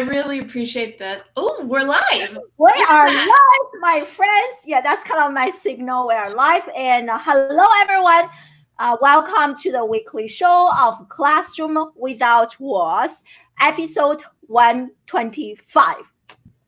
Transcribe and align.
really 0.00 0.38
appreciate 0.38 0.98
that. 0.98 1.24
Oh, 1.36 1.64
we're 1.64 1.82
live. 1.82 2.38
We 2.56 2.86
are 2.88 3.08
live, 3.08 3.70
my 3.80 4.02
friends. 4.04 4.64
Yeah, 4.66 4.80
that's 4.80 5.04
kind 5.04 5.20
of 5.20 5.32
my 5.32 5.50
signal. 5.50 6.08
We 6.08 6.14
are 6.14 6.34
live. 6.34 6.68
And 6.76 7.10
uh, 7.10 7.18
hello, 7.20 7.66
everyone. 7.80 8.28
Uh, 8.78 8.96
welcome 9.00 9.56
to 9.56 9.72
the 9.72 9.84
weekly 9.84 10.28
show 10.28 10.70
of 10.78 11.08
Classroom 11.08 11.92
Without 11.96 12.58
Walls, 12.60 13.24
episode 13.60 14.22
125. 14.42 15.96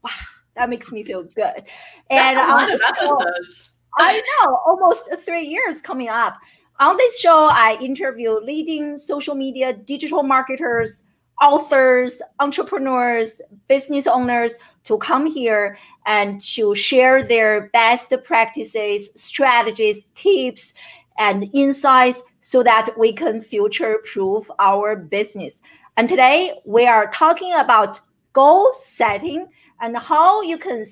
Wow, 0.03 0.11
that 0.57 0.69
makes 0.69 0.91
me 0.91 1.05
feel 1.05 1.23
good. 1.23 1.65
And 2.11 2.39
that's 2.39 2.51
a 2.51 2.53
lot 2.53 2.71
um, 2.71 2.75
of 2.75 2.81
episodes. 2.87 3.73
I 3.97 4.21
know, 4.43 4.59
almost 4.67 5.09
three 5.25 5.47
years 5.47 5.81
coming 5.81 6.09
up. 6.09 6.37
On 6.81 6.97
this 6.97 7.21
show, 7.21 7.49
I 7.51 7.79
interview 7.81 8.33
leading 8.33 8.99
social 8.99 9.35
media 9.35 9.73
digital 9.73 10.23
marketers 10.23 11.05
authors, 11.41 12.21
entrepreneurs, 12.39 13.41
business 13.69 14.07
owners 14.07 14.59
to 14.85 14.99
come 14.99 15.27
here 15.27 15.79
and 16.07 16.41
to 16.41 16.75
share 16.75 17.23
their 17.23 17.69
best 17.73 18.13
practices, 18.25 19.11
strategies, 19.15 20.05
tips, 20.15 20.75
and 21.19 21.49
insights 21.55 22.23
so 22.41 22.63
that 22.63 22.91
we 22.99 23.13
can 23.13 23.41
future 23.41 23.99
proof 24.11 24.51
our 24.59 24.97
business. 24.97 25.63
And 25.97 26.09
today 26.09 26.55
we 26.65 26.87
are 26.87 27.11
talking 27.11 27.53
about 27.55 28.01
goal 28.33 28.73
setting 28.75 29.47
and 29.81 29.97
how 29.97 30.43
you 30.43 30.59
can 30.59 30.87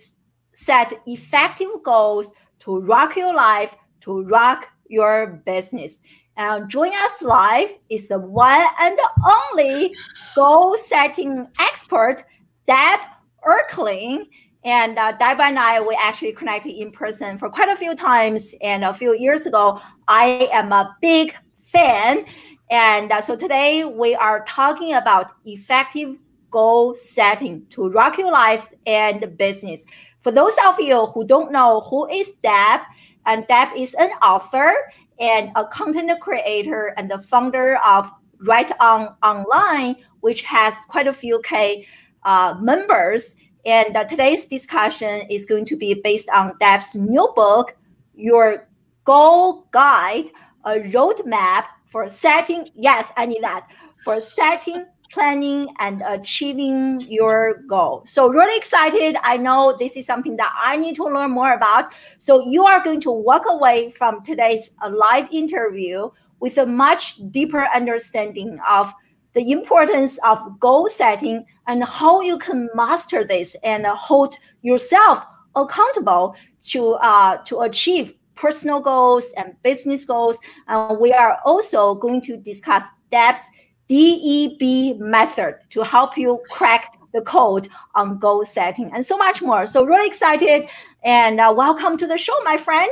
set 0.55 1.01
effective 1.07 1.69
goals 1.85 2.35
to 2.61 2.81
rock 2.81 3.17
your 3.17 3.35
life, 3.35 3.75
to 4.03 4.23
rock 4.25 4.67
your 4.89 5.43
business. 5.47 6.01
And 6.39 6.71
joining 6.71 6.95
us 6.95 7.21
live 7.21 7.69
is 7.91 8.07
the 8.07 8.21
one 8.21 8.65
and 8.81 8.97
only 9.27 9.93
goal 10.37 10.79
setting 10.87 11.49
expert, 11.59 12.25
Deb 12.69 13.01
Eckerling. 13.45 14.29
And 14.65 15.01
uh, 15.01 15.13
Deb 15.19 15.41
and 15.41 15.59
I, 15.59 15.81
we 15.81 15.99
actually 16.01 16.33
connected 16.33 16.81
in 16.81 16.93
person 16.93 17.39
for 17.39 17.51
quite 17.51 17.71
a 17.71 17.75
few 17.75 17.97
times. 17.97 18.55
And 18.63 18.85
a 18.85 18.95
few 18.95 19.19
years 19.19 19.47
ago, 19.47 19.81
I 20.07 20.49
am 20.53 20.71
a 20.71 20.97
big 21.01 21.35
fan. 21.59 22.25
And 22.71 23.11
uh, 23.11 23.21
so 23.21 23.35
today 23.35 23.85
we 23.85 24.15
are 24.15 24.45
talking 24.45 24.95
about 24.95 25.33
effective 25.45 26.19
goal 26.53 26.95
setting 26.95 27.67
to 27.71 27.89
rock 27.89 28.17
your 28.17 28.31
life 28.31 28.73
and 28.87 29.37
business. 29.37 29.85
For 30.21 30.31
those 30.31 30.55
of 30.69 30.79
you 30.79 31.07
who 31.07 31.27
don't 31.27 31.51
know 31.51 31.81
who 31.91 32.09
is 32.09 32.35
Deb, 32.45 32.83
and 33.27 33.45
Deb 33.49 33.69
is 33.77 33.95
an 33.95 34.11
author 34.23 34.73
and 35.21 35.51
a 35.57 35.65
content 35.67 36.11
creator 36.21 36.95
and 36.97 37.11
the 37.11 37.19
founder 37.19 37.79
of 37.85 38.11
Write 38.41 38.73
On 38.81 39.15
Online, 39.23 39.97
which 40.21 40.43
has 40.43 40.75
quite 40.89 41.07
a 41.07 41.13
few 41.13 41.41
K 41.45 41.87
uh, 42.25 42.55
members. 42.61 43.37
And 43.67 43.97
uh, 43.97 44.05
today's 44.05 44.47
discussion 44.47 45.23
is 45.29 45.45
going 45.45 45.65
to 45.67 45.77
be 45.77 45.95
based 45.95 46.29
on 46.31 46.55
Deb's 46.61 46.95
new 46.95 47.33
book, 47.35 47.77
Your 48.15 48.69
Goal 49.05 49.67
Guide, 49.73 50.31
a 50.65 50.81
roadmap 50.81 51.65
for 51.87 52.09
setting, 52.11 52.69
yes, 52.75 53.13
I 53.17 53.27
need 53.27 53.43
that, 53.43 53.67
for 54.05 54.21
setting 54.21 54.85
planning 55.11 55.69
and 55.79 56.03
achieving 56.07 57.01
your 57.01 57.63
goal. 57.69 58.03
So 58.07 58.29
really 58.29 58.57
excited. 58.57 59.17
I 59.23 59.37
know 59.37 59.77
this 59.79 59.97
is 59.97 60.07
something 60.07 60.37
that 60.37 60.53
I 60.61 60.77
need 60.77 60.97
to 60.97 61.05
learn 61.05 61.31
more 61.31 61.55
about. 61.55 61.93
So 62.19 62.47
you 62.47 62.65
are 62.65 62.83
going 62.83 63.01
to 63.03 63.11
walk 63.11 63.45
away 63.47 63.91
from 63.91 64.23
today's 64.25 64.73
uh, 64.83 64.91
live 64.91 65.29
interview 65.33 66.11
with 66.41 66.59
a 66.59 66.67
much 66.67 67.17
deeper 67.31 67.67
understanding 67.75 68.59
of 68.69 68.93
the 69.35 69.51
importance 69.53 70.19
of 70.25 70.39
goal 70.59 70.89
setting 70.89 71.45
and 71.67 71.85
how 71.85 72.21
you 72.21 72.39
can 72.39 72.69
master 72.75 73.25
this 73.25 73.57
and 73.63 73.87
hold 73.87 74.35
yourself 74.63 75.25
accountable 75.55 76.35
to 76.61 76.93
uh, 76.95 77.37
to 77.45 77.61
achieve 77.61 78.15
personal 78.35 78.81
goals 78.81 79.33
and 79.37 79.55
business 79.63 80.05
goals. 80.05 80.39
And 80.69 80.99
we 80.99 81.13
are 81.13 81.39
also 81.45 81.95
going 81.95 82.21
to 82.23 82.37
discuss 82.37 82.85
Deb's 83.11 83.49
DEB 83.89 84.99
method 85.01 85.57
to 85.71 85.83
help 85.83 86.17
you 86.17 86.41
crack 86.51 86.99
the 87.15 87.21
code 87.23 87.69
on 87.95 88.19
goal 88.19 88.45
setting 88.45 88.91
and 88.95 89.05
so 89.05 89.17
much 89.17 89.41
more. 89.41 89.67
So 89.67 89.85
really 89.85 90.07
excited 90.07 90.69
and 91.03 91.41
uh, 91.41 91.53
welcome 91.57 91.97
to 91.97 92.07
the 92.07 92.19
show, 92.19 92.35
my 92.45 92.57
friend. 92.57 92.91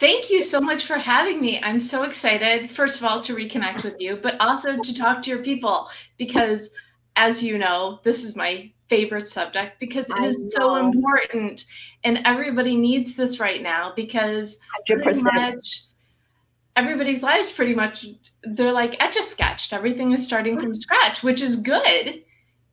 Thank 0.00 0.30
you 0.30 0.42
so 0.42 0.60
much 0.60 0.86
for 0.86 0.94
having 0.94 1.40
me. 1.40 1.60
I'm 1.62 1.78
so 1.78 2.02
excited, 2.02 2.70
first 2.70 2.98
of 2.98 3.06
all, 3.06 3.20
to 3.20 3.34
reconnect 3.34 3.84
with 3.84 4.00
you, 4.00 4.16
but 4.16 4.40
also 4.40 4.76
to 4.76 4.94
talk 4.94 5.22
to 5.22 5.30
your 5.30 5.38
people 5.42 5.88
because, 6.18 6.70
as 7.16 7.42
you 7.42 7.58
know, 7.58 8.00
this 8.02 8.24
is 8.24 8.34
my 8.34 8.72
favorite 8.88 9.28
subject 9.28 9.78
because 9.78 10.10
it 10.10 10.16
I 10.16 10.26
is 10.26 10.38
know. 10.56 10.60
so 10.60 10.76
important 10.76 11.64
and 12.02 12.20
everybody 12.24 12.76
needs 12.76 13.14
this 13.14 13.40
right 13.40 13.62
now 13.62 13.92
because 13.94 14.58
100%. 14.88 15.02
pretty 15.02 15.22
much 15.22 15.84
everybody's 16.76 17.22
lives 17.22 17.52
pretty 17.52 17.74
much 17.74 18.06
they're 18.46 18.72
like 18.72 19.02
etch 19.02 19.16
a 19.16 19.22
sketched. 19.22 19.72
Everything 19.72 20.12
is 20.12 20.24
starting 20.24 20.58
from 20.60 20.74
scratch, 20.74 21.22
which 21.22 21.42
is 21.42 21.56
good 21.56 22.22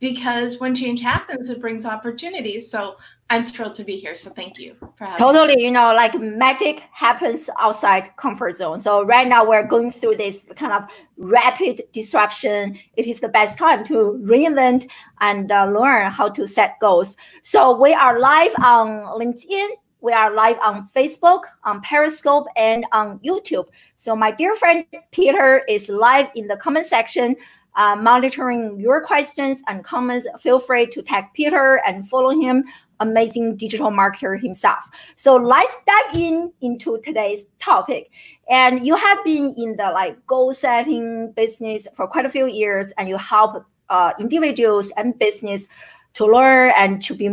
because 0.02 0.60
when 0.60 0.74
change 0.76 1.00
happens, 1.00 1.50
it 1.50 1.62
brings 1.62 1.86
opportunities. 1.86 2.70
So 2.70 2.98
I'm 3.30 3.46
thrilled 3.46 3.76
to 3.76 3.84
be 3.84 3.98
here. 3.98 4.16
So 4.16 4.32
thank 4.32 4.58
you 4.58 4.76
for 4.98 5.06
having 5.06 5.20
totally. 5.20 5.56
Me. 5.56 5.66
You 5.66 5.72
know, 5.72 5.94
like 5.94 6.20
magic 6.20 6.84
happens 6.92 7.50
outside 7.60 8.10
comfort 8.18 8.56
zone. 8.56 8.80
So 8.80 9.04
right 9.04 9.28
now 9.28 9.48
we're 9.48 9.66
going 9.66 9.92
through 9.92 10.16
this 10.16 10.50
kind 10.56 10.74
of 10.74 10.90
rapid 11.18 11.84
disruption. 11.94 12.78
It 12.98 13.06
is 13.06 13.22
the 13.22 13.30
best 13.30 13.60
time 13.60 13.86
to 13.86 14.20
reinvent 14.26 14.90
and 15.22 15.52
uh, 15.52 15.66
learn 15.68 16.12
how 16.12 16.30
to 16.30 16.48
set 16.48 16.80
goals. 16.82 17.16
So 17.44 17.80
we 17.80 17.94
are 17.94 18.20
live 18.20 18.54
on 18.58 18.88
LinkedIn. 19.22 19.68
We 20.02 20.14
are 20.14 20.34
live 20.34 20.58
on 20.64 20.88
Facebook, 20.88 21.44
on 21.64 21.80
Periscope, 21.82 22.48
and 22.56 22.88
on 22.92 23.20
YouTube. 23.20 23.68
So 23.98 24.16
my 24.16 24.32
dear 24.32 24.56
friend 24.56 24.84
Peter 25.12 25.62
is 25.70 25.90
live 25.90 26.32
in 26.34 26.48
the 26.48 26.58
comment 26.58 26.88
section, 26.88 27.36
uh, 27.76 27.96
monitoring 27.96 28.80
your 28.80 29.06
questions 29.06 29.62
and 29.68 29.84
comments. 29.84 30.26
Feel 30.40 30.58
free 30.58 30.88
to 30.88 31.04
tag 31.04 31.26
Peter 31.36 31.84
and 31.86 32.10
follow 32.10 32.32
him, 32.32 32.64
amazing 33.00 33.58
digital 33.58 33.92
marketer 33.92 34.42
himself. 34.42 34.84
So 35.18 35.36
let's 35.36 35.78
dive 35.86 36.16
in 36.16 36.52
into 36.62 37.00
today's 37.04 37.50
topic. 37.60 38.10
And 38.50 38.84
you 38.84 38.96
have 38.96 39.24
been 39.24 39.54
in 39.56 39.78
the 39.78 39.92
like 39.92 40.26
goal 40.26 40.52
setting 40.52 41.32
business 41.34 41.88
for 41.94 42.08
quite 42.08 42.26
a 42.26 42.30
few 42.30 42.48
years, 42.48 42.92
and 42.98 43.08
you 43.08 43.18
help 43.18 43.64
uh, 43.90 44.14
individuals 44.20 44.92
and 44.98 45.18
business 45.20 45.70
to 46.16 46.26
learn 46.26 46.74
and 46.76 47.04
to 47.04 47.14
be 47.14 47.30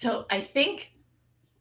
So 0.00 0.24
I 0.30 0.40
think 0.40 0.92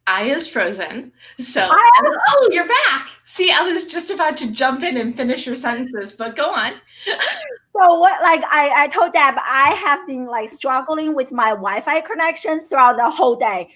Aya's 0.07 0.47
frozen. 0.47 1.11
So 1.39 1.69
oh, 1.69 2.50
you're 2.53 2.66
back. 2.66 3.09
See, 3.25 3.51
I 3.51 3.63
was 3.63 3.85
just 3.85 4.11
about 4.11 4.38
to 4.38 4.50
jump 4.50 4.81
in 4.81 4.95
and 4.95 5.13
finish 5.13 5.45
your 5.45 5.57
sentences, 5.57 6.16
but 6.16 6.38
go 6.38 6.50
on. 6.53 6.72
so 7.75 8.00
what 8.00 8.22
like 8.22 8.41
I, 8.45 8.83
I 8.83 8.88
told 8.88 9.11
Deb 9.11 9.35
I 9.39 9.73
have 9.83 10.07
been 10.07 10.25
like 10.25 10.50
struggling 10.50 11.16
with 11.16 11.33
my 11.33 11.50
Wi-Fi 11.50 12.00
connection 12.00 12.61
throughout 12.61 12.95
the 12.95 13.09
whole 13.09 13.35
day 13.35 13.72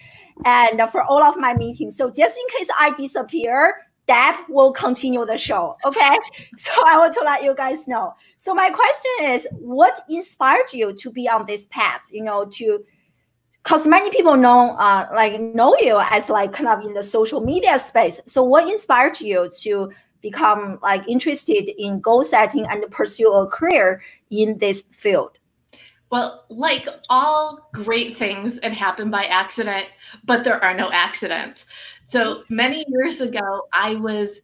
and 0.46 0.82
for 0.90 1.04
all 1.04 1.22
of 1.22 1.36
my 1.36 1.54
meetings. 1.54 1.98
So 1.98 2.10
just 2.10 2.38
in 2.38 2.58
case 2.58 2.70
I 2.80 2.92
disappear, 2.92 3.76
Deb 4.08 4.36
will 4.48 4.72
continue 4.72 5.26
the 5.26 5.38
show. 5.38 5.76
Okay. 5.84 6.18
so 6.58 6.72
I 6.88 6.98
want 6.98 7.14
to 7.16 7.22
let 7.22 7.44
you 7.44 7.54
guys 7.54 7.90
know. 7.90 8.14
So 8.38 8.56
my 8.56 8.70
question 8.70 9.34
is 9.34 9.46
what 9.60 10.00
inspired 10.08 10.72
you 10.72 10.94
to 10.94 11.12
be 11.12 11.28
on 11.28 11.46
this 11.46 11.66
path, 11.66 12.04
you 12.10 12.24
know, 12.24 12.46
to 12.46 12.86
because 13.64 13.88
many 13.88 14.10
people 14.12 14.36
know 14.36 14.72
uh, 14.72 15.08
like 15.14 15.40
know 15.40 15.76
you 15.80 16.00
as 16.10 16.30
like 16.30 16.52
kind 16.52 16.68
of 16.68 16.84
in 16.86 16.94
the 16.94 17.04
social 17.04 17.42
media 17.42 17.80
space. 17.80 18.20
So 18.26 18.44
what 18.44 18.68
inspired 18.68 19.22
you 19.22 19.50
to 19.62 19.92
become 20.22 20.80
like 20.82 21.08
interested 21.08 21.70
in 21.82 22.00
goal 22.02 22.24
setting 22.24 22.66
and 22.68 22.90
pursue 22.92 23.32
a 23.34 23.48
career 23.48 24.02
in 24.30 24.58
this 24.58 24.84
field? 24.92 25.38
Well 26.12 26.46
like 26.50 26.88
all 27.10 27.70
great 27.74 28.18
things 28.18 28.58
it 28.58 28.74
happened 28.74 29.12
by 29.12 29.26
accident 29.26 29.88
but 30.26 30.44
there 30.44 30.64
are 30.64 30.74
no 30.74 30.92
accidents. 30.92 31.66
So 32.04 32.44
many 32.50 32.86
years 32.90 33.22
ago 33.22 33.68
i 33.74 33.96
was 33.96 34.42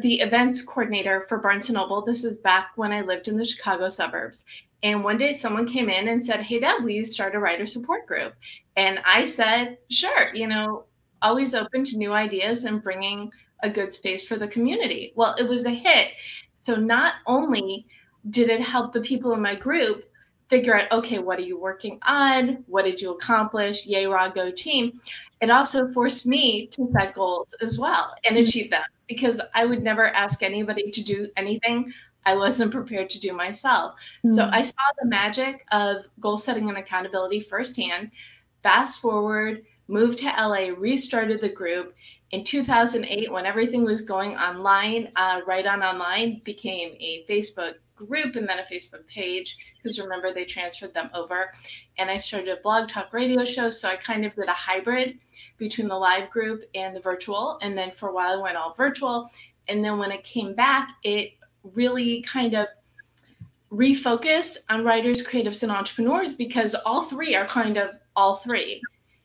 the 0.00 0.20
events 0.20 0.62
coordinator 0.62 1.26
for 1.28 1.38
barnes 1.38 1.68
& 1.70 1.70
noble. 1.70 2.02
This 2.02 2.24
is 2.24 2.38
back 2.38 2.70
when 2.76 2.92
i 2.92 3.00
lived 3.00 3.28
in 3.28 3.36
the 3.36 3.44
chicago 3.44 3.88
suburbs 3.88 4.44
and 4.82 5.04
one 5.04 5.18
day 5.18 5.32
someone 5.32 5.66
came 5.66 5.88
in 5.88 6.08
and 6.08 6.24
said, 6.24 6.40
Hey, 6.40 6.60
Deb, 6.60 6.82
will 6.82 6.90
you 6.90 7.04
start 7.04 7.34
a 7.34 7.38
writer 7.38 7.66
support 7.66 8.06
group? 8.06 8.34
And 8.76 9.00
I 9.04 9.24
said, 9.24 9.78
Sure, 9.90 10.34
you 10.34 10.46
know, 10.46 10.84
always 11.20 11.54
open 11.54 11.84
to 11.86 11.96
new 11.96 12.12
ideas 12.12 12.64
and 12.64 12.82
bringing 12.82 13.30
a 13.62 13.70
good 13.70 13.92
space 13.92 14.26
for 14.26 14.36
the 14.36 14.48
community. 14.48 15.12
Well, 15.14 15.34
it 15.36 15.48
was 15.48 15.64
a 15.64 15.70
hit. 15.70 16.08
So 16.58 16.74
not 16.76 17.14
only 17.26 17.86
did 18.30 18.48
it 18.50 18.60
help 18.60 18.92
the 18.92 19.00
people 19.00 19.32
in 19.34 19.40
my 19.40 19.54
group 19.54 20.04
figure 20.48 20.78
out 20.78 20.92
okay 20.92 21.18
what 21.18 21.38
are 21.38 21.42
you 21.42 21.58
working 21.58 21.98
on 22.02 22.62
what 22.66 22.84
did 22.84 23.00
you 23.00 23.12
accomplish 23.12 23.86
yay 23.86 24.04
raw 24.04 24.28
go 24.28 24.50
team 24.50 25.00
it 25.40 25.50
also 25.50 25.90
forced 25.92 26.26
me 26.26 26.66
to 26.66 26.86
set 26.92 27.14
goals 27.14 27.54
as 27.62 27.78
well 27.78 28.14
and 28.24 28.36
mm-hmm. 28.36 28.42
achieve 28.42 28.70
them 28.70 28.84
because 29.08 29.40
i 29.54 29.64
would 29.64 29.82
never 29.82 30.08
ask 30.08 30.42
anybody 30.42 30.90
to 30.90 31.02
do 31.02 31.26
anything 31.36 31.90
i 32.26 32.34
wasn't 32.36 32.70
prepared 32.70 33.10
to 33.10 33.20
do 33.20 33.32
myself. 33.32 33.94
Mm-hmm. 34.24 34.34
so 34.34 34.48
i 34.52 34.62
saw 34.62 34.74
the 35.00 35.08
magic 35.08 35.64
of 35.72 36.06
goal 36.20 36.36
setting 36.36 36.68
and 36.68 36.78
accountability 36.78 37.40
firsthand. 37.40 38.10
Fast 38.62 39.00
forward 39.00 39.64
moved 39.88 40.18
to 40.18 40.26
la 40.26 40.74
restarted 40.78 41.40
the 41.40 41.48
group. 41.48 41.94
In 42.30 42.44
2008 42.44 43.30
when 43.30 43.44
everything 43.44 43.84
was 43.84 44.00
going 44.02 44.36
online 44.36 45.12
uh, 45.16 45.40
Write 45.46 45.66
On 45.66 45.82
Online 45.82 46.40
became 46.44 46.96
a 46.98 47.26
facebook 47.28 47.74
group 47.94 48.36
and 48.36 48.48
then 48.48 48.58
a 48.58 48.74
facebook 48.74 49.06
page 49.06 49.58
because 49.76 49.98
remember 49.98 50.32
they 50.32 50.44
transferred 50.44 50.94
them 50.94 51.10
over. 51.12 51.52
And 51.98 52.10
i 52.10 52.16
started 52.16 52.48
a 52.48 52.62
blog 52.62 52.88
talk 52.88 53.12
radio 53.12 53.44
show 53.44 53.68
so 53.68 53.88
i 53.88 53.96
kind 53.96 54.24
of 54.24 54.34
did 54.34 54.48
a 54.48 54.52
hybrid 54.52 55.18
between 55.58 55.88
the 55.88 55.96
live 55.96 56.30
group 56.30 56.64
and 56.74 56.96
the 56.96 57.00
virtual. 57.00 57.58
And 57.60 57.76
then 57.76 57.92
for 57.92 58.08
a 58.08 58.14
while 58.14 58.38
i 58.38 58.42
went 58.42 58.56
all 58.56 58.74
virtual. 58.74 59.30
And 59.68 59.84
then 59.84 59.98
when 59.98 60.10
it 60.10 60.24
came 60.24 60.54
back 60.54 60.88
it 61.02 61.32
really 61.62 62.22
kind 62.22 62.54
of 62.54 62.66
refocused 63.70 64.58
on 64.68 64.84
writers 64.84 65.24
creatives 65.24 65.62
and 65.62 65.72
entrepreneurs 65.72 66.34
because 66.34 66.74
all 66.84 67.02
three 67.02 67.34
are 67.34 67.46
kind 67.46 67.76
of 67.76 67.90
all 68.14 68.36
three 68.36 68.82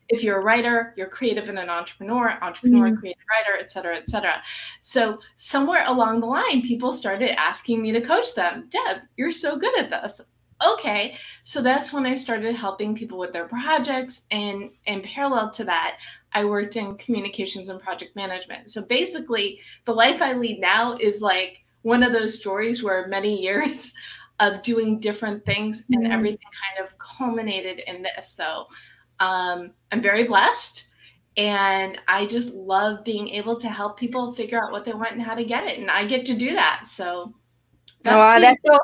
if 0.09 0.23
you're 0.23 0.39
a 0.39 0.43
writer, 0.43 0.93
you're 0.95 1.07
creative 1.07 1.49
and 1.49 1.59
an 1.59 1.69
entrepreneur, 1.69 2.37
entrepreneur, 2.41 2.87
mm-hmm. 2.87 2.99
creative 2.99 3.23
writer, 3.29 3.59
et 3.59 3.69
cetera, 3.69 3.97
et 3.97 4.09
cetera. 4.09 4.41
So 4.79 5.19
somewhere 5.35 5.83
along 5.87 6.21
the 6.21 6.27
line, 6.27 6.61
people 6.61 6.93
started 6.93 7.37
asking 7.39 7.81
me 7.81 7.91
to 7.91 8.01
coach 8.01 8.33
them. 8.33 8.69
Deb, 8.69 9.01
you're 9.17 9.31
so 9.31 9.57
good 9.57 9.77
at 9.77 9.89
this. 9.89 10.21
Okay. 10.65 11.17
So 11.43 11.61
that's 11.61 11.93
when 11.93 12.05
I 12.05 12.15
started 12.15 12.55
helping 12.55 12.95
people 12.95 13.17
with 13.17 13.33
their 13.33 13.47
projects. 13.47 14.25
And 14.31 14.71
in 14.85 15.01
parallel 15.01 15.51
to 15.51 15.63
that, 15.65 15.97
I 16.33 16.45
worked 16.45 16.77
in 16.77 16.97
communications 16.97 17.69
and 17.69 17.81
project 17.81 18.15
management. 18.15 18.69
So 18.69 18.83
basically, 18.83 19.59
the 19.85 19.93
life 19.93 20.21
I 20.21 20.33
lead 20.33 20.59
now 20.59 20.97
is 20.97 21.21
like 21.21 21.63
one 21.87 22.03
of 22.03 22.11
those 22.11 22.37
stories 22.37 22.83
where 22.83 23.07
many 23.07 23.41
years 23.41 23.93
of 24.39 24.61
doing 24.61 24.99
different 24.99 25.45
things 25.45 25.83
mm-hmm. 25.83 26.03
and 26.03 26.13
everything 26.13 26.37
kind 26.37 26.85
of 26.85 26.97
culminated 26.99 27.79
in 27.87 28.03
this. 28.03 28.29
So 28.29 28.67
um, 29.19 29.71
I'm 29.91 30.01
very 30.01 30.25
blessed. 30.25 30.83
And 31.37 31.99
I 32.07 32.25
just 32.25 32.49
love 32.53 33.03
being 33.03 33.29
able 33.29 33.57
to 33.59 33.69
help 33.69 33.97
people 33.97 34.33
figure 34.33 34.61
out 34.61 34.71
what 34.71 34.85
they 34.85 34.93
want 34.93 35.13
and 35.13 35.21
how 35.21 35.35
to 35.35 35.45
get 35.45 35.65
it. 35.65 35.79
And 35.79 35.89
I 35.89 36.05
get 36.05 36.25
to 36.25 36.33
do 36.35 36.53
that. 36.55 36.85
So 36.85 37.33
that's, 38.03 38.17
oh, 38.17 38.35
the, 38.35 38.41
that's 38.41 38.59
so 38.65 38.79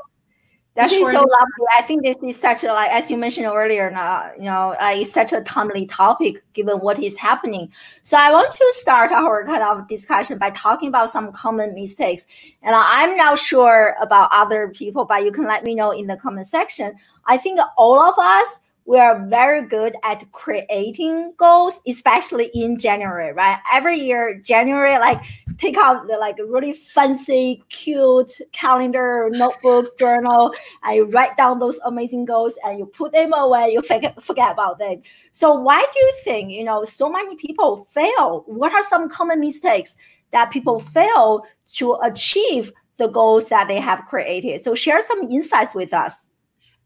that 0.76 0.92
is 0.92 1.02
so 1.02 1.20
lovely. 1.20 1.66
I 1.78 1.84
think 1.84 2.04
this 2.04 2.16
is 2.24 2.40
such 2.40 2.64
a 2.64 2.68
like 2.68 2.90
as 2.92 3.12
you 3.12 3.18
mentioned 3.18 3.46
earlier. 3.46 3.92
Now 3.92 4.32
you 4.36 4.46
know, 4.46 4.76
uh, 4.80 4.94
it's 4.94 5.14
such 5.14 5.32
a 5.32 5.42
timely 5.42 5.86
topic 5.86 6.44
given 6.54 6.80
what 6.80 6.98
is 6.98 7.16
happening. 7.18 7.72
So 8.02 8.18
I 8.18 8.32
want 8.32 8.52
to 8.52 8.74
start 8.76 9.12
our 9.12 9.46
kind 9.46 9.62
of 9.62 9.88
discussion 9.88 10.40
by 10.40 10.50
talking 10.52 10.90
about 10.90 11.12
some 11.12 11.32
common 11.32 11.76
mistakes. 11.76 12.26
And 12.64 12.76
I'm 12.76 13.16
not 13.16 13.38
sure 13.38 13.96
about 14.02 14.30
other 14.32 14.70
people, 14.70 15.06
but 15.06 15.24
you 15.24 15.32
can 15.32 15.46
let 15.46 15.64
me 15.64 15.76
know 15.76 15.92
in 15.92 16.08
the 16.08 16.18
comment 16.18 16.48
section. 16.48 16.96
I 17.26 17.38
think 17.38 17.60
all 17.78 18.02
of 18.02 18.16
us 18.18 18.62
we 18.86 19.00
are 19.00 19.26
very 19.28 19.66
good 19.68 19.96
at 20.04 20.30
creating 20.32 21.34
goals, 21.38 21.80
especially 21.88 22.50
in 22.54 22.78
January, 22.78 23.32
right? 23.32 23.58
Every 23.72 23.98
year, 23.98 24.40
January, 24.44 24.98
like 25.00 25.22
take 25.58 25.78
out 25.78 26.06
the 26.08 26.18
like 26.18 26.38
really 26.38 26.74
fancy, 26.74 27.64
cute 27.70 28.34
calendar, 28.52 29.30
notebook, 29.32 29.98
journal, 29.98 30.54
and 30.84 30.96
you 30.96 31.06
write 31.06 31.38
down 31.38 31.60
those 31.60 31.80
amazing 31.86 32.26
goals 32.26 32.58
and 32.66 32.78
you 32.78 32.86
put 32.86 33.14
them 33.14 33.34
away, 33.34 33.72
you 33.72 33.82
forget, 33.82 34.22
forget 34.22 34.52
about 34.52 34.80
them. 34.80 35.02
So 35.32 35.54
why 35.54 35.80
do 35.80 36.00
you 36.00 36.14
think, 36.24 36.52
you 36.52 36.64
know, 36.64 36.84
so 36.84 37.10
many 37.10 37.36
people 37.38 37.86
fail? 37.86 38.44
What 38.48 38.74
are 38.74 38.84
some 38.84 39.10
common 39.10 39.40
mistakes 39.40 39.96
that 40.32 40.52
people 40.52 40.80
fail 40.80 41.44
to 41.76 41.94
achieve 42.04 42.72
the 42.98 43.08
goals 43.08 43.48
that 43.48 43.70
they 43.70 43.80
have 43.80 44.06
created? 44.08 44.62
So 44.62 44.76
share 44.76 45.02
some 45.02 45.32
insights 45.32 45.74
with 45.74 45.94
us. 45.94 46.28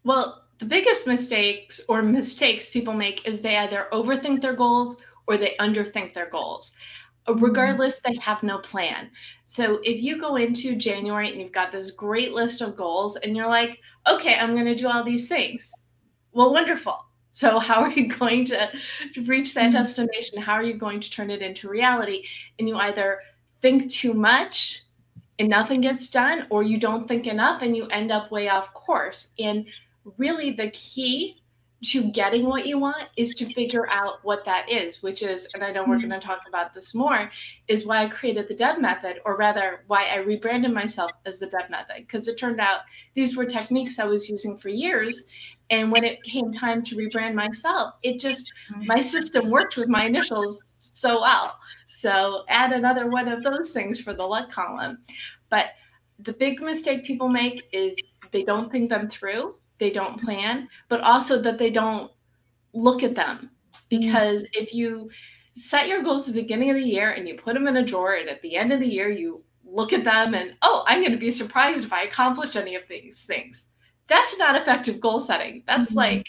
Well, 0.03 0.43
the 0.59 0.65
biggest 0.65 1.05
mistakes 1.05 1.81
or 1.87 2.01
mistakes 2.01 2.69
people 2.69 2.93
make 2.93 3.27
is 3.27 3.41
they 3.41 3.57
either 3.57 3.87
overthink 3.91 4.41
their 4.41 4.55
goals 4.55 4.97
or 5.27 5.37
they 5.37 5.55
underthink 5.59 6.13
their 6.13 6.29
goals. 6.29 6.71
Regardless, 7.27 7.99
they 7.99 8.15
have 8.15 8.41
no 8.41 8.57
plan. 8.57 9.11
So 9.43 9.79
if 9.83 10.01
you 10.01 10.19
go 10.19 10.37
into 10.37 10.75
January 10.75 11.29
and 11.29 11.41
you've 11.41 11.51
got 11.51 11.73
this 11.73 11.91
great 11.91 12.31
list 12.31 12.61
of 12.61 12.77
goals 12.77 13.17
and 13.17 13.35
you're 13.35 13.47
like, 13.47 13.79
okay, 14.07 14.35
I'm 14.35 14.53
going 14.53 14.65
to 14.65 14.75
do 14.75 14.87
all 14.87 15.03
these 15.03 15.27
things. 15.27 15.69
Well, 16.31 16.53
wonderful. 16.53 16.97
So, 17.31 17.59
how 17.69 17.81
are 17.81 17.91
you 17.91 18.07
going 18.07 18.45
to, 18.45 18.69
to 19.13 19.23
reach 19.25 19.53
that 19.53 19.65
mm-hmm. 19.65 19.73
destination? 19.73 20.41
How 20.41 20.53
are 20.53 20.63
you 20.63 20.77
going 20.77 20.99
to 21.01 21.11
turn 21.11 21.29
it 21.29 21.41
into 21.41 21.69
reality? 21.69 22.23
And 22.57 22.67
you 22.67 22.77
either 22.77 23.19
think 23.61 23.91
too 23.91 24.13
much 24.13 24.83
and 25.37 25.49
nothing 25.49 25.81
gets 25.81 26.09
done, 26.09 26.47
or 26.49 26.63
you 26.63 26.79
don't 26.79 27.07
think 27.07 27.27
enough 27.27 27.61
and 27.61 27.75
you 27.75 27.87
end 27.87 28.11
up 28.11 28.31
way 28.31 28.49
off 28.49 28.73
course. 28.73 29.33
And 29.37 29.67
really 30.17 30.51
the 30.51 30.69
key 30.71 31.41
to 31.83 32.09
getting 32.09 32.45
what 32.45 32.65
you 32.65 32.79
want 32.79 33.07
is 33.17 33.35
to 33.35 33.53
figure 33.53 33.87
out 33.89 34.15
what 34.23 34.43
that 34.45 34.67
is, 34.69 35.03
which 35.03 35.21
is, 35.21 35.47
and 35.53 35.63
I 35.63 35.71
know 35.71 35.83
we're 35.85 35.97
mm-hmm. 35.97 36.09
going 36.09 36.19
to 36.19 36.25
talk 36.25 36.41
about 36.47 36.73
this 36.73 36.95
more, 36.95 37.29
is 37.67 37.85
why 37.85 38.03
I 38.03 38.09
created 38.09 38.47
the 38.47 38.55
DEB 38.55 38.79
method, 38.79 39.21
or 39.25 39.37
rather, 39.37 39.83
why 39.85 40.05
I 40.05 40.17
rebranded 40.17 40.73
myself 40.73 41.11
as 41.25 41.39
the 41.39 41.45
DEB 41.45 41.69
method. 41.69 41.97
Because 41.97 42.27
it 42.27 42.37
turned 42.37 42.59
out 42.59 42.81
these 43.13 43.37
were 43.37 43.45
techniques 43.45 43.99
I 43.99 44.05
was 44.05 44.27
using 44.27 44.57
for 44.57 44.69
years. 44.69 45.25
And 45.69 45.91
when 45.91 46.03
it 46.03 46.23
came 46.23 46.51
time 46.51 46.81
to 46.83 46.95
rebrand 46.95 47.35
myself, 47.35 47.93
it 48.01 48.19
just, 48.19 48.51
my 48.85 48.99
system 48.99 49.51
worked 49.51 49.77
with 49.77 49.87
my 49.87 50.05
initials 50.05 50.63
so 50.77 51.19
well. 51.19 51.59
So 51.87 52.43
add 52.49 52.71
another 52.71 53.07
one 53.09 53.27
of 53.27 53.43
those 53.43 53.69
things 53.69 54.01
for 54.01 54.13
the 54.13 54.25
luck 54.25 54.49
column. 54.49 54.99
But 55.49 55.67
the 56.19 56.33
big 56.33 56.59
mistake 56.61 57.05
people 57.05 57.29
make 57.29 57.67
is 57.71 57.95
they 58.31 58.43
don't 58.43 58.71
think 58.71 58.89
them 58.89 59.09
through 59.09 59.55
they 59.79 59.91
don't 59.91 60.21
plan, 60.21 60.67
but 60.89 61.01
also 61.01 61.41
that 61.41 61.57
they 61.57 61.69
don't 61.69 62.11
look 62.73 63.03
at 63.03 63.15
them. 63.15 63.51
Because 63.89 64.43
mm-hmm. 64.43 64.63
if 64.63 64.73
you 64.73 65.09
set 65.53 65.87
your 65.87 66.03
goals 66.03 66.27
at 66.27 66.35
the 66.35 66.41
beginning 66.41 66.69
of 66.69 66.75
the 66.75 66.83
year 66.83 67.11
and 67.11 67.27
you 67.27 67.35
put 67.35 67.53
them 67.53 67.67
in 67.67 67.77
a 67.77 67.85
drawer, 67.85 68.15
and 68.15 68.29
at 68.29 68.41
the 68.41 68.55
end 68.55 68.73
of 68.73 68.79
the 68.79 68.87
year, 68.87 69.09
you 69.09 69.43
look 69.65 69.93
at 69.93 70.03
them 70.03 70.33
and, 70.33 70.55
oh, 70.61 70.83
I'm 70.87 71.01
going 71.01 71.11
to 71.11 71.17
be 71.17 71.31
surprised 71.31 71.83
if 71.83 71.93
I 71.93 72.03
accomplish 72.03 72.55
any 72.55 72.75
of 72.75 72.83
these 72.89 73.25
things. 73.25 73.65
That's 74.07 74.37
not 74.37 74.55
effective 74.55 74.99
goal 74.99 75.19
setting. 75.19 75.63
That's 75.67 75.91
mm-hmm. 75.91 75.97
like, 75.97 76.27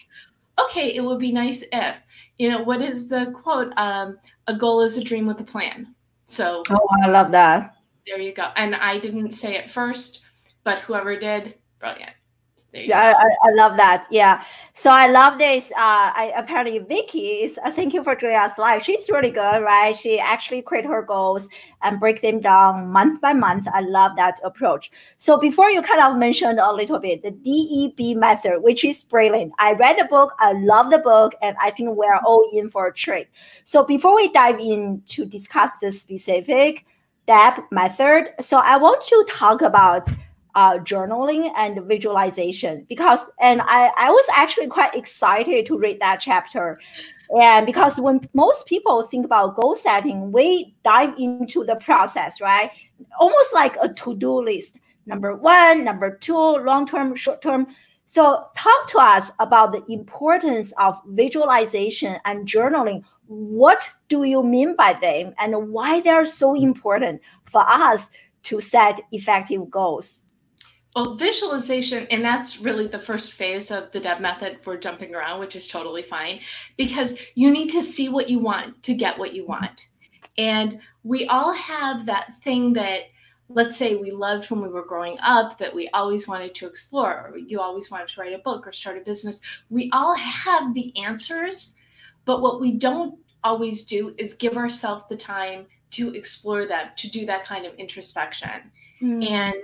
okay, 0.60 0.94
it 0.94 1.04
would 1.04 1.18
be 1.18 1.32
nice 1.32 1.64
if, 1.72 2.02
you 2.38 2.50
know, 2.50 2.62
what 2.62 2.82
is 2.82 3.08
the 3.08 3.32
quote? 3.34 3.72
Um, 3.76 4.18
a 4.46 4.56
goal 4.56 4.80
is 4.82 4.96
a 4.96 5.04
dream 5.04 5.26
with 5.26 5.40
a 5.40 5.44
plan. 5.44 5.94
So, 6.24 6.62
oh, 6.70 6.88
I 7.02 7.08
love 7.08 7.30
that. 7.32 7.76
There 8.06 8.20
you 8.20 8.32
go. 8.32 8.48
And 8.56 8.74
I 8.74 8.98
didn't 8.98 9.32
say 9.32 9.56
it 9.56 9.70
first, 9.70 10.22
but 10.64 10.80
whoever 10.80 11.18
did, 11.18 11.54
brilliant 11.78 12.12
yeah, 12.74 13.14
I, 13.16 13.48
I, 13.48 13.52
love 13.54 13.78
that. 13.78 14.06
Yeah. 14.10 14.44
So 14.74 14.90
I 14.90 15.06
love 15.06 15.38
this. 15.38 15.72
Uh, 15.72 16.12
I 16.14 16.32
apparently 16.36 16.78
Vicky 16.78 17.42
is. 17.42 17.58
Uh, 17.64 17.70
thank 17.70 17.94
you 17.94 18.04
for 18.04 18.14
joining 18.14 18.36
us 18.36 18.58
live. 18.58 18.82
She's 18.82 19.08
really 19.08 19.30
good, 19.30 19.62
right? 19.62 19.96
She 19.96 20.20
actually 20.20 20.60
create 20.60 20.84
her 20.84 21.00
goals 21.00 21.48
and 21.82 21.98
break 21.98 22.20
them 22.20 22.40
down 22.40 22.88
month 22.88 23.22
by 23.22 23.32
month. 23.32 23.66
I 23.72 23.80
love 23.80 24.16
that 24.16 24.38
approach. 24.44 24.90
So 25.16 25.38
before 25.38 25.70
you 25.70 25.80
kind 25.80 26.02
of 26.02 26.18
mentioned 26.18 26.60
a 26.60 26.70
little 26.70 26.98
bit 26.98 27.22
the 27.22 27.30
DEB 27.30 28.16
method, 28.18 28.62
which 28.62 28.84
is 28.84 29.02
brilliant. 29.02 29.52
I 29.58 29.72
read 29.72 29.98
the 29.98 30.04
book. 30.04 30.34
I 30.38 30.52
love 30.52 30.90
the 30.90 30.98
book, 30.98 31.34
and 31.40 31.56
I 31.62 31.70
think 31.70 31.96
we're 31.96 32.18
all 32.18 32.50
in 32.52 32.68
for 32.68 32.88
a 32.88 32.92
treat. 32.92 33.28
So 33.64 33.82
before 33.82 34.14
we 34.14 34.30
dive 34.32 34.60
in 34.60 35.02
to 35.06 35.24
discuss 35.24 35.78
the 35.80 35.90
specific 35.90 36.84
DEB 37.26 37.62
method, 37.70 38.34
so 38.42 38.58
I 38.58 38.76
want 38.76 39.02
to 39.04 39.26
talk 39.30 39.62
about 39.62 40.10
uh, 40.54 40.78
journaling 40.78 41.50
and 41.56 41.84
visualization. 41.86 42.84
Because 42.88 43.30
and 43.40 43.60
I, 43.62 43.90
I 43.96 44.10
was 44.10 44.24
actually 44.34 44.68
quite 44.68 44.94
excited 44.94 45.66
to 45.66 45.78
read 45.78 46.00
that 46.00 46.20
chapter. 46.20 46.80
And 47.40 47.66
because 47.66 48.00
when 48.00 48.20
most 48.34 48.66
people 48.66 49.02
think 49.02 49.24
about 49.26 49.56
goal 49.56 49.76
setting 49.76 50.32
we 50.32 50.74
dive 50.82 51.14
into 51.18 51.64
the 51.64 51.76
process 51.76 52.40
right? 52.40 52.70
Almost 53.20 53.54
like 53.54 53.76
a 53.82 53.92
to-do 53.92 54.42
list. 54.42 54.78
Number 55.06 55.36
one 55.36 55.84
number 55.84 56.16
two 56.16 56.36
long 56.36 56.86
term 56.86 57.14
short 57.14 57.42
term 57.42 57.68
so 58.06 58.46
talk 58.56 58.88
to 58.88 58.98
us 58.98 59.30
about 59.38 59.72
the 59.72 59.84
importance 59.92 60.72
of 60.78 60.98
visualization 61.08 62.16
and 62.24 62.48
journaling. 62.48 63.04
What 63.26 63.86
do 64.08 64.24
you 64.24 64.42
mean 64.42 64.76
by 64.76 64.94
them 64.94 65.34
and 65.38 65.70
why 65.70 66.00
they're 66.00 66.24
so 66.24 66.54
important 66.54 67.20
for 67.44 67.68
us 67.68 68.08
to 68.44 68.62
set 68.62 69.02
effective 69.12 69.70
goals 69.70 70.27
well, 70.96 71.14
visualization, 71.14 72.06
and 72.10 72.24
that's 72.24 72.60
really 72.60 72.86
the 72.86 72.98
first 72.98 73.34
phase 73.34 73.70
of 73.70 73.92
the 73.92 74.00
DEB 74.00 74.20
method. 74.20 74.58
We're 74.64 74.78
jumping 74.78 75.14
around, 75.14 75.40
which 75.40 75.54
is 75.54 75.68
totally 75.68 76.02
fine 76.02 76.40
because 76.76 77.18
you 77.34 77.50
need 77.50 77.70
to 77.70 77.82
see 77.82 78.08
what 78.08 78.28
you 78.28 78.38
want 78.38 78.82
to 78.84 78.94
get 78.94 79.18
what 79.18 79.34
you 79.34 79.46
want. 79.46 79.86
And 80.38 80.80
we 81.04 81.26
all 81.26 81.52
have 81.52 82.06
that 82.06 82.34
thing 82.42 82.72
that 82.74 83.02
let's 83.48 83.76
say 83.76 83.96
we 83.96 84.10
loved 84.10 84.50
when 84.50 84.60
we 84.60 84.68
were 84.68 84.84
growing 84.84 85.16
up 85.20 85.58
that 85.58 85.74
we 85.74 85.88
always 85.90 86.28
wanted 86.28 86.54
to 86.54 86.66
explore, 86.66 87.30
or 87.30 87.38
you 87.38 87.60
always 87.60 87.90
wanted 87.90 88.08
to 88.08 88.20
write 88.20 88.34
a 88.34 88.38
book 88.38 88.66
or 88.66 88.72
start 88.72 88.98
a 88.98 89.00
business. 89.00 89.40
We 89.70 89.88
all 89.92 90.14
have 90.16 90.74
the 90.74 90.94
answers, 90.98 91.74
but 92.24 92.42
what 92.42 92.60
we 92.60 92.72
don't 92.72 93.18
always 93.44 93.84
do 93.84 94.14
is 94.18 94.34
give 94.34 94.56
ourselves 94.56 95.04
the 95.08 95.16
time 95.16 95.66
to 95.92 96.12
explore 96.14 96.66
them, 96.66 96.88
to 96.96 97.10
do 97.10 97.24
that 97.24 97.44
kind 97.44 97.64
of 97.64 97.74
introspection. 97.76 98.70
Mm. 99.00 99.30
And 99.30 99.54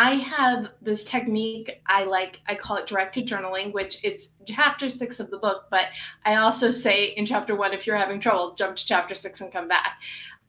I 0.00 0.14
have 0.14 0.68
this 0.80 1.02
technique 1.02 1.82
I 1.86 2.04
like, 2.04 2.40
I 2.46 2.54
call 2.54 2.76
it 2.76 2.86
directed 2.86 3.26
journaling, 3.26 3.72
which 3.72 3.98
it's 4.04 4.34
chapter 4.46 4.88
six 4.88 5.18
of 5.18 5.28
the 5.28 5.38
book, 5.38 5.64
but 5.72 5.86
I 6.24 6.36
also 6.36 6.70
say 6.70 7.06
in 7.16 7.26
chapter 7.26 7.56
one, 7.56 7.72
if 7.72 7.84
you're 7.84 7.96
having 7.96 8.20
trouble, 8.20 8.54
jump 8.54 8.76
to 8.76 8.86
chapter 8.86 9.16
six 9.16 9.40
and 9.40 9.52
come 9.52 9.66
back. 9.66 10.00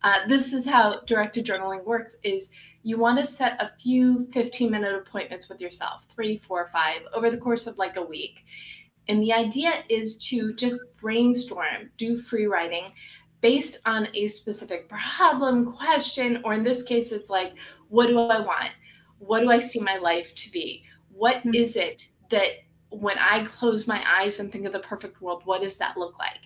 Uh, 0.03 0.27
this 0.27 0.53
is 0.53 0.67
how 0.67 0.99
directed 1.07 1.47
journaling 1.47 1.83
works 1.83 2.17
is 2.21 2.51
you 2.83 2.99
want 2.99 3.17
to 3.17 3.25
set 3.25 3.59
a 3.59 3.71
few 3.71 4.27
15 4.27 4.69
minute 4.69 4.93
appointments 4.93 5.49
with 5.49 5.59
yourself, 5.59 6.05
three, 6.15 6.37
four, 6.37 6.69
five, 6.71 7.01
over 7.15 7.31
the 7.31 7.37
course 7.37 7.65
of 7.65 7.75
like 7.79 7.97
a 7.97 8.03
week. 8.03 8.45
And 9.07 9.19
the 9.19 9.33
idea 9.33 9.83
is 9.89 10.15
to 10.27 10.53
just 10.53 10.79
brainstorm, 11.01 11.89
do 11.97 12.17
free 12.17 12.45
writing 12.45 12.93
based 13.41 13.79
on 13.85 14.09
a 14.13 14.27
specific 14.27 14.87
problem, 14.87 15.73
question, 15.73 16.39
or 16.45 16.53
in 16.53 16.63
this 16.63 16.83
case, 16.83 17.11
it's 17.11 17.31
like, 17.31 17.53
what 17.87 18.07
do 18.07 18.19
I 18.19 18.41
want? 18.41 18.69
What 19.19 19.41
do 19.41 19.51
I 19.51 19.59
see 19.59 19.79
my 19.79 19.97
life 19.97 20.33
to 20.35 20.51
be? 20.51 20.83
What 21.11 21.37
mm-hmm. 21.37 21.53
is 21.53 21.75
it 21.75 22.07
that 22.29 22.51
when 22.89 23.17
I 23.19 23.45
close 23.45 23.87
my 23.87 24.03
eyes 24.07 24.39
and 24.39 24.51
think 24.51 24.65
of 24.65 24.73
the 24.73 24.79
perfect 24.79 25.21
world, 25.21 25.43
what 25.45 25.61
does 25.61 25.77
that 25.77 25.97
look 25.97 26.17
like? 26.17 26.41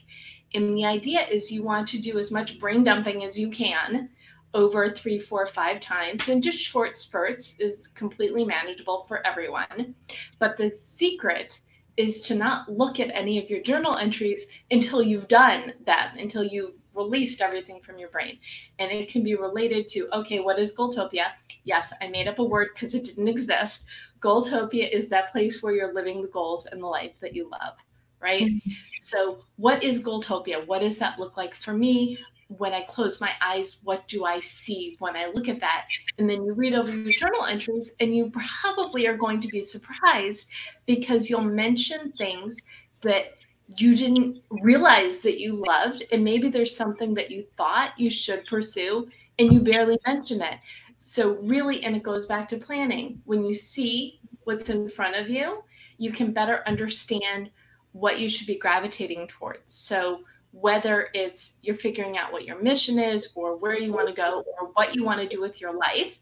And 0.53 0.77
the 0.77 0.85
idea 0.85 1.25
is 1.27 1.51
you 1.51 1.63
want 1.63 1.87
to 1.89 1.99
do 1.99 2.19
as 2.19 2.31
much 2.31 2.59
brain 2.59 2.83
dumping 2.83 3.23
as 3.23 3.39
you 3.39 3.49
can 3.49 4.09
over 4.53 4.91
three, 4.91 5.17
four, 5.17 5.47
five 5.47 5.79
times, 5.79 6.27
and 6.27 6.43
just 6.43 6.59
short 6.59 6.97
spurts 6.97 7.59
is 7.59 7.87
completely 7.87 8.45
manageable 8.45 9.01
for 9.07 9.25
everyone. 9.25 9.95
But 10.37 10.57
the 10.57 10.69
secret 10.69 11.59
is 11.97 12.21
to 12.21 12.35
not 12.35 12.71
look 12.71 12.99
at 12.99 13.15
any 13.15 13.41
of 13.41 13.49
your 13.49 13.61
journal 13.61 13.97
entries 13.97 14.47
until 14.69 15.01
you've 15.01 15.27
done 15.27 15.73
them, 15.85 16.17
until 16.17 16.43
you've 16.43 16.77
released 16.95 17.41
everything 17.41 17.79
from 17.81 17.97
your 17.97 18.09
brain. 18.09 18.37
And 18.79 18.91
it 18.91 19.09
can 19.09 19.23
be 19.23 19.35
related 19.35 19.87
to 19.89 20.07
okay, 20.13 20.39
what 20.39 20.59
is 20.59 20.75
Goaltopia? 20.75 21.27
Yes, 21.63 21.93
I 22.01 22.07
made 22.07 22.27
up 22.27 22.39
a 22.39 22.43
word 22.43 22.69
because 22.73 22.93
it 22.93 23.03
didn't 23.03 23.27
exist. 23.27 23.85
Goaltopia 24.19 24.89
is 24.89 25.09
that 25.09 25.31
place 25.31 25.61
where 25.61 25.73
you're 25.73 25.93
living 25.93 26.21
the 26.21 26.27
goals 26.29 26.65
and 26.65 26.81
the 26.81 26.87
life 26.87 27.13
that 27.19 27.35
you 27.35 27.49
love, 27.49 27.75
right? 28.21 28.43
Mm-hmm. 28.43 28.71
So, 28.99 29.39
what 29.57 29.83
is 29.83 30.01
Goaltopia? 30.01 30.65
What 30.65 30.79
does 30.79 30.97
that 30.99 31.19
look 31.19 31.37
like 31.37 31.53
for 31.55 31.73
me? 31.73 32.17
When 32.47 32.73
I 32.73 32.81
close 32.81 33.19
my 33.19 33.31
eyes, 33.41 33.79
what 33.83 34.07
do 34.07 34.25
I 34.25 34.39
see 34.39 34.95
when 34.99 35.15
I 35.15 35.31
look 35.33 35.49
at 35.49 35.59
that? 35.59 35.87
And 36.19 36.29
then 36.29 36.43
you 36.45 36.53
read 36.53 36.75
over 36.75 36.95
your 36.95 37.13
journal 37.17 37.45
entries, 37.45 37.95
and 37.99 38.15
you 38.15 38.31
probably 38.61 39.07
are 39.07 39.17
going 39.17 39.41
to 39.41 39.47
be 39.47 39.61
surprised 39.61 40.49
because 40.85 41.29
you'll 41.29 41.41
mention 41.41 42.11
things 42.17 42.61
that 43.01 43.33
you 43.77 43.95
didn't 43.95 44.41
realize 44.49 45.21
that 45.21 45.39
you 45.39 45.55
loved 45.55 46.03
and 46.11 46.23
maybe 46.23 46.49
there's 46.49 46.75
something 46.75 47.13
that 47.13 47.31
you 47.31 47.45
thought 47.57 47.99
you 47.99 48.09
should 48.09 48.45
pursue 48.45 49.09
and 49.39 49.51
you 49.51 49.59
barely 49.59 49.97
mention 50.05 50.41
it. 50.41 50.59
So 50.95 51.35
really 51.43 51.83
and 51.83 51.95
it 51.95 52.03
goes 52.03 52.25
back 52.25 52.49
to 52.49 52.57
planning. 52.57 53.21
When 53.25 53.43
you 53.43 53.53
see 53.53 54.19
what's 54.43 54.69
in 54.69 54.89
front 54.89 55.15
of 55.15 55.29
you 55.29 55.63
you 55.97 56.11
can 56.11 56.33
better 56.33 56.63
understand 56.67 57.49
what 57.91 58.19
you 58.19 58.27
should 58.27 58.47
be 58.47 58.57
gravitating 58.57 59.27
towards. 59.27 59.73
So 59.73 60.21
whether 60.51 61.09
it's 61.13 61.57
you're 61.61 61.75
figuring 61.75 62.17
out 62.17 62.31
what 62.31 62.45
your 62.45 62.61
mission 62.61 62.99
is 62.99 63.29
or 63.35 63.57
where 63.57 63.77
you 63.77 63.91
want 63.91 64.07
to 64.07 64.13
go 64.13 64.43
or 64.59 64.67
what 64.73 64.93
you 64.93 65.03
want 65.03 65.19
to 65.19 65.27
do 65.27 65.41
with 65.41 65.59
your 65.59 65.73
life 65.73 66.19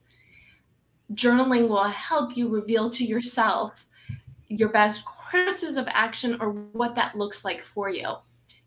journaling 1.13 1.67
will 1.67 1.84
help 1.84 2.38
you 2.38 2.48
reveal 2.48 2.89
to 2.89 3.05
yourself 3.05 3.86
your 4.48 4.70
best 4.70 5.03
courses 5.31 5.77
of 5.77 5.88
action 5.89 6.38
or 6.41 6.51
what 6.51 6.95
that 6.95 7.17
looks 7.17 7.45
like 7.45 7.63
for 7.63 7.89
you. 7.89 8.07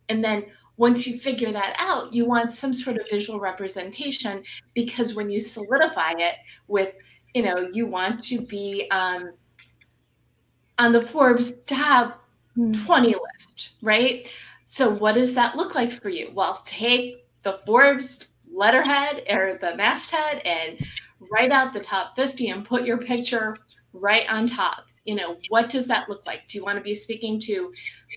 And 0.09 0.25
then 0.25 0.47
once 0.77 1.07
you 1.07 1.19
figure 1.19 1.53
that 1.53 1.77
out, 1.79 2.13
you 2.13 2.27
want 2.27 2.51
some 2.51 2.75
sort 2.75 2.97
of 2.97 3.09
visual 3.09 3.39
representation 3.39 4.43
because 4.75 5.15
when 5.15 5.31
you 5.31 5.41
solidify 5.41 6.15
it 6.19 6.37
with, 6.67 6.95
you 7.35 7.43
know, 7.43 7.69
you 7.73 7.87
want 7.87 8.23
to 8.25 8.41
be 8.41 8.89
um, 8.91 9.33
on 10.79 10.93
the 10.93 11.01
Forbes 11.01 11.55
top 11.67 12.25
hmm. 12.55 12.73
20 12.85 13.09
list, 13.15 13.71
right? 13.83 14.33
So, 14.65 14.95
what 14.95 15.15
does 15.15 15.35
that 15.35 15.57
look 15.57 15.75
like 15.75 15.93
for 15.93 16.09
you? 16.09 16.31
Well, 16.35 16.63
take 16.65 17.27
the 17.43 17.61
Forbes 17.67 18.29
letterhead 18.53 19.25
or 19.31 19.59
the 19.61 19.77
masthead 19.77 20.39
and 20.45 20.79
write 21.31 21.51
out 21.51 21.73
the 21.73 21.81
top 21.81 22.17
50 22.17 22.49
and 22.49 22.65
put 22.65 22.85
your 22.85 22.99
picture 22.99 23.59
right 23.93 24.29
on 24.29 24.49
top 24.49 24.85
you 25.05 25.15
know 25.15 25.37
what 25.49 25.71
does 25.71 25.87
that 25.87 26.09
look 26.09 26.27
like? 26.27 26.49
Do 26.49 26.59
you 26.59 26.65
want 26.65 26.79
to 26.79 26.85
be 26.85 26.95
speaking 26.95 27.39
to 27.41 27.73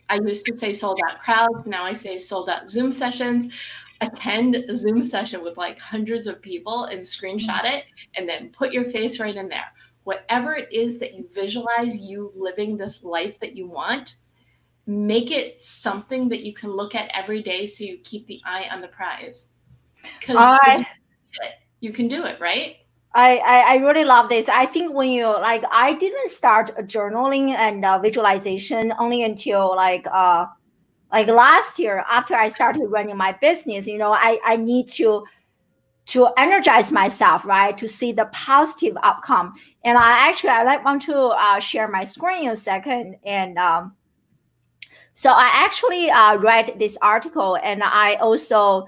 i 0.10 0.16
used 0.16 0.46
to 0.46 0.54
say 0.54 0.74
sold 0.74 1.00
out 1.10 1.20
crowds 1.20 1.66
now 1.66 1.84
i 1.84 1.94
say 1.94 2.18
sold 2.20 2.50
out 2.50 2.70
zoom 2.70 2.92
sessions. 2.92 3.54
Attend 4.00 4.56
a 4.56 4.76
zoom 4.76 5.02
session 5.02 5.44
with 5.44 5.58
like 5.58 5.80
hundreds 5.80 6.28
of 6.28 6.40
people 6.40 6.84
and 6.86 7.02
screenshot 7.02 7.66
it 7.66 7.86
and 8.16 8.30
then 8.30 8.50
put 8.50 8.72
your 8.72 8.86
face 8.92 9.20
right 9.20 9.36
in 9.36 9.50
there. 9.50 9.66
Whatever 10.04 10.54
it 10.54 10.72
is 10.72 11.00
that 11.00 11.16
you 11.16 11.28
visualize 11.34 11.98
you 11.98 12.32
living 12.36 12.78
this 12.78 13.04
life 13.04 13.40
that 13.40 13.56
you 13.56 13.68
want 13.68 14.18
make 14.86 15.32
it 15.32 15.60
something 15.60 16.30
that 16.30 16.44
you 16.44 16.54
can 16.54 16.72
look 16.72 16.94
at 16.96 17.10
every 17.14 17.42
day 17.42 17.66
so 17.68 17.84
you 17.84 17.98
keep 18.04 18.26
the 18.28 18.40
eye 18.46 18.70
on 18.72 18.82
the 18.82 18.88
prize. 18.88 19.50
Because 20.20 20.38
I... 20.38 20.88
you 21.80 21.92
can 21.92 22.08
do 22.08 22.24
it 22.24 22.40
right 22.40 22.78
I, 23.18 23.38
I, 23.38 23.74
I 23.74 23.76
really 23.78 24.04
love 24.06 24.30
this. 24.30 24.48
I 24.48 24.68
think 24.68 24.94
when 24.94 25.10
you 25.10 25.26
like, 25.26 25.64
I 25.72 25.94
didn't 25.94 26.30
start 26.30 26.70
journaling 26.88 27.50
and 27.50 27.84
uh, 27.84 27.98
visualization 27.98 28.94
only 29.00 29.24
until 29.24 29.76
like 29.76 30.06
uh 30.14 30.46
like 31.12 31.28
last 31.28 31.80
year 31.80 32.06
after 32.10 32.36
I 32.36 32.50
started 32.50 32.86
running 32.90 33.18
my 33.18 33.32
business. 33.42 33.88
You 33.88 33.98
know, 33.98 34.14
I 34.14 34.40
I 34.46 34.58
need 34.58 34.88
to 34.90 35.26
to 36.08 36.30
energize 36.38 36.92
myself, 36.92 37.44
right, 37.44 37.76
to 37.78 37.88
see 37.88 38.12
the 38.12 38.26
positive 38.26 38.96
outcome. 39.02 39.54
And 39.84 39.98
I 39.98 40.30
actually 40.30 40.52
I 40.52 40.64
like 40.64 40.86
want 40.86 41.02
to 41.04 41.18
uh, 41.18 41.60
share 41.60 41.88
my 41.88 42.04
screen 42.04 42.44
in 42.44 42.50
a 42.52 42.58
second. 42.58 43.16
And 43.26 43.58
um, 43.58 43.96
so 45.16 45.32
I 45.32 45.50
actually 45.54 46.12
uh, 46.12 46.38
read 46.38 46.76
this 46.78 46.98
article, 47.02 47.58
and 47.64 47.82
I 47.84 48.16
also 48.16 48.86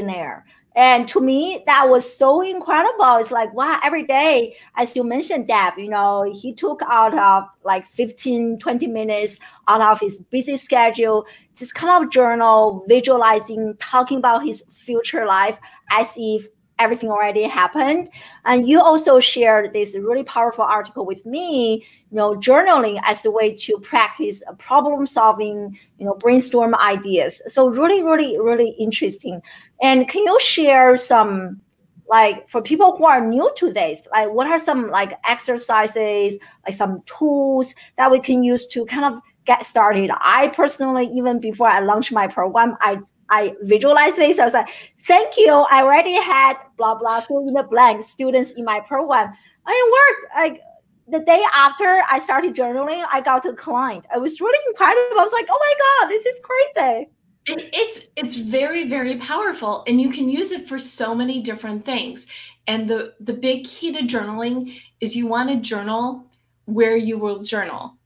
there. 0.00 0.44
And 0.74 1.06
to 1.08 1.20
me, 1.20 1.62
that 1.66 1.88
was 1.88 2.16
so 2.16 2.40
incredible. 2.40 3.16
It's 3.16 3.30
like, 3.30 3.52
wow, 3.52 3.78
every 3.84 4.04
day, 4.04 4.56
as 4.76 4.96
you 4.96 5.04
mentioned, 5.04 5.48
Deb, 5.48 5.74
you 5.76 5.90
know, 5.90 6.32
he 6.34 6.54
took 6.54 6.80
out 6.88 7.16
of 7.18 7.44
like 7.62 7.84
15, 7.84 8.58
20 8.58 8.86
minutes 8.86 9.38
out 9.68 9.82
of 9.82 10.00
his 10.00 10.20
busy 10.20 10.56
schedule, 10.56 11.26
just 11.54 11.74
kind 11.74 12.02
of 12.02 12.10
journal, 12.10 12.84
visualizing, 12.88 13.76
talking 13.80 14.18
about 14.18 14.46
his 14.46 14.62
future 14.70 15.26
life 15.26 15.60
as 15.90 16.14
if 16.16 16.48
everything 16.82 17.10
already 17.10 17.44
happened. 17.44 18.10
And 18.44 18.68
you 18.68 18.80
also 18.80 19.20
shared 19.20 19.72
this 19.72 19.96
really 19.96 20.24
powerful 20.24 20.64
article 20.64 21.06
with 21.06 21.24
me, 21.24 21.86
you 22.10 22.16
know, 22.16 22.34
journaling 22.34 23.00
as 23.04 23.24
a 23.24 23.30
way 23.30 23.54
to 23.54 23.78
practice 23.78 24.42
problem 24.58 25.06
solving, 25.06 25.78
you 25.98 26.06
know, 26.06 26.14
brainstorm 26.14 26.74
ideas. 26.74 27.40
So 27.46 27.68
really, 27.68 28.02
really, 28.02 28.38
really 28.38 28.70
interesting. 28.70 29.40
And 29.80 30.08
can 30.08 30.24
you 30.24 30.38
share 30.40 30.96
some 30.96 31.60
like 32.08 32.48
for 32.48 32.60
people 32.60 32.96
who 32.96 33.06
are 33.06 33.26
new 33.26 33.50
to 33.56 33.72
this, 33.72 34.06
like 34.12 34.30
what 34.30 34.46
are 34.46 34.58
some 34.58 34.90
like 34.90 35.18
exercises, 35.24 36.38
like 36.66 36.74
some 36.74 37.02
tools 37.06 37.74
that 37.96 38.10
we 38.10 38.20
can 38.20 38.42
use 38.42 38.66
to 38.66 38.84
kind 38.84 39.14
of 39.14 39.22
get 39.44 39.64
started? 39.64 40.10
I 40.20 40.48
personally, 40.48 41.06
even 41.06 41.40
before 41.40 41.68
I 41.68 41.80
launched 41.80 42.12
my 42.12 42.26
program, 42.26 42.76
I 42.80 42.98
I 43.32 43.56
visualized 43.62 44.16
this. 44.16 44.38
I 44.38 44.44
was 44.44 44.52
like, 44.52 44.68
thank 45.04 45.36
you. 45.38 45.52
I 45.52 45.82
already 45.82 46.14
had 46.14 46.54
blah 46.76 46.94
blah 46.94 47.20
fill 47.20 47.48
in 47.48 47.54
the 47.54 47.62
blank 47.62 48.02
students 48.02 48.52
in 48.52 48.64
my 48.64 48.80
program. 48.80 49.28
And 49.66 49.74
it 49.82 49.92
worked. 49.98 50.34
Like 50.36 50.60
the 51.08 51.20
day 51.20 51.42
after 51.54 52.02
I 52.10 52.18
started 52.20 52.54
journaling, 52.54 53.04
I 53.10 53.22
got 53.22 53.46
a 53.46 53.54
client. 53.54 54.04
I 54.14 54.18
was 54.18 54.40
really 54.40 54.58
incredible. 54.68 55.18
I 55.18 55.24
was 55.24 55.32
like, 55.32 55.46
oh 55.50 55.60
my 55.66 55.74
God, 55.84 56.10
this 56.10 56.26
is 56.26 56.40
crazy. 56.48 57.08
It, 57.46 57.70
it's 57.72 58.06
it's 58.16 58.36
very 58.36 58.88
very 58.88 59.16
powerful, 59.16 59.82
and 59.88 60.00
you 60.00 60.10
can 60.10 60.28
use 60.28 60.52
it 60.52 60.68
for 60.68 60.78
so 60.78 61.14
many 61.14 61.42
different 61.42 61.84
things. 61.84 62.26
And 62.66 62.88
the 62.88 63.14
the 63.18 63.32
big 63.32 63.64
key 63.64 63.92
to 63.92 64.02
journaling 64.02 64.78
is 65.00 65.16
you 65.16 65.26
want 65.26 65.48
to 65.48 65.56
journal 65.56 66.24
where 66.66 66.96
you 66.96 67.18
will 67.18 67.42
journal. 67.42 67.96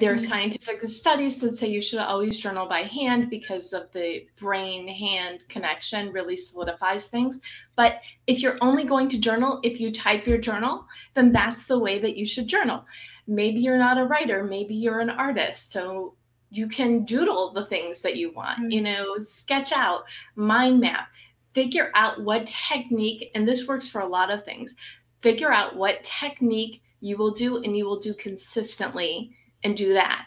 There 0.00 0.12
are 0.12 0.16
mm-hmm. 0.16 0.24
scientific 0.24 0.82
studies 0.82 1.38
that 1.40 1.56
say 1.56 1.68
you 1.68 1.80
should 1.80 1.98
always 1.98 2.38
journal 2.38 2.66
by 2.66 2.82
hand 2.82 3.30
because 3.30 3.72
of 3.72 3.90
the 3.92 4.26
brain 4.38 4.86
hand 4.88 5.40
connection 5.48 6.12
really 6.12 6.36
solidifies 6.36 7.08
things. 7.08 7.40
But 7.76 8.00
if 8.26 8.40
you're 8.40 8.58
only 8.60 8.84
going 8.84 9.08
to 9.10 9.18
journal, 9.18 9.60
if 9.62 9.80
you 9.80 9.92
type 9.92 10.26
your 10.26 10.38
journal, 10.38 10.86
then 11.14 11.32
that's 11.32 11.66
the 11.66 11.78
way 11.78 11.98
that 11.98 12.16
you 12.16 12.26
should 12.26 12.46
journal. 12.46 12.84
Maybe 13.26 13.60
you're 13.60 13.78
not 13.78 13.98
a 13.98 14.04
writer, 14.04 14.44
maybe 14.44 14.74
you're 14.74 15.00
an 15.00 15.10
artist. 15.10 15.72
So 15.72 16.14
you 16.50 16.68
can 16.68 17.04
doodle 17.04 17.52
the 17.52 17.64
things 17.64 18.00
that 18.02 18.16
you 18.16 18.32
want, 18.32 18.60
mm-hmm. 18.60 18.70
you 18.70 18.80
know, 18.80 19.18
sketch 19.18 19.72
out, 19.72 20.04
mind 20.36 20.80
map, 20.80 21.08
figure 21.52 21.90
out 21.94 22.22
what 22.22 22.46
technique, 22.46 23.30
and 23.34 23.46
this 23.46 23.66
works 23.66 23.88
for 23.88 24.00
a 24.00 24.06
lot 24.06 24.30
of 24.30 24.44
things, 24.44 24.76
figure 25.20 25.52
out 25.52 25.76
what 25.76 26.04
technique 26.04 26.82
you 27.00 27.16
will 27.16 27.32
do 27.32 27.62
and 27.62 27.76
you 27.76 27.84
will 27.84 27.98
do 27.98 28.14
consistently 28.14 29.36
and 29.64 29.76
do 29.76 29.92
that. 29.94 30.26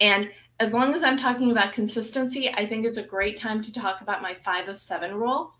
And 0.00 0.30
as 0.58 0.72
long 0.72 0.94
as 0.94 1.02
I'm 1.02 1.18
talking 1.18 1.50
about 1.50 1.72
consistency, 1.72 2.50
I 2.50 2.66
think 2.66 2.84
it's 2.84 2.98
a 2.98 3.02
great 3.02 3.38
time 3.38 3.62
to 3.62 3.72
talk 3.72 4.00
about 4.00 4.22
my 4.22 4.36
five 4.44 4.68
of 4.68 4.78
seven 4.78 5.14
rule, 5.14 5.54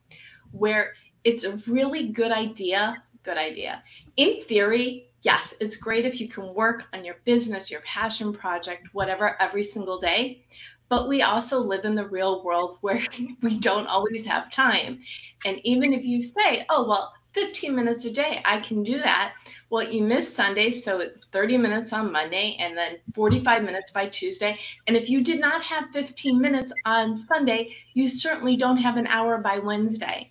where 0.51 0.95
it's 1.25 1.45
a 1.45 1.57
really 1.67 2.09
good 2.09 2.33
idea. 2.33 3.03
Good 3.23 3.37
idea. 3.39 3.83
In 4.17 4.43
theory, 4.43 5.11
yes, 5.23 5.55
it's 5.61 5.77
great 5.77 6.05
if 6.05 6.21
you 6.21 6.29
can 6.29 6.55
work 6.55 6.85
on 6.93 7.05
your 7.05 7.17
business, 7.25 7.71
your 7.71 7.81
passion 7.83 8.33
project, 8.33 8.89
whatever, 8.93 9.41
every 9.41 9.65
single 9.65 10.01
day. 10.01 10.45
But 10.89 11.09
we 11.09 11.23
also 11.23 11.59
live 11.59 11.85
in 11.85 11.95
the 11.95 12.09
real 12.09 12.45
world 12.45 12.77
where 12.81 13.03
we 13.43 13.59
don't 13.59 13.87
always 13.87 14.25
have 14.27 14.51
time. 14.51 15.01
And 15.45 15.59
even 15.65 15.93
if 15.93 16.05
you 16.05 16.21
say, 16.21 16.65
oh, 16.69 16.87
well, 16.87 17.13
15 17.33 17.75
minutes 17.75 18.05
a 18.05 18.11
day, 18.11 18.41
I 18.45 18.61
can 18.61 18.83
do 18.83 18.99
that. 18.99 19.33
Well, 19.71 19.91
you 19.91 20.03
miss 20.03 20.35
Sunday, 20.35 20.71
so 20.71 21.01
it's 21.01 21.19
30 21.33 21.57
minutes 21.57 21.93
on 21.93 22.13
Monday 22.13 22.57
and 22.59 22.77
then 22.77 22.99
45 23.15 23.63
minutes 23.65 23.91
by 23.91 24.09
Tuesday. 24.09 24.59
And 24.87 24.97
if 24.97 25.09
you 25.09 25.25
did 25.25 25.41
not 25.41 25.63
have 25.63 25.91
15 25.93 26.41
minutes 26.41 26.73
on 26.85 27.17
Sunday, 27.17 27.75
you 27.95 28.09
certainly 28.09 28.57
don't 28.57 28.77
have 28.77 28.97
an 28.97 29.07
hour 29.07 29.39
by 29.39 29.59
Wednesday. 29.59 30.31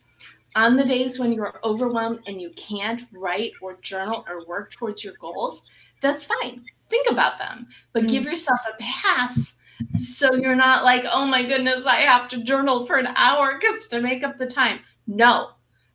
On 0.55 0.75
the 0.75 0.85
days 0.85 1.17
when 1.17 1.31
you're 1.31 1.59
overwhelmed 1.63 2.19
and 2.27 2.41
you 2.41 2.51
can't 2.51 3.03
write 3.13 3.53
or 3.61 3.77
journal 3.81 4.25
or 4.29 4.45
work 4.45 4.71
towards 4.71 5.03
your 5.03 5.13
goals, 5.19 5.63
that's 6.01 6.23
fine. 6.23 6.65
Think 6.89 7.09
about 7.09 7.39
them, 7.39 7.67
but 7.93 8.07
give 8.07 8.23
mm. 8.23 8.27
yourself 8.27 8.59
a 8.69 8.81
pass 8.81 9.55
so 9.95 10.33
you're 10.33 10.55
not 10.55 10.83
like, 10.83 11.05
oh 11.11 11.25
my 11.25 11.43
goodness, 11.43 11.85
I 11.85 11.97
have 11.97 12.29
to 12.29 12.43
journal 12.43 12.85
for 12.85 12.97
an 12.97 13.07
hour 13.15 13.57
because 13.59 13.87
to 13.87 14.01
make 14.01 14.23
up 14.23 14.37
the 14.37 14.45
time. 14.45 14.79
No, 15.07 15.51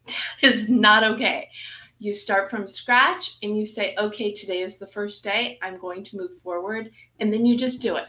that 0.06 0.14
is 0.42 0.68
not 0.68 1.04
okay. 1.04 1.48
You 1.98 2.12
start 2.12 2.50
from 2.50 2.66
scratch 2.66 3.36
and 3.42 3.56
you 3.56 3.64
say, 3.64 3.94
okay, 3.98 4.32
today 4.32 4.60
is 4.60 4.78
the 4.78 4.86
first 4.86 5.25
day. 5.25 5.58
I'm 5.62 5.78
going 5.78 6.04
to 6.04 6.16
move 6.16 6.36
forward. 6.42 6.90
And 7.20 7.32
then 7.32 7.46
you 7.46 7.56
just 7.56 7.80
do 7.80 7.96
it. 7.96 8.08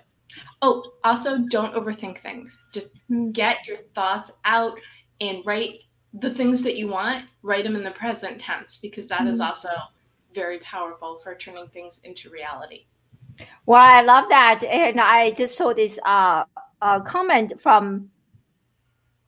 Oh, 0.61 0.91
also, 1.03 1.37
don't 1.49 1.73
overthink 1.73 2.17
things. 2.17 2.59
Just 2.73 2.99
get 3.31 3.65
your 3.65 3.77
thoughts 3.95 4.31
out 4.43 4.77
and 5.21 5.41
write 5.45 5.83
the 6.13 6.33
things 6.33 6.63
that 6.63 6.75
you 6.75 6.87
want, 6.87 7.25
write 7.43 7.63
them 7.63 7.75
in 7.75 7.83
the 7.83 7.91
present 7.91 8.41
tense 8.41 8.77
because 8.77 9.07
that 9.07 9.19
mm-hmm. 9.19 9.29
is 9.29 9.39
also 9.39 9.69
very 10.33 10.59
powerful 10.59 11.17
for 11.17 11.35
turning 11.35 11.67
things 11.67 11.99
into 12.03 12.29
reality. 12.29 12.85
Well, 13.65 13.81
I 13.81 14.01
love 14.01 14.27
that. 14.29 14.63
And 14.63 14.99
I 14.99 15.31
just 15.31 15.57
saw 15.57 15.73
this 15.73 15.99
uh, 16.05 16.43
uh 16.81 16.99
comment 17.01 17.59
from 17.59 18.09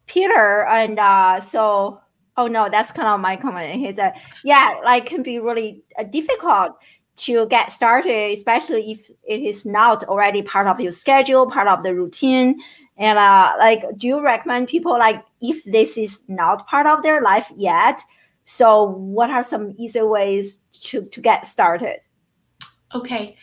Peter. 0.07 0.65
And 0.65 0.99
uh, 0.99 1.39
so 1.39 2.01
oh 2.39 2.48
no, 2.48 2.69
that's 2.69 2.91
kind 2.91 3.08
of 3.10 3.19
my 3.19 3.36
comment. 3.36 3.79
He 3.79 3.91
said, 3.91 4.13
yeah, 4.43 4.79
like 4.84 5.05
can 5.05 5.22
be 5.22 5.39
really 5.39 5.84
uh, 6.00 6.03
difficult 6.03 6.77
to 7.17 7.46
get 7.48 7.69
started, 7.69 8.31
especially 8.31 8.91
if 8.91 9.10
it 9.27 9.41
is 9.41 9.65
not 9.65 10.05
already 10.05 10.41
part 10.41 10.67
of 10.67 10.79
your 10.79 10.93
schedule, 10.93 11.51
part 11.51 11.67
of 11.67 11.84
the 11.84 11.93
routine. 11.93 12.58
And 12.98 13.19
uh, 13.19 13.53
like, 13.60 13.84
do 13.98 14.08
you 14.08 14.22
recommend 14.22 14.69
people 14.69 14.98
like 14.98 15.24
if 15.41 15.65
this 15.65 15.98
is 15.98 16.24
not 16.29 16.65
part 16.67 16.88
of 16.88 17.03
their 17.03 17.22
life 17.22 17.51
yet? 17.58 18.01
So, 18.46 18.84
what 18.84 19.29
are 19.29 19.43
some 19.43 19.74
easy 19.77 20.01
ways 20.01 20.60
to 20.86 21.05
to 21.05 21.22
get 21.22 21.46
started? 21.46 21.98
Okay, 22.96 23.36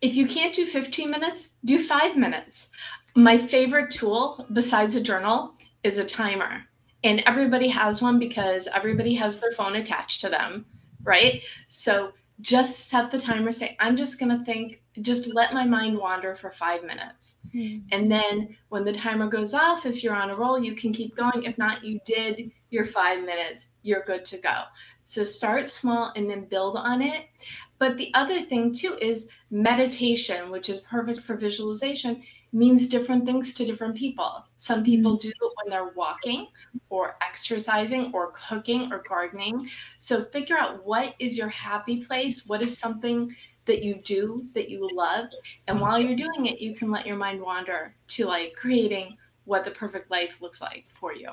if 0.00 0.14
you 0.14 0.26
can't 0.26 0.54
do 0.54 0.66
15 0.66 1.10
minutes, 1.10 1.50
do 1.64 1.84
five 1.84 2.16
minutes. 2.16 2.68
My 3.14 3.36
favorite 3.36 3.90
tool 3.90 4.46
besides 4.52 4.96
a 4.96 5.00
journal 5.00 5.54
is 5.84 5.98
a 5.98 6.04
timer 6.04 6.64
and 7.04 7.20
everybody 7.26 7.68
has 7.68 8.00
one 8.00 8.18
because 8.18 8.68
everybody 8.68 9.14
has 9.14 9.40
their 9.40 9.52
phone 9.52 9.76
attached 9.76 10.20
to 10.20 10.28
them, 10.28 10.66
right? 11.02 11.42
So 11.66 12.12
just 12.40 12.88
set 12.88 13.10
the 13.10 13.20
timer, 13.20 13.52
say, 13.52 13.76
I'm 13.80 13.96
just 13.96 14.18
going 14.18 14.36
to 14.36 14.44
think, 14.44 14.80
just 15.00 15.26
let 15.28 15.54
my 15.54 15.64
mind 15.64 15.96
wander 15.96 16.34
for 16.34 16.50
five 16.50 16.82
minutes. 16.82 17.36
Mm-hmm. 17.54 17.86
And 17.92 18.10
then 18.10 18.56
when 18.68 18.84
the 18.84 18.92
timer 18.92 19.28
goes 19.28 19.54
off, 19.54 19.86
if 19.86 20.02
you're 20.02 20.14
on 20.14 20.30
a 20.30 20.36
roll, 20.36 20.62
you 20.62 20.74
can 20.74 20.92
keep 20.92 21.16
going. 21.16 21.44
If 21.44 21.56
not, 21.56 21.84
you 21.84 22.00
did 22.04 22.50
your 22.70 22.84
five 22.84 23.24
minutes, 23.24 23.68
you're 23.82 24.04
good 24.04 24.24
to 24.26 24.38
go. 24.38 24.62
So 25.02 25.24
start 25.24 25.68
small 25.68 26.12
and 26.16 26.28
then 26.28 26.44
build 26.46 26.76
on 26.76 27.02
it. 27.02 27.26
But 27.78 27.96
the 27.96 28.12
other 28.14 28.42
thing 28.42 28.72
too 28.72 28.96
is 29.00 29.28
meditation, 29.50 30.50
which 30.50 30.68
is 30.68 30.80
perfect 30.80 31.22
for 31.22 31.36
visualization 31.36 32.22
means 32.52 32.86
different 32.86 33.24
things 33.24 33.54
to 33.54 33.64
different 33.64 33.96
people. 33.96 34.44
Some 34.56 34.84
people 34.84 35.16
do 35.16 35.30
it 35.30 35.52
when 35.56 35.70
they're 35.70 35.92
walking 35.94 36.48
or 36.90 37.16
exercising 37.26 38.10
or 38.12 38.32
cooking 38.32 38.92
or 38.92 39.02
gardening. 39.08 39.68
So 39.96 40.24
figure 40.24 40.58
out 40.58 40.84
what 40.84 41.14
is 41.18 41.38
your 41.38 41.48
happy 41.48 42.04
place, 42.04 42.46
what 42.46 42.62
is 42.62 42.76
something 42.76 43.34
that 43.64 43.82
you 43.82 43.94
do 44.04 44.44
that 44.54 44.68
you 44.68 44.88
love, 44.92 45.26
and 45.68 45.80
while 45.80 45.98
you're 45.98 46.16
doing 46.16 46.46
it, 46.46 46.60
you 46.60 46.74
can 46.74 46.90
let 46.90 47.06
your 47.06 47.16
mind 47.16 47.40
wander 47.40 47.94
to 48.08 48.26
like 48.26 48.54
creating 48.56 49.16
what 49.44 49.64
the 49.64 49.70
perfect 49.70 50.10
life 50.10 50.40
looks 50.42 50.60
like 50.60 50.86
for 50.98 51.14
you. 51.14 51.30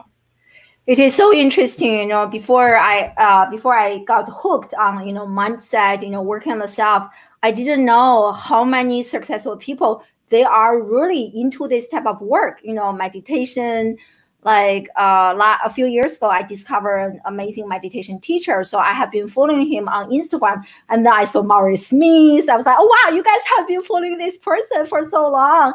It 0.85 0.99
is 0.99 1.15
so 1.15 1.33
interesting, 1.33 1.99
you 1.99 2.07
know. 2.07 2.27
Before 2.27 2.77
I 2.77 3.13
uh, 3.17 3.49
before 3.49 3.77
I 3.77 4.03
got 4.05 4.29
hooked 4.29 4.73
on 4.73 5.05
you 5.05 5.13
know 5.13 5.27
mindset, 5.27 6.01
you 6.01 6.09
know, 6.09 6.21
working 6.21 6.51
on 6.51 6.59
the 6.59 6.67
self, 6.67 7.07
I 7.43 7.51
didn't 7.51 7.85
know 7.85 8.31
how 8.31 8.63
many 8.63 9.03
successful 9.03 9.57
people 9.57 10.03
they 10.29 10.43
are 10.43 10.81
really 10.81 11.31
into 11.35 11.67
this 11.67 11.89
type 11.89 12.05
of 12.05 12.21
work, 12.21 12.61
you 12.63 12.73
know, 12.73 12.91
meditation. 12.91 13.97
Like 14.43 14.87
uh, 14.97 15.57
a 15.65 15.69
few 15.69 15.85
years 15.85 16.15
ago, 16.15 16.29
I 16.29 16.43
discovered 16.43 16.99
an 16.99 17.21
amazing 17.25 17.67
meditation 17.67 18.21
teacher. 18.21 18.63
So 18.63 18.79
I 18.79 18.93
have 18.93 19.11
been 19.11 19.27
following 19.27 19.67
him 19.67 19.89
on 19.89 20.09
Instagram. 20.09 20.63
And 20.87 21.05
then 21.05 21.11
I 21.11 21.25
saw 21.25 21.43
Maurice 21.43 21.87
Smith. 21.87 22.47
I 22.47 22.55
was 22.55 22.65
like, 22.65 22.77
oh, 22.79 22.85
wow, 23.03 23.13
you 23.13 23.21
guys 23.21 23.41
have 23.57 23.67
been 23.67 23.83
following 23.83 24.17
this 24.17 24.37
person 24.37 24.85
for 24.87 25.03
so 25.03 25.29
long. 25.29 25.73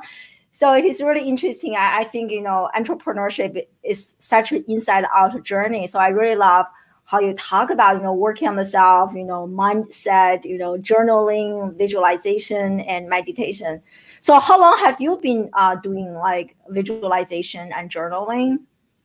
So 0.50 0.72
it 0.72 0.84
is 0.84 1.02
really 1.02 1.28
interesting. 1.28 1.76
I, 1.76 1.98
I 1.98 2.04
think, 2.04 2.30
you 2.30 2.40
know, 2.40 2.70
entrepreneurship 2.74 3.66
is 3.82 4.16
such 4.18 4.52
an 4.52 4.64
inside 4.66 5.04
out 5.14 5.42
journey. 5.42 5.86
So 5.86 5.98
I 5.98 6.08
really 6.08 6.36
love 6.36 6.64
how 7.06 7.20
you 7.20 7.34
talk 7.34 7.70
about 7.70 7.96
you 7.96 8.02
know 8.02 8.14
working 8.14 8.48
on 8.48 8.56
the 8.56 8.64
self 8.64 9.14
you 9.14 9.24
know 9.24 9.46
mindset 9.46 10.44
you 10.44 10.56
know 10.56 10.78
journaling 10.78 11.76
visualization 11.76 12.80
and 12.80 13.08
meditation 13.08 13.80
so 14.24 14.40
how 14.40 14.58
long 14.58 14.78
have 14.78 14.98
you 15.02 15.18
been 15.18 15.50
uh, 15.52 15.74
doing 15.74 16.14
like 16.14 16.56
visualization 16.70 17.70
and 17.74 17.90
journaling? 17.90 18.60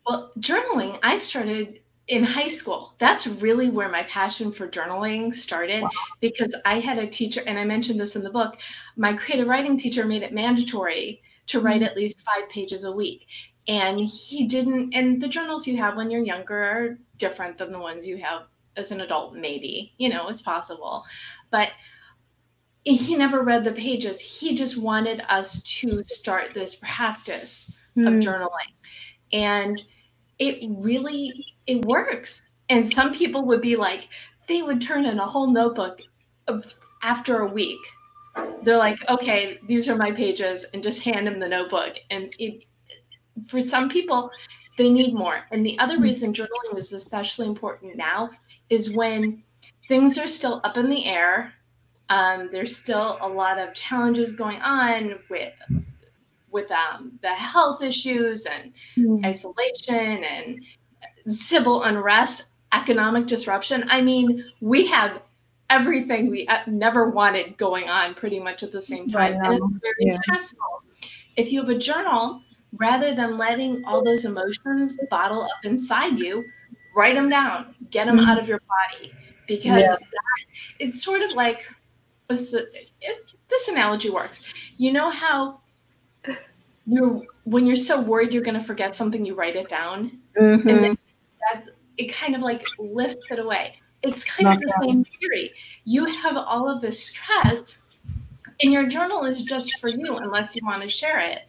Well, 0.08 0.32
journaling, 0.39 0.97
I 1.03 1.17
started 1.17 1.82
in 2.08 2.23
high 2.23 2.47
school. 2.47 2.93
That's 2.99 3.27
really 3.27 3.69
where 3.69 3.89
my 3.89 4.03
passion 4.03 4.53
for 4.53 4.65
journaling 4.65 5.36
started 5.36 5.82
wow. 5.82 5.89
because 6.21 6.55
I 6.63 6.79
had 6.79 6.99
a 6.99 7.05
teacher, 7.05 7.41
and 7.45 7.60
I 7.60 7.65
mentioned 7.65 7.99
this 7.99 8.15
in 8.15 8.23
the 8.23 8.29
book. 8.29 8.60
My 8.95 9.12
creative 9.12 9.49
writing 9.49 9.77
teacher 9.77 10.05
made 10.05 10.23
it 10.23 10.32
mandatory 10.32 11.21
to 11.47 11.60
write 11.60 11.82
mm-hmm. 11.82 11.89
at 11.89 11.97
least 11.97 12.21
five 12.21 12.47
pages 12.47 12.86
a 12.86 12.91
week. 12.91 13.25
And 13.67 13.99
he 13.99 14.47
didn't, 14.47 14.93
and 14.93 15.21
the 15.21 15.27
journals 15.27 15.67
you 15.67 15.75
have 15.75 15.97
when 15.97 16.10
you're 16.10 16.23
younger 16.23 16.63
are 16.63 16.97
different 17.17 17.58
than 17.58 17.73
the 17.73 17.79
ones 17.79 18.08
you 18.08 18.15
have 18.19 18.43
as 18.77 18.93
an 18.93 19.01
adult, 19.01 19.36
maybe, 19.36 19.93
you 19.97 20.08
know, 20.08 20.29
it's 20.29 20.41
possible. 20.41 21.03
But 21.51 21.71
he 22.83 23.15
never 23.15 23.41
read 23.41 23.63
the 23.63 23.71
pages. 23.71 24.19
He 24.19 24.55
just 24.55 24.77
wanted 24.77 25.21
us 25.29 25.61
to 25.63 26.03
start 26.03 26.53
this 26.53 26.75
practice 26.75 27.71
mm. 27.97 28.07
of 28.07 28.13
hmm. 28.13 28.19
journaling. 28.19 28.73
And 29.31 29.83
it 30.39 30.69
really 30.69 31.45
it 31.67 31.85
works. 31.85 32.41
And 32.69 32.85
some 32.85 33.13
people 33.13 33.45
would 33.45 33.61
be 33.61 33.75
like, 33.75 34.07
they 34.47 34.61
would 34.61 34.81
turn 34.81 35.05
in 35.05 35.19
a 35.19 35.25
whole 35.25 35.51
notebook 35.51 36.01
of, 36.47 36.73
after 37.03 37.39
a 37.39 37.47
week. 37.47 37.79
They're 38.63 38.77
like, 38.77 38.97
okay, 39.09 39.59
these 39.67 39.89
are 39.89 39.95
my 39.95 40.11
pages, 40.11 40.65
and 40.73 40.81
just 40.81 41.01
hand 41.01 41.27
them 41.27 41.39
the 41.39 41.47
notebook. 41.47 41.95
And 42.09 42.33
it, 42.39 42.63
for 43.47 43.61
some 43.61 43.89
people, 43.89 44.31
they 44.77 44.89
need 44.89 45.13
more. 45.13 45.41
And 45.51 45.65
the 45.65 45.77
other 45.79 45.97
hmm. 45.97 46.03
reason 46.03 46.33
journaling 46.33 46.77
is 46.77 46.93
especially 46.93 47.47
important 47.47 47.95
now 47.95 48.29
is 48.69 48.91
when 48.91 49.43
things 49.87 50.17
are 50.17 50.27
still 50.27 50.61
up 50.63 50.77
in 50.77 50.89
the 50.89 51.05
air 51.05 51.53
um, 52.10 52.50
there's 52.52 52.76
still 52.76 53.17
a 53.22 53.28
lot 53.28 53.58
of 53.58 53.74
challenges 53.74 54.34
going 54.34 54.62
on 54.62 55.19
with 55.30 55.54
with 56.52 56.72
um, 56.72 57.12
the 57.22 57.30
health 57.30 57.84
issues 57.84 58.45
and 58.45 58.74
mm. 58.98 59.24
isolation 59.24 60.24
and 60.24 60.63
civil 61.28 61.84
unrest, 61.84 62.45
economic 62.74 63.28
disruption. 63.28 63.86
I 63.88 64.02
mean, 64.02 64.45
we 64.60 64.88
have 64.88 65.22
everything 65.69 66.28
we 66.28 66.48
uh, 66.48 66.62
never 66.65 67.12
wanted 67.12 67.56
going 67.58 67.88
on 67.88 68.15
pretty 68.15 68.39
much 68.39 68.63
at 68.63 68.72
the 68.72 68.82
same 68.82 69.12
time, 69.12 69.34
and 69.43 69.54
it's 69.54 69.72
very 69.74 69.93
yeah. 70.00 70.19
stressful. 70.22 70.82
If 71.36 71.52
you 71.52 71.60
have 71.62 71.69
a 71.69 71.78
journal, 71.78 72.41
rather 72.74 73.13
than 73.13 73.38
letting 73.38 73.86
all 73.86 74.04
those 74.04 74.26
emotions 74.26 75.00
bottle 75.12 75.43
up 75.43 75.63
inside 75.63 76.13
you, 76.13 76.43
write 76.95 77.13
them 77.13 77.30
down, 77.30 77.76
get 77.91 78.08
them 78.08 78.17
mm. 78.17 78.28
out 78.28 78.39
of 78.39 78.48
your 78.48 78.62
body, 78.62 79.13
because 79.48 79.82
yeah. 79.82 79.95
that, 79.95 80.39
it's 80.80 81.04
sort 81.04 81.22
of 81.22 81.32
like 81.34 81.67
this 82.29 83.67
analogy 83.67 84.09
works. 84.09 84.53
You 84.77 84.93
know 84.93 85.09
how 85.09 85.61
you're 86.85 87.23
when 87.43 87.65
you're 87.65 87.75
so 87.75 87.99
worried 87.99 88.33
you're 88.33 88.43
going 88.43 88.59
to 88.59 88.63
forget 88.63 88.95
something, 88.95 89.25
you 89.25 89.35
write 89.35 89.55
it 89.55 89.69
down, 89.69 90.19
mm-hmm. 90.39 90.67
and 90.67 90.83
then 90.83 90.97
that's 91.51 91.69
it. 91.97 92.13
Kind 92.13 92.35
of 92.35 92.41
like 92.41 92.63
lifts 92.77 93.25
it 93.31 93.39
away. 93.39 93.75
It's 94.01 94.23
kind 94.23 94.45
Not 94.45 94.55
of 94.57 94.61
the 94.61 94.91
same 94.91 95.03
theory. 95.19 95.51
You 95.83 96.05
have 96.05 96.37
all 96.37 96.69
of 96.69 96.81
this 96.81 97.03
stress, 97.03 97.79
and 98.61 98.71
your 98.71 98.87
journal 98.87 99.25
is 99.25 99.43
just 99.43 99.79
for 99.79 99.89
you, 99.89 100.17
unless 100.17 100.55
you 100.55 100.61
want 100.63 100.83
to 100.83 100.89
share 100.89 101.19
it. 101.19 101.41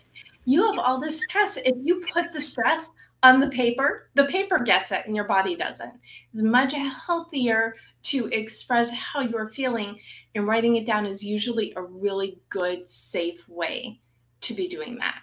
You 0.47 0.67
have 0.67 0.79
all 0.79 0.99
this 0.99 1.21
stress. 1.21 1.59
If 1.59 1.77
you 1.83 2.03
put 2.13 2.33
the 2.33 2.41
stress 2.41 2.91
on 3.23 3.41
the 3.41 3.49
paper, 3.49 4.09
the 4.15 4.25
paper 4.25 4.59
gets 4.59 4.93
it 4.93 5.03
and 5.07 5.15
your 5.15 5.27
body 5.27 5.55
doesn't. 5.55 5.93
It's 6.33 6.43
much 6.43 6.73
healthier 6.73 7.77
to 8.05 8.27
express 8.29 8.91
how 8.91 9.21
you're 9.21 9.51
feeling, 9.51 9.99
and 10.35 10.47
writing 10.47 10.77
it 10.77 10.87
down 10.87 11.07
is 11.07 11.25
usually 11.25 11.73
a 11.77 11.83
really 11.83 12.39
good, 12.49 12.89
safe 12.89 13.49
way 13.49 14.01
to 14.43 14.55
be 14.55 14.69
doing 14.69 14.97
that. 14.99 15.23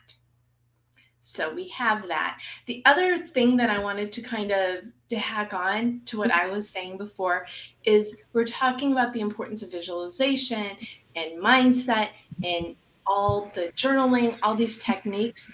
So 1.21 1.53
we 1.53 1.67
have 1.69 2.07
that. 2.07 2.39
The 2.67 2.81
other 2.85 3.27
thing 3.27 3.57
that 3.57 3.69
I 3.69 3.79
wanted 3.79 4.13
to 4.13 4.21
kind 4.21 4.51
of 4.51 4.83
hack 5.11 5.53
on 5.53 6.01
to 6.05 6.17
what 6.17 6.31
I 6.31 6.47
was 6.47 6.69
saying 6.69 6.97
before 6.97 7.47
is 7.83 8.17
we're 8.33 8.45
talking 8.45 8.91
about 8.91 9.13
the 9.13 9.19
importance 9.19 9.61
of 9.61 9.71
visualization 9.71 10.77
and 11.15 11.41
mindset 11.41 12.09
and 12.43 12.75
all 13.05 13.51
the 13.55 13.73
journaling, 13.75 14.37
all 14.41 14.55
these 14.55 14.77
techniques. 14.79 15.51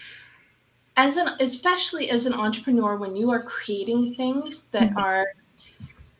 As 0.95 1.17
an 1.17 1.29
especially 1.39 2.11
as 2.11 2.27
an 2.27 2.33
entrepreneur, 2.33 2.97
when 2.97 3.15
you 3.15 3.31
are 3.31 3.41
creating 3.41 4.13
things 4.13 4.63
that 4.71 4.89
mm-hmm. 4.89 4.99
are 4.99 5.27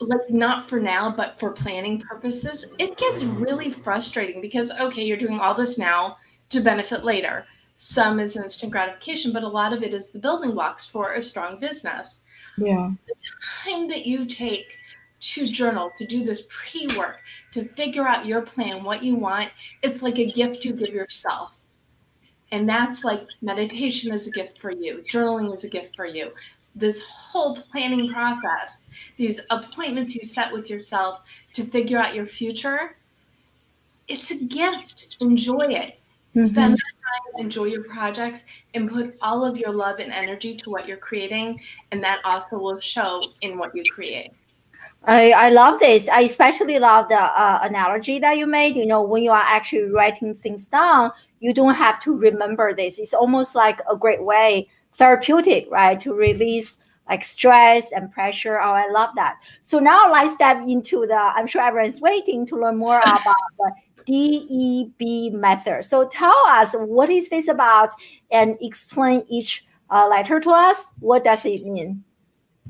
like 0.00 0.28
not 0.28 0.68
for 0.68 0.80
now, 0.80 1.14
but 1.14 1.38
for 1.38 1.50
planning 1.50 2.00
purposes, 2.00 2.74
it 2.78 2.96
gets 2.96 3.24
really 3.24 3.70
frustrating 3.70 4.40
because 4.40 4.70
okay, 4.72 5.04
you're 5.04 5.16
doing 5.16 5.38
all 5.38 5.54
this 5.54 5.78
now 5.78 6.16
to 6.50 6.60
benefit 6.60 7.04
later. 7.04 7.46
Some 7.74 8.20
is 8.20 8.36
instant 8.36 8.72
gratification, 8.72 9.32
but 9.32 9.42
a 9.42 9.48
lot 9.48 9.72
of 9.72 9.82
it 9.82 9.94
is 9.94 10.10
the 10.10 10.18
building 10.18 10.52
blocks 10.52 10.88
for 10.88 11.12
a 11.12 11.22
strong 11.22 11.58
business. 11.58 12.20
Yeah. 12.56 12.92
The 13.06 13.14
time 13.64 13.88
that 13.88 14.06
you 14.06 14.26
take 14.26 14.78
to 15.20 15.46
journal, 15.46 15.90
to 15.96 16.06
do 16.06 16.24
this 16.24 16.44
pre 16.48 16.86
work, 16.96 17.20
to 17.52 17.66
figure 17.70 18.06
out 18.06 18.26
your 18.26 18.42
plan, 18.42 18.84
what 18.84 19.02
you 19.02 19.16
want, 19.16 19.50
it's 19.82 20.02
like 20.02 20.18
a 20.18 20.30
gift 20.30 20.64
you 20.64 20.72
give 20.74 20.90
yourself. 20.90 21.60
And 22.52 22.68
that's 22.68 23.02
like 23.02 23.20
meditation 23.42 24.12
is 24.12 24.28
a 24.28 24.30
gift 24.30 24.58
for 24.58 24.70
you, 24.70 25.02
journaling 25.10 25.54
is 25.54 25.64
a 25.64 25.68
gift 25.68 25.96
for 25.96 26.06
you. 26.06 26.30
This 26.74 27.00
whole 27.02 27.56
planning 27.56 28.12
process, 28.12 28.82
these 29.16 29.40
appointments 29.50 30.14
you 30.14 30.24
set 30.24 30.52
with 30.52 30.68
yourself 30.68 31.20
to 31.54 31.64
figure 31.64 31.98
out 31.98 32.14
your 32.14 32.26
future, 32.26 32.96
it's 34.08 34.30
a 34.30 34.44
gift. 34.44 35.16
Enjoy 35.20 35.66
it. 35.68 35.98
Mm-hmm. 36.34 36.46
Spend 36.46 36.70
time, 36.70 37.40
enjoy 37.40 37.64
your 37.64 37.84
projects, 37.84 38.44
and 38.74 38.90
put 38.90 39.16
all 39.20 39.44
of 39.44 39.56
your 39.56 39.72
love 39.72 40.00
and 40.00 40.12
energy 40.12 40.56
to 40.56 40.70
what 40.70 40.88
you're 40.88 40.96
creating. 40.96 41.60
And 41.92 42.02
that 42.02 42.20
also 42.24 42.58
will 42.58 42.80
show 42.80 43.22
in 43.40 43.56
what 43.56 43.74
you 43.74 43.84
create. 43.92 44.32
I, 45.04 45.30
I 45.32 45.50
love 45.50 45.78
this. 45.80 46.08
I 46.08 46.22
especially 46.22 46.78
love 46.78 47.08
the 47.08 47.20
uh, 47.20 47.60
analogy 47.62 48.18
that 48.18 48.38
you 48.38 48.46
made. 48.46 48.74
You 48.74 48.86
know, 48.86 49.02
when 49.02 49.22
you 49.22 49.30
are 49.30 49.44
actually 49.44 49.90
writing 49.90 50.34
things 50.34 50.66
down, 50.68 51.12
you 51.40 51.52
don't 51.52 51.74
have 51.74 52.00
to 52.00 52.16
remember 52.16 52.74
this. 52.74 52.98
It's 52.98 53.14
almost 53.14 53.54
like 53.54 53.80
a 53.90 53.96
great 53.96 54.22
way, 54.22 54.68
therapeutic, 54.94 55.68
right, 55.70 55.98
to 56.00 56.14
release 56.14 56.78
like 57.08 57.24
stress 57.24 57.92
and 57.92 58.10
pressure. 58.10 58.58
Oh, 58.60 58.72
I 58.72 58.88
love 58.90 59.10
that. 59.16 59.36
So 59.62 59.78
now 59.78 60.10
let's 60.10 60.34
step 60.34 60.62
into 60.62 61.06
the. 61.06 61.14
I'm 61.14 61.46
sure 61.46 61.62
everyone's 61.62 62.00
waiting 62.00 62.46
to 62.46 62.56
learn 62.56 62.76
more 62.76 63.00
about 63.04 63.34
the 64.06 64.90
DEB 64.98 65.34
method. 65.34 65.84
So 65.84 66.08
tell 66.08 66.36
us 66.46 66.74
what 66.74 67.10
is 67.10 67.28
this 67.28 67.48
about 67.48 67.90
and 68.30 68.56
explain 68.60 69.24
each 69.28 69.66
uh, 69.90 70.08
letter 70.08 70.40
to 70.40 70.50
us. 70.50 70.92
What 71.00 71.24
does 71.24 71.44
it 71.44 71.64
mean? 71.66 72.04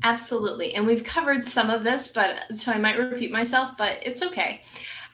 Absolutely. 0.03 0.75
And 0.75 0.85
we've 0.85 1.03
covered 1.03 1.43
some 1.43 1.69
of 1.69 1.83
this, 1.83 2.09
but 2.09 2.35
so 2.51 2.71
I 2.71 2.77
might 2.77 2.97
repeat 2.97 3.31
myself, 3.31 3.71
but 3.77 3.99
it's 4.01 4.21
okay. 4.21 4.61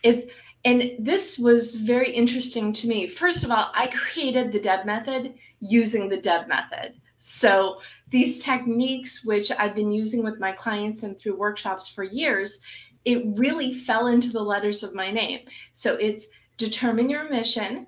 It's 0.04 0.32
and 0.64 0.94
this 1.00 1.40
was 1.40 1.76
very 1.76 2.12
interesting 2.12 2.72
to 2.74 2.88
me. 2.88 3.08
First 3.08 3.44
of 3.44 3.50
all, 3.50 3.72
I 3.74 3.88
created 3.88 4.52
the 4.52 4.60
DEB 4.60 4.86
method 4.86 5.34
using 5.60 6.08
the 6.08 6.18
DEB 6.18 6.48
method. 6.48 7.01
So 7.24 7.78
these 8.10 8.40
techniques, 8.40 9.24
which 9.24 9.52
I've 9.52 9.76
been 9.76 9.92
using 9.92 10.24
with 10.24 10.40
my 10.40 10.52
clients 10.52 11.04
and 11.04 11.16
through 11.16 11.36
workshops 11.36 11.88
for 11.88 12.04
years, 12.04 12.62
it 13.06 13.24
really 13.38 13.76
fell 13.76 14.08
into 14.08 14.32
the 14.32 14.42
letters 14.42 14.82
of 14.82 14.96
my 14.96 15.12
name. 15.12 15.42
So 15.72 15.94
it's 15.98 16.30
determine 16.58 17.12
your 17.12 17.30
mission, 17.30 17.86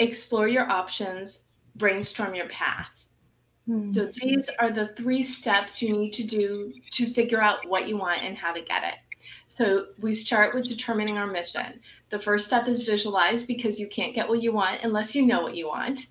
explore 0.00 0.48
your 0.48 0.68
options, 0.68 1.42
brainstorm 1.76 2.34
your 2.34 2.48
path. 2.48 3.06
Mm-hmm. 3.68 3.92
So 3.92 4.10
these 4.20 4.50
are 4.58 4.70
the 4.70 4.88
three 4.96 5.22
steps 5.22 5.80
you 5.80 5.96
need 5.96 6.10
to 6.14 6.24
do 6.24 6.72
to 6.90 7.06
figure 7.06 7.40
out 7.40 7.68
what 7.68 7.86
you 7.86 7.96
want 7.96 8.22
and 8.22 8.36
how 8.36 8.52
to 8.52 8.60
get 8.60 8.82
it. 8.82 8.96
So 9.46 9.86
we 10.00 10.12
start 10.12 10.56
with 10.56 10.66
determining 10.66 11.18
our 11.18 11.28
mission. 11.28 11.80
The 12.10 12.18
first 12.18 12.46
step 12.46 12.66
is 12.66 12.82
visualize 12.82 13.44
because 13.44 13.78
you 13.78 13.86
can't 13.86 14.14
get 14.14 14.28
what 14.28 14.42
you 14.42 14.50
want 14.52 14.82
unless 14.82 15.14
you 15.14 15.24
know 15.24 15.42
what 15.42 15.54
you 15.54 15.68
want. 15.68 16.08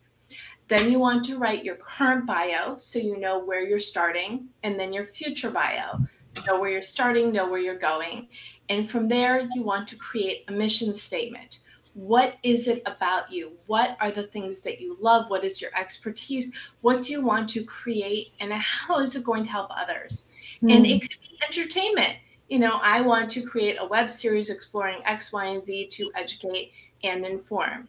Then 0.68 0.92
you 0.92 1.00
want 1.00 1.26
to 1.26 1.38
write 1.38 1.64
your 1.64 1.76
current 1.76 2.26
bio 2.26 2.76
so 2.76 3.00
you 3.00 3.20
know 3.20 3.40
where 3.40 3.64
you're 3.64 3.80
starting, 3.80 4.48
and 4.64 4.80
then 4.80 4.92
your 4.92 5.04
future 5.04 5.52
bio 5.52 6.00
know 6.48 6.60
where 6.60 6.70
you're 6.70 6.82
starting, 6.82 7.32
know 7.32 7.50
where 7.50 7.60
you're 7.60 7.78
going. 7.78 8.28
And 8.70 8.90
from 8.90 9.08
there, 9.08 9.48
you 9.54 9.64
want 9.64 9.88
to 9.90 9.96
create 9.96 10.44
a 10.48 10.52
mission 10.52 10.94
statement. 10.94 11.60
What 11.94 12.36
is 12.44 12.68
it 12.68 12.82
about 12.86 13.32
you? 13.32 13.54
What 13.68 13.96
are 14.02 14.12
the 14.12 14.24
things 14.24 14.60
that 14.62 14.82
you 14.82 14.98
love? 15.00 15.30
What 15.30 15.46
is 15.46 15.62
your 15.62 15.72
expertise? 15.78 16.52
What 16.82 17.04
do 17.04 17.14
you 17.14 17.24
want 17.24 17.50
to 17.52 17.64
create? 17.64 18.34
And 18.40 18.52
how 18.54 19.00
is 19.00 19.16
it 19.16 19.24
going 19.24 19.44
to 19.44 19.50
help 19.50 19.70
others? 19.70 20.26
Mm. 20.62 20.76
And 20.76 20.86
it 20.86 21.02
could 21.02 21.18
be 21.22 21.40
entertainment. 21.48 22.18
You 22.50 22.60
know, 22.60 22.80
I 22.84 23.02
want 23.02 23.32
to 23.32 23.42
create 23.42 23.78
a 23.80 23.88
web 23.88 24.10
series 24.10 24.50
exploring 24.50 25.02
X, 25.06 25.32
Y, 25.32 25.46
and 25.46 25.64
Z 25.64 25.88
to 25.94 26.12
educate 26.16 26.74
and 27.04 27.26
inform. 27.26 27.88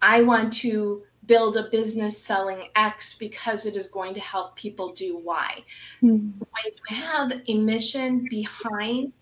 I 0.00 0.22
want 0.22 0.52
to 0.54 1.02
build 1.26 1.56
a 1.56 1.68
business 1.70 2.18
selling 2.18 2.68
X 2.76 3.14
because 3.14 3.66
it 3.66 3.76
is 3.76 3.88
going 3.88 4.14
to 4.14 4.20
help 4.20 4.56
people 4.56 4.92
do 4.92 5.20
Y. 5.24 5.64
Mm-hmm. 6.02 6.30
So 6.30 6.46
when 6.50 6.72
you 6.72 6.96
have 6.96 7.32
a 7.46 7.58
mission 7.58 8.26
behind 8.30 9.12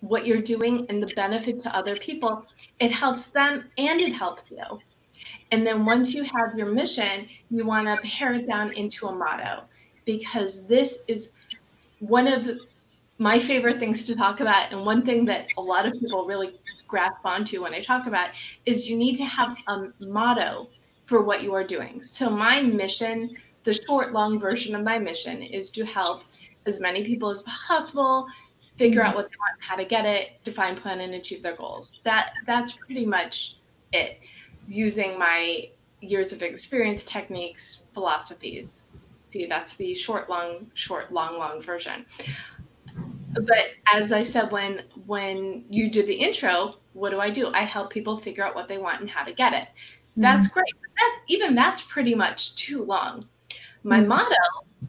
what 0.00 0.26
you're 0.26 0.42
doing 0.42 0.86
and 0.88 1.02
the 1.02 1.12
benefit 1.14 1.62
to 1.62 1.74
other 1.74 1.96
people, 1.96 2.44
it 2.78 2.90
helps 2.92 3.30
them 3.30 3.64
and 3.78 4.00
it 4.00 4.12
helps 4.12 4.44
you. 4.50 4.80
And 5.50 5.66
then 5.66 5.84
once 5.84 6.14
you 6.14 6.24
have 6.24 6.56
your 6.56 6.70
mission, 6.72 7.26
you 7.50 7.64
want 7.64 7.86
to 7.86 7.96
pare 8.08 8.34
it 8.34 8.46
down 8.46 8.72
into 8.72 9.06
a 9.06 9.14
motto 9.14 9.64
because 10.04 10.66
this 10.66 11.04
is 11.08 11.36
one 12.00 12.26
of 12.26 12.48
my 13.18 13.38
favorite 13.38 13.78
things 13.78 14.06
to 14.06 14.14
talk 14.14 14.40
about. 14.40 14.72
And 14.72 14.86
one 14.86 15.04
thing 15.04 15.24
that 15.24 15.48
a 15.56 15.60
lot 15.60 15.86
of 15.86 15.94
people 15.94 16.24
really 16.26 16.54
grasp 16.86 17.20
onto 17.24 17.62
when 17.62 17.74
I 17.74 17.82
talk 17.82 18.06
about 18.06 18.30
is 18.64 18.88
you 18.88 18.96
need 18.96 19.16
to 19.16 19.24
have 19.24 19.56
a 19.66 19.88
motto 20.00 20.68
for 21.08 21.22
what 21.22 21.42
you 21.42 21.54
are 21.54 21.64
doing. 21.64 22.02
So, 22.04 22.28
my 22.28 22.60
mission, 22.60 23.34
the 23.64 23.72
short, 23.72 24.12
long 24.12 24.38
version 24.38 24.74
of 24.74 24.84
my 24.84 24.98
mission, 24.98 25.42
is 25.42 25.70
to 25.70 25.84
help 25.84 26.22
as 26.66 26.80
many 26.80 27.02
people 27.02 27.30
as 27.30 27.42
possible 27.42 28.26
figure 28.76 29.02
out 29.02 29.16
what 29.16 29.30
they 29.30 29.36
want, 29.38 29.54
and 29.54 29.62
how 29.62 29.74
to 29.74 29.86
get 29.86 30.04
it, 30.04 30.32
define, 30.44 30.76
plan, 30.76 31.00
and 31.00 31.14
achieve 31.14 31.42
their 31.42 31.56
goals. 31.56 31.98
That 32.04 32.32
that's 32.46 32.72
pretty 32.72 33.06
much 33.06 33.56
it. 33.94 34.20
Using 34.68 35.18
my 35.18 35.70
years 36.02 36.34
of 36.34 36.42
experience, 36.42 37.04
techniques, 37.04 37.84
philosophies. 37.94 38.82
See, 39.28 39.46
that's 39.46 39.76
the 39.76 39.94
short, 39.94 40.28
long, 40.28 40.70
short, 40.74 41.10
long, 41.10 41.38
long 41.38 41.62
version. 41.62 42.04
But 43.32 43.70
as 43.92 44.12
I 44.12 44.24
said, 44.24 44.52
when 44.52 44.82
when 45.06 45.64
you 45.70 45.90
did 45.90 46.06
the 46.06 46.14
intro, 46.14 46.74
what 46.92 47.10
do 47.10 47.18
I 47.18 47.30
do? 47.30 47.50
I 47.54 47.62
help 47.62 47.90
people 47.90 48.18
figure 48.18 48.44
out 48.44 48.54
what 48.54 48.68
they 48.68 48.76
want 48.76 49.00
and 49.00 49.08
how 49.08 49.24
to 49.24 49.32
get 49.32 49.54
it. 49.54 49.68
That's 50.18 50.48
mm-hmm. 50.48 50.60
great. 50.60 50.74
That's, 50.98 51.16
even 51.28 51.54
that's 51.54 51.82
pretty 51.82 52.14
much 52.14 52.54
too 52.56 52.84
long. 52.84 53.26
My 53.82 54.00
mm-hmm. 54.00 54.08
motto 54.08 54.34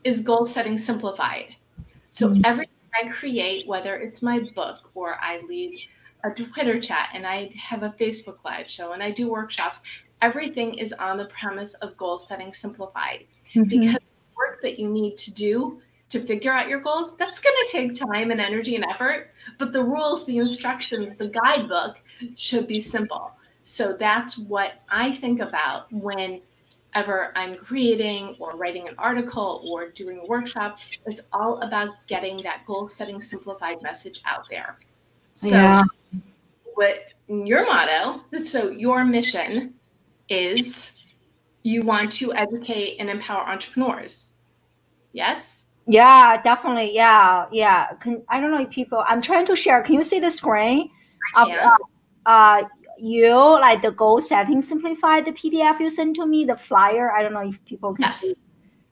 is 0.03 0.21
goal 0.21 0.45
setting 0.45 0.77
simplified. 0.77 1.55
So 2.09 2.29
mm-hmm. 2.29 2.41
everything 2.45 2.73
I 3.01 3.09
create, 3.09 3.67
whether 3.67 3.95
it's 3.97 4.21
my 4.21 4.39
book 4.55 4.89
or 4.95 5.17
I 5.21 5.41
lead 5.47 5.79
a 6.23 6.31
Twitter 6.31 6.79
chat 6.79 7.09
and 7.13 7.25
I 7.25 7.51
have 7.57 7.83
a 7.83 7.91
Facebook 7.91 8.37
live 8.43 8.69
show 8.69 8.91
and 8.93 9.01
I 9.01 9.11
do 9.11 9.29
workshops, 9.29 9.81
everything 10.21 10.73
is 10.73 10.93
on 10.93 11.17
the 11.17 11.25
premise 11.25 11.73
of 11.75 11.95
goal 11.97 12.19
setting 12.19 12.53
simplified. 12.53 13.25
Mm-hmm. 13.53 13.63
Because 13.63 13.93
the 13.93 14.35
work 14.35 14.61
that 14.61 14.79
you 14.79 14.89
need 14.89 15.17
to 15.19 15.31
do 15.31 15.81
to 16.09 16.21
figure 16.21 16.51
out 16.51 16.67
your 16.67 16.79
goals, 16.79 17.15
that's 17.17 17.39
going 17.39 17.55
to 17.65 17.71
take 17.71 17.99
time 17.99 18.31
and 18.31 18.41
energy 18.41 18.75
and 18.75 18.83
effort. 18.85 19.31
But 19.57 19.73
the 19.73 19.83
rules, 19.83 20.25
the 20.25 20.37
instructions, 20.37 21.15
the 21.15 21.29
guidebook 21.29 21.97
should 22.35 22.67
be 22.67 22.81
simple. 22.81 23.31
So 23.63 23.93
that's 23.93 24.37
what 24.37 24.81
I 24.89 25.11
think 25.13 25.39
about 25.41 25.91
whenever 25.91 27.31
I'm 27.35 27.57
creating 27.57 28.35
or 28.39 28.55
writing 28.55 28.87
an 28.87 28.95
article 28.97 29.63
or 29.67 29.89
doing 29.89 30.21
a 30.23 30.25
workshop. 30.25 30.77
It's 31.05 31.21
all 31.31 31.59
about 31.61 31.89
getting 32.07 32.41
that 32.43 32.65
goal 32.65 32.87
setting 32.87 33.21
simplified 33.21 33.81
message 33.81 34.21
out 34.25 34.47
there. 34.49 34.79
So, 35.33 35.49
yeah. 35.49 35.83
what 36.73 37.13
your 37.27 37.65
motto, 37.65 38.21
so 38.43 38.69
your 38.69 39.05
mission 39.05 39.75
is 40.29 41.03
you 41.63 41.81
want 41.83 42.11
to 42.13 42.33
educate 42.33 42.97
and 42.99 43.09
empower 43.09 43.47
entrepreneurs. 43.47 44.31
Yes? 45.13 45.65
Yeah, 45.87 46.41
definitely. 46.41 46.93
Yeah, 46.93 47.45
yeah. 47.51 47.93
Can, 47.99 48.23
I 48.29 48.39
don't 48.39 48.51
know 48.51 48.61
if 48.61 48.69
people, 48.69 49.03
I'm 49.07 49.21
trying 49.21 49.45
to 49.47 49.55
share. 49.55 49.81
Can 49.81 49.95
you 49.95 50.03
see 50.03 50.19
the 50.19 50.31
screen? 50.31 50.91
Of, 51.35 51.49
uh, 51.49 51.77
uh, 52.25 52.63
you 53.01 53.35
like 53.35 53.81
the 53.81 53.91
goal 53.91 54.21
setting 54.21 54.61
simplified 54.61 55.25
the 55.25 55.31
PDF 55.31 55.79
you 55.79 55.89
sent 55.89 56.15
to 56.17 56.25
me, 56.25 56.45
the 56.45 56.55
flyer. 56.55 57.11
I 57.11 57.23
don't 57.23 57.33
know 57.33 57.47
if 57.47 57.63
people 57.65 57.93
can 57.93 58.03
yes. 58.03 58.21
see. 58.21 58.33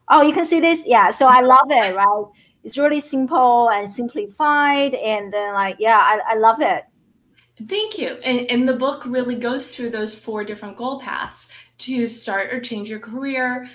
Oh, 0.09 0.21
you 0.21 0.33
can 0.33 0.45
see 0.45 0.59
this? 0.59 0.83
Yeah. 0.85 1.11
So 1.11 1.27
I 1.27 1.41
love 1.41 1.69
it, 1.69 1.95
right? 1.95 2.25
It's 2.63 2.77
really 2.77 2.99
simple 2.99 3.69
and 3.69 3.89
simplified. 3.89 4.93
And 4.95 5.33
then, 5.33 5.53
like, 5.53 5.77
yeah, 5.79 5.97
I, 5.97 6.33
I 6.33 6.35
love 6.35 6.61
it. 6.61 6.85
Thank 7.67 7.97
you. 7.97 8.09
And, 8.23 8.49
and 8.51 8.69
the 8.69 8.75
book 8.75 9.05
really 9.05 9.35
goes 9.35 9.75
through 9.75 9.89
those 9.89 10.17
four 10.17 10.43
different 10.43 10.77
goal 10.77 10.99
paths 10.99 11.47
to 11.79 12.07
start 12.07 12.53
or 12.53 12.59
change 12.59 12.89
your 12.89 12.99
career, 12.99 13.69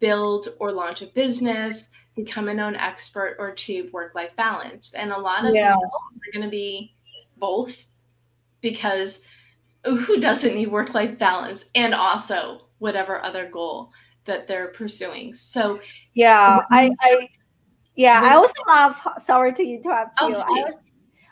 build 0.00 0.48
or 0.58 0.72
launch 0.72 1.02
a 1.02 1.06
business, 1.06 1.88
become 2.16 2.48
a 2.48 2.54
known 2.54 2.74
expert, 2.74 3.36
or 3.38 3.48
achieve 3.48 3.92
work 3.92 4.14
life 4.14 4.34
balance. 4.36 4.92
And 4.94 5.12
a 5.12 5.18
lot 5.18 5.44
of 5.44 5.54
yeah. 5.54 5.70
these 5.70 5.80
goals 5.80 5.92
are 6.16 6.32
going 6.32 6.44
to 6.44 6.50
be 6.50 6.94
both 7.36 7.84
because 8.60 9.22
who 9.84 10.20
doesn't 10.20 10.54
need 10.54 10.68
work 10.68 10.94
life 10.94 11.18
balance 11.18 11.64
and 11.74 11.94
also 11.94 12.68
whatever 12.78 13.22
other 13.22 13.48
goal 13.48 13.90
that 14.24 14.46
they're 14.46 14.68
pursuing. 14.68 15.34
So, 15.34 15.80
yeah, 16.14 16.60
I, 16.70 16.90
I 17.00 17.28
yeah, 17.96 18.20
I 18.22 18.34
also 18.34 18.54
love. 18.68 19.00
Sorry 19.18 19.52
to 19.52 19.62
interrupt 19.62 20.14
oh, 20.20 20.28
you. 20.28 20.36
I, 20.36 20.72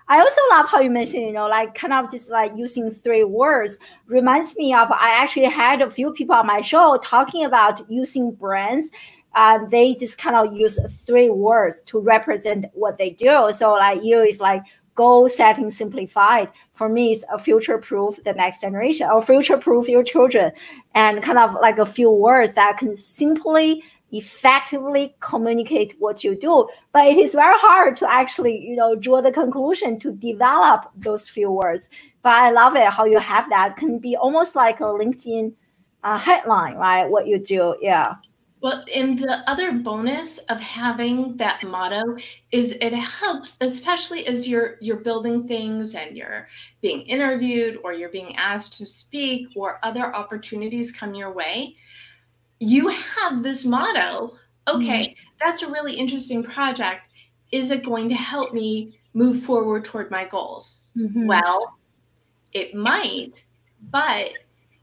I 0.08 0.18
also 0.18 0.40
love 0.50 0.66
how 0.68 0.80
you 0.80 0.90
mentioned, 0.90 1.22
you 1.22 1.32
know, 1.32 1.46
like 1.46 1.74
kind 1.74 1.92
of 1.92 2.10
just 2.10 2.30
like 2.30 2.52
using 2.56 2.90
three 2.90 3.24
words. 3.24 3.78
Reminds 4.06 4.56
me 4.56 4.74
of 4.74 4.90
I 4.90 5.22
actually 5.22 5.46
had 5.46 5.80
a 5.80 5.88
few 5.88 6.12
people 6.12 6.34
on 6.34 6.46
my 6.46 6.60
show 6.60 6.98
talking 7.04 7.44
about 7.44 7.88
using 7.88 8.32
brands. 8.32 8.90
Uh, 9.36 9.60
they 9.70 9.94
just 9.94 10.18
kind 10.18 10.34
of 10.34 10.52
use 10.52 10.80
three 11.06 11.30
words 11.30 11.82
to 11.82 12.00
represent 12.00 12.66
what 12.72 12.98
they 12.98 13.10
do. 13.10 13.52
So 13.52 13.74
like 13.74 14.02
you 14.02 14.20
is 14.20 14.40
like 14.40 14.62
goal 15.00 15.28
setting 15.28 15.70
simplified. 15.70 16.48
For 16.74 16.88
me, 16.88 17.12
is 17.12 17.24
a 17.32 17.38
future 17.38 17.78
proof 17.78 18.22
the 18.24 18.34
next 18.34 18.60
generation 18.60 19.08
or 19.12 19.22
future 19.22 19.56
proof 19.56 19.88
your 19.88 20.04
children, 20.04 20.52
and 20.94 21.22
kind 21.22 21.38
of 21.38 21.54
like 21.66 21.78
a 21.78 21.86
few 21.86 22.10
words 22.10 22.52
that 22.60 22.76
can 22.78 22.94
simply 22.96 23.82
effectively 24.12 25.14
communicate 25.20 25.94
what 26.00 26.22
you 26.24 26.34
do. 26.48 26.68
But 26.92 27.06
it 27.06 27.16
is 27.16 27.32
very 27.32 27.58
hard 27.68 27.96
to 27.98 28.12
actually 28.20 28.56
you 28.70 28.76
know 28.76 28.94
draw 29.06 29.22
the 29.22 29.32
conclusion 29.32 29.98
to 30.00 30.12
develop 30.12 30.80
those 31.06 31.28
few 31.36 31.50
words. 31.50 31.88
But 32.22 32.34
i 32.46 32.50
love 32.50 32.76
it 32.76 32.88
how 32.98 33.06
you 33.06 33.20
have 33.32 33.48
that. 33.50 33.76
Can 33.76 33.98
be 33.98 34.16
almost 34.16 34.54
like 34.54 34.80
a 34.80 34.90
linkedin 35.00 35.54
uh, 36.04 36.18
headline 36.18 36.76
right? 36.76 37.06
What 37.14 37.26
you 37.26 37.38
do 37.38 37.76
yeah 37.80 38.08
well 38.60 38.84
and 38.94 39.18
the 39.18 39.48
other 39.48 39.72
bonus 39.72 40.38
of 40.38 40.60
having 40.60 41.36
that 41.36 41.62
motto 41.64 42.16
is 42.52 42.72
it 42.80 42.92
helps 42.92 43.56
especially 43.60 44.26
as 44.26 44.48
you're 44.48 44.76
you're 44.80 44.96
building 44.96 45.46
things 45.46 45.94
and 45.94 46.16
you're 46.16 46.48
being 46.80 47.02
interviewed 47.02 47.78
or 47.82 47.92
you're 47.92 48.10
being 48.10 48.36
asked 48.36 48.74
to 48.74 48.86
speak 48.86 49.48
or 49.54 49.78
other 49.82 50.14
opportunities 50.14 50.92
come 50.92 51.14
your 51.14 51.32
way 51.32 51.74
you 52.58 52.88
have 52.88 53.42
this 53.42 53.64
motto 53.64 54.36
okay 54.68 55.08
mm-hmm. 55.08 55.28
that's 55.40 55.62
a 55.62 55.70
really 55.70 55.94
interesting 55.94 56.42
project 56.42 57.08
is 57.52 57.70
it 57.70 57.84
going 57.84 58.08
to 58.08 58.14
help 58.14 58.52
me 58.52 58.98
move 59.14 59.42
forward 59.42 59.84
toward 59.84 60.10
my 60.10 60.24
goals 60.26 60.84
mm-hmm. 60.96 61.26
well 61.26 61.78
it 62.52 62.74
might 62.74 63.44
but 63.90 64.30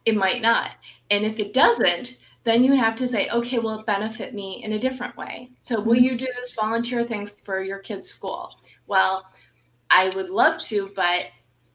it 0.06 0.16
might 0.16 0.42
not 0.42 0.72
and 1.12 1.24
if 1.24 1.38
it 1.38 1.54
doesn't 1.54 2.18
then 2.48 2.64
you 2.64 2.74
have 2.74 2.96
to 2.96 3.08
say 3.08 3.30
okay 3.30 3.60
will 3.60 3.80
it 3.80 3.86
benefit 3.86 4.34
me 4.34 4.64
in 4.64 4.74
a 4.74 4.80
different 4.80 5.16
way 5.18 5.50
so 5.60 5.80
will 5.80 5.96
mm-hmm. 5.96 6.04
you 6.04 6.18
do 6.18 6.28
this 6.40 6.54
volunteer 6.54 7.04
thing 7.04 7.30
for 7.44 7.62
your 7.62 7.80
kids 7.80 8.10
school 8.10 8.50
well 8.88 9.26
i 9.90 10.10
would 10.10 10.30
love 10.30 10.58
to 10.60 10.92
but 10.96 11.26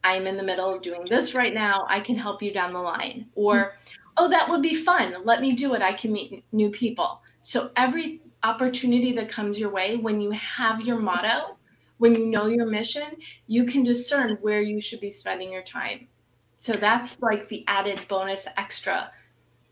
i'm 0.05 0.27
in 0.27 0.37
the 0.37 0.43
middle 0.43 0.75
of 0.75 0.83
doing 0.83 1.05
this 1.09 1.35
right 1.35 1.55
now 1.55 1.85
i 1.89 2.01
can 2.01 2.17
help 2.17 2.43
you 2.43 2.53
down 2.53 2.73
the 2.73 2.81
line 2.81 3.27
or 3.35 3.55
mm-hmm 3.55 3.99
oh, 4.17 4.29
that 4.29 4.49
would 4.49 4.63
be 4.63 4.75
fun. 4.75 5.17
Let 5.25 5.41
me 5.41 5.53
do 5.53 5.75
it. 5.75 5.83
I 5.83 5.93
can 5.93 6.13
meet 6.13 6.45
new 6.53 6.71
people. 6.71 7.23
So 7.43 7.71
every 7.77 8.23
opportunity 8.43 9.13
that 9.13 9.29
comes 9.29 9.59
your 9.59 9.71
way, 9.71 9.97
when 9.97 10.21
you 10.21 10.31
have 10.33 10.81
your 10.81 10.99
motto, 10.99 11.57
when 11.99 12.15
you 12.15 12.27
know 12.27 12.47
your 12.47 12.67
mission, 12.67 13.17
you 13.47 13.65
can 13.65 13.85
discern 13.85 14.39
where 14.41 14.61
you 14.61 14.81
should 14.81 15.01
be 15.01 15.11
spending 15.11 15.53
your 15.53 15.63
time. 15.63 16.09
So 16.59 16.73
that's 16.73 17.21
like 17.21 17.49
the 17.49 17.65
added 17.67 18.01
bonus 18.09 18.47
extra 18.57 19.11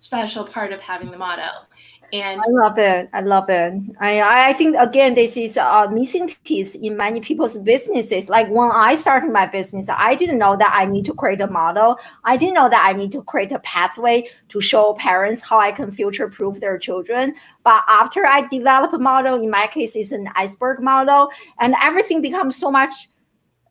special 0.01 0.45
part 0.45 0.73
of 0.73 0.81
having 0.81 1.11
the 1.11 1.19
motto. 1.19 1.67
And 2.13 2.41
I 2.41 2.45
love 2.49 2.77
it. 2.77 3.09
I 3.13 3.21
love 3.21 3.49
it. 3.49 3.73
I 4.01 4.51
I 4.51 4.53
think 4.53 4.77
again 4.77 5.15
this 5.15 5.37
is 5.37 5.57
a 5.57 5.89
missing 5.93 6.35
piece 6.43 6.75
in 6.75 6.97
many 6.97 7.21
people's 7.21 7.57
businesses. 7.59 8.29
Like 8.29 8.49
when 8.49 8.73
I 8.73 8.97
started 8.97 9.31
my 9.33 9.47
business, 9.47 9.87
I 9.89 10.17
didn't 10.17 10.39
know 10.39 10.57
that 10.57 10.73
I 10.75 10.87
need 10.87 11.05
to 11.05 11.15
create 11.15 11.41
a 11.41 11.47
model. 11.47 12.01
I 12.25 12.37
didn't 12.37 12.55
know 12.55 12.69
that 12.69 12.85
I 12.85 12.95
need 12.95 13.13
to 13.13 13.23
create 13.23 13.53
a 13.53 13.61
pathway 13.61 14.29
to 14.49 14.61
show 14.61 14.95
parents 14.95 15.41
how 15.41 15.61
I 15.61 15.71
can 15.71 15.93
future 15.93 16.29
proof 16.29 16.59
their 16.59 16.79
children. 16.79 17.35
But 17.63 17.85
after 17.87 18.27
I 18.27 18.49
develop 18.49 18.93
a 18.93 18.99
model, 18.99 19.37
in 19.37 19.49
my 19.49 19.69
case, 19.69 19.95
it's 19.95 20.11
an 20.11 20.29
iceberg 20.35 20.81
model, 20.83 21.29
and 21.61 21.77
everything 21.81 22.23
becomes 22.23 22.57
so 22.57 22.73
much 22.73 23.09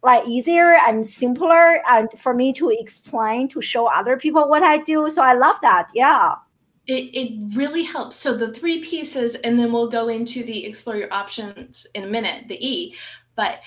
like 0.01 0.25
easier 0.27 0.77
and 0.87 1.05
simpler 1.05 1.81
and 1.89 2.09
for 2.17 2.33
me 2.33 2.53
to 2.53 2.69
explain 2.69 3.47
to 3.49 3.61
show 3.61 3.87
other 3.87 4.17
people 4.17 4.47
what 4.47 4.63
I 4.63 4.77
do. 4.77 5.09
So 5.09 5.21
I 5.21 5.33
love 5.33 5.57
that. 5.61 5.89
Yeah 5.93 6.35
it, 6.89 7.15
it 7.15 7.55
really 7.55 7.83
helps. 7.83 8.17
So 8.17 8.35
the 8.35 8.51
three 8.51 8.81
pieces, 8.83 9.35
and 9.35 9.59
then 9.59 9.71
we'll 9.71 9.89
go 9.89 10.07
into 10.07 10.43
the 10.43 10.65
explore 10.65 10.95
your 10.95 11.13
options 11.13 11.85
in 11.93 12.03
a 12.03 12.07
minute, 12.07 12.47
the 12.47 12.57
E. 12.67 12.95
But 13.35 13.59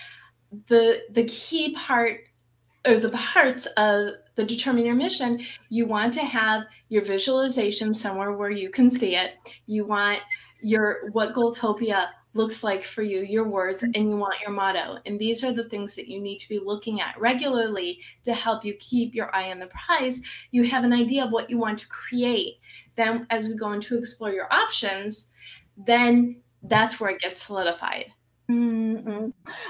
the 0.67 1.03
the 1.13 1.25
key 1.25 1.75
part 1.75 2.21
or 2.85 2.99
the 2.99 3.11
parts 3.11 3.67
of 3.77 4.15
the 4.35 4.45
determine 4.45 4.85
your 4.85 4.97
mission, 4.97 5.41
you 5.69 5.87
want 5.87 6.13
to 6.15 6.25
have 6.25 6.65
your 6.89 7.03
visualization 7.03 7.95
somewhere 7.95 8.33
where 8.33 8.51
you 8.51 8.71
can 8.71 8.91
see 8.91 9.15
it. 9.15 9.35
You 9.67 9.85
want 9.85 10.19
your 10.61 11.09
what 11.13 11.33
Goaltopia 11.33 12.09
looks 12.35 12.65
like 12.65 12.85
for 12.85 13.03
you, 13.03 13.21
your 13.21 13.45
words, 13.45 13.83
mm-hmm. 13.83 13.93
and 13.95 14.11
you 14.11 14.17
want 14.17 14.41
your 14.41 14.51
motto. 14.51 14.99
And 15.07 15.19
these 15.19 15.45
are 15.45 15.53
the 15.53 15.69
things 15.69 15.95
that 15.97 16.09
you 16.09 16.21
need 16.21 16.39
to 16.39 16.49
be 16.49 16.59
looking 16.59 17.01
at 17.01 17.21
regularly 17.21 18.01
to 18.25 18.33
help 18.33 18.65
you 18.65 18.75
keep 18.75 19.15
your 19.15 19.35
eye 19.35 19.51
on 19.51 19.59
the 19.59 19.67
prize. 19.67 20.23
You 20.51 20.65
have 20.65 20.85
an 20.85 20.93
idea 20.93 21.25
of 21.25 21.31
what 21.31 21.51
you 21.51 21.59
want 21.59 21.79
to 21.81 21.89
create 21.89 22.59
then 22.97 23.27
as 23.31 23.49
we 23.49 23.57
go 23.57 23.73
into 23.73 23.97
explore 23.97 24.33
your 24.33 24.53
options, 24.53 25.29
then 25.77 26.37
that's 26.65 27.01
where 27.01 27.11
it 27.11 27.21
gets 27.21 27.43
solidified. 27.43 28.07
Mm-hmm. 28.53 29.29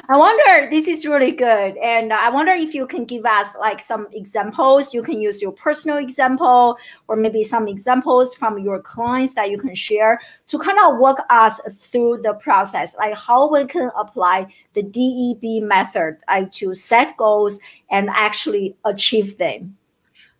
I 0.08 0.16
wonder, 0.16 0.68
this 0.70 0.88
is 0.88 1.06
really 1.06 1.30
good. 1.30 1.76
And 1.76 2.12
I 2.12 2.28
wonder 2.30 2.52
if 2.52 2.74
you 2.74 2.86
can 2.86 3.04
give 3.04 3.24
us 3.24 3.56
like 3.60 3.78
some 3.80 4.08
examples. 4.12 4.92
You 4.92 5.02
can 5.02 5.20
use 5.20 5.40
your 5.40 5.52
personal 5.52 5.98
example 5.98 6.76
or 7.06 7.14
maybe 7.14 7.44
some 7.44 7.68
examples 7.68 8.34
from 8.34 8.58
your 8.58 8.80
clients 8.80 9.34
that 9.34 9.50
you 9.50 9.58
can 9.58 9.74
share 9.74 10.20
to 10.48 10.58
kind 10.58 10.78
of 10.84 10.98
walk 10.98 11.24
us 11.30 11.60
through 11.70 12.22
the 12.22 12.34
process, 12.34 12.96
like 12.96 13.16
how 13.16 13.52
we 13.52 13.64
can 13.66 13.90
apply 13.96 14.52
the 14.74 14.82
DEB 14.82 15.62
method 15.62 16.16
like, 16.28 16.50
to 16.52 16.74
set 16.74 17.16
goals 17.16 17.60
and 17.90 18.10
actually 18.10 18.74
achieve 18.84 19.38
them. 19.38 19.76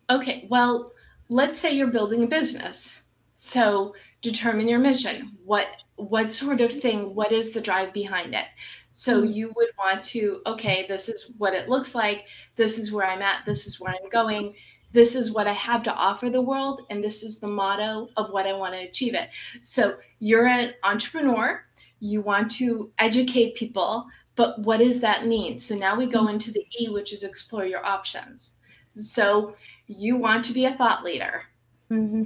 Okay, 0.09 0.47
well, 0.49 0.91
let's 1.29 1.59
say 1.59 1.71
you're 1.71 1.87
building 1.87 2.23
a 2.23 2.27
business. 2.27 3.01
So 3.31 3.95
determine 4.21 4.67
your 4.67 4.79
mission. 4.79 5.37
What 5.45 5.67
what 5.95 6.31
sort 6.31 6.61
of 6.61 6.71
thing, 6.71 7.13
what 7.15 7.31
is 7.31 7.51
the 7.51 7.61
drive 7.61 7.93
behind 7.93 8.33
it? 8.33 8.45
So 8.89 9.19
mm-hmm. 9.19 9.33
you 9.33 9.53
would 9.55 9.69
want 9.77 10.03
to, 10.05 10.41
okay, 10.45 10.85
this 10.87 11.09
is 11.09 11.31
what 11.37 11.53
it 11.53 11.69
looks 11.69 11.95
like. 11.95 12.25
This 12.55 12.77
is 12.77 12.91
where 12.91 13.07
I'm 13.07 13.21
at. 13.21 13.45
This 13.45 13.67
is 13.67 13.79
where 13.79 13.93
I'm 13.93 14.09
going. 14.09 14.55
This 14.91 15.15
is 15.15 15.31
what 15.31 15.47
I 15.47 15.53
have 15.53 15.81
to 15.83 15.93
offer 15.93 16.29
the 16.29 16.41
world. 16.41 16.81
And 16.89 17.03
this 17.03 17.23
is 17.23 17.39
the 17.39 17.47
motto 17.47 18.09
of 18.17 18.31
what 18.31 18.45
I 18.45 18.53
want 18.53 18.73
to 18.73 18.79
achieve 18.79 19.13
it. 19.15 19.29
So 19.61 19.97
you're 20.19 20.47
an 20.47 20.73
entrepreneur. 20.83 21.63
You 21.99 22.21
want 22.21 22.51
to 22.51 22.91
educate 22.99 23.55
people. 23.55 24.07
But 24.35 24.59
what 24.59 24.77
does 24.77 24.99
that 25.01 25.27
mean? 25.27 25.57
So 25.59 25.75
now 25.75 25.95
we 25.95 26.05
go 26.05 26.21
mm-hmm. 26.21 26.35
into 26.35 26.51
the 26.51 26.65
E, 26.79 26.89
which 26.89 27.13
is 27.13 27.23
explore 27.23 27.65
your 27.65 27.85
options. 27.85 28.55
So 28.93 29.55
you 29.87 30.17
want 30.17 30.45
to 30.45 30.53
be 30.53 30.65
a 30.65 30.73
thought 30.75 31.03
leader. 31.03 31.43
Mm-hmm. 31.91 32.25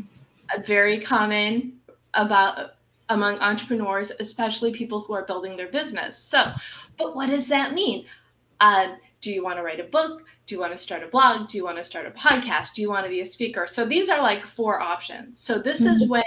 A 0.55 0.63
very 0.63 1.01
common 1.01 1.79
about 2.13 2.76
among 3.09 3.39
entrepreneurs, 3.39 4.11
especially 4.19 4.73
people 4.73 5.01
who 5.01 5.13
are 5.13 5.25
building 5.25 5.55
their 5.55 5.69
business. 5.69 6.17
So, 6.17 6.51
but 6.97 7.15
what 7.15 7.29
does 7.29 7.47
that 7.47 7.73
mean? 7.73 8.05
Uh, 8.59 8.95
do 9.21 9.31
you 9.31 9.43
want 9.43 9.57
to 9.57 9.63
write 9.63 9.79
a 9.79 9.85
book? 9.85 10.23
Do 10.45 10.55
you 10.55 10.61
want 10.61 10.73
to 10.73 10.77
start 10.77 11.03
a 11.03 11.07
blog? 11.07 11.49
Do 11.49 11.57
you 11.57 11.63
want 11.63 11.77
to 11.77 11.83
start 11.83 12.05
a 12.05 12.11
podcast? 12.11 12.73
Do 12.73 12.81
you 12.81 12.89
want 12.89 13.05
to 13.05 13.09
be 13.09 13.21
a 13.21 13.25
speaker? 13.25 13.67
So 13.67 13.85
these 13.85 14.09
are 14.09 14.21
like 14.21 14.45
four 14.45 14.79
options. 14.79 15.39
So 15.39 15.59
this 15.59 15.81
mm-hmm. 15.81 15.93
is 15.93 16.07
when 16.07 16.23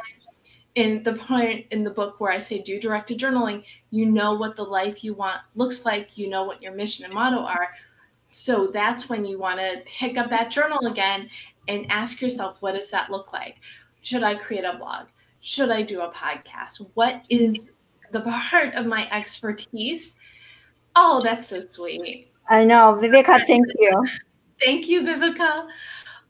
in 0.77 1.03
the 1.03 1.15
point 1.15 1.67
in 1.71 1.83
the 1.83 1.91
book 1.91 2.21
where 2.21 2.33
I 2.33 2.39
say 2.39 2.61
do 2.61 2.79
directed 2.81 3.19
journaling, 3.19 3.65
you 3.91 4.07
know 4.07 4.35
what 4.35 4.57
the 4.57 4.63
life 4.63 5.03
you 5.03 5.15
want 5.15 5.41
looks 5.55 5.85
like, 5.85 6.17
you 6.17 6.29
know 6.29 6.45
what 6.45 6.63
your 6.63 6.73
mission 6.75 7.05
and 7.05 7.15
motto 7.15 7.39
are. 7.39 7.71
So 8.29 8.69
that's 8.69 9.09
when 9.09 9.25
you 9.25 9.39
want 9.39 9.59
to 9.59 9.83
pick 9.87 10.17
up 10.17 10.31
that 10.31 10.51
journal 10.51 10.87
again 10.87 11.29
and 11.67 11.91
ask 11.91 12.21
yourself, 12.21 12.57
what 12.61 12.75
does 12.75 12.91
that 12.91 13.11
look 13.11 13.33
like? 13.33 13.57
should 14.03 14.23
I 14.23 14.35
create 14.35 14.65
a 14.65 14.77
blog? 14.77 15.07
Should 15.41 15.71
I 15.71 15.83
do 15.83 16.03
a 16.03 16.11
podcast? 16.11 16.87
What 16.95 17.23
is 17.29 17.73
the 18.13 18.21
part 18.21 18.75
of 18.75 18.87
my 18.87 19.09
expertise? 19.11 20.17
Oh, 20.97 21.23
that's 21.23 21.49
so 21.49 21.61
sweet. 21.61 22.31
I 22.49 22.65
know. 22.65 22.99
Viveka, 23.01 23.45
thank 23.47 23.67
you. 23.79 24.07
thank 24.61 24.89
you, 24.89 25.03
Viveka. 25.03 25.69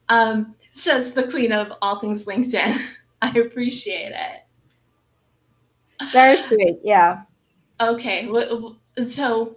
Um, 0.08 0.54
says 0.70 1.12
the 1.12 1.24
queen 1.24 1.52
of 1.52 1.72
all 1.82 1.98
things 1.98 2.24
LinkedIn. 2.24 2.80
I 3.22 3.30
appreciate 3.30 4.12
it. 4.12 4.44
That's 6.12 6.46
great. 6.48 6.78
Yeah. 6.82 7.22
Okay. 7.80 8.28
So, 9.06 9.56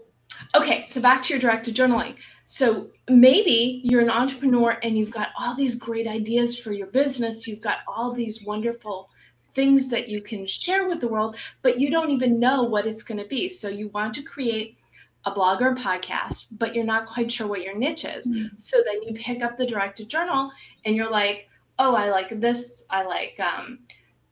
okay. 0.56 0.86
So 0.88 1.00
back 1.00 1.22
to 1.24 1.34
your 1.34 1.40
directed 1.40 1.76
journaling. 1.76 2.16
So 2.46 2.90
maybe 3.10 3.82
you're 3.84 4.02
an 4.02 4.10
entrepreneur 4.10 4.78
and 4.84 4.98
you've 4.98 5.12
got 5.12 5.30
all 5.40 5.56
these 5.56 5.76
great 5.76 6.08
ideas 6.08 6.60
for 6.60 6.72
your 6.72 6.88
business. 6.88 7.48
You've 7.48 7.62
got 7.62 7.80
all 7.88 8.14
these 8.14 8.44
wonderful 8.44 9.10
things 9.54 9.90
that 9.90 10.10
you 10.10 10.22
can 10.22 10.46
share 10.46 10.88
with 10.88 11.00
the 11.00 11.08
world, 11.08 11.38
but 11.62 11.80
you 11.80 11.90
don't 11.90 12.10
even 12.12 12.40
know 12.40 12.64
what 12.64 12.88
it's 12.88 13.04
going 13.04 13.20
to 13.20 13.28
be. 13.28 13.50
So 13.50 13.70
you 13.70 13.90
want 13.90 14.14
to 14.16 14.24
create 14.24 14.78
a 15.26 15.32
blog 15.32 15.62
or 15.62 15.70
a 15.70 15.76
podcast, 15.76 16.48
but 16.52 16.76
you're 16.76 16.84
not 16.84 17.08
quite 17.08 17.32
sure 17.32 17.48
what 17.48 17.62
your 17.62 17.76
niche 17.76 18.06
is. 18.06 18.28
Mm-hmm. 18.28 18.56
So 18.58 18.78
then 18.86 19.04
you 19.04 19.14
pick 19.14 19.42
up 19.42 19.58
the 19.58 19.66
directed 19.66 20.10
journal 20.10 20.52
and 20.86 20.96
you're 20.96 21.10
like, 21.10 21.48
oh, 21.80 21.96
I 21.96 22.10
like 22.10 22.40
this. 22.40 22.86
I 22.90 23.04
like 23.04 23.40
um, 23.40 23.80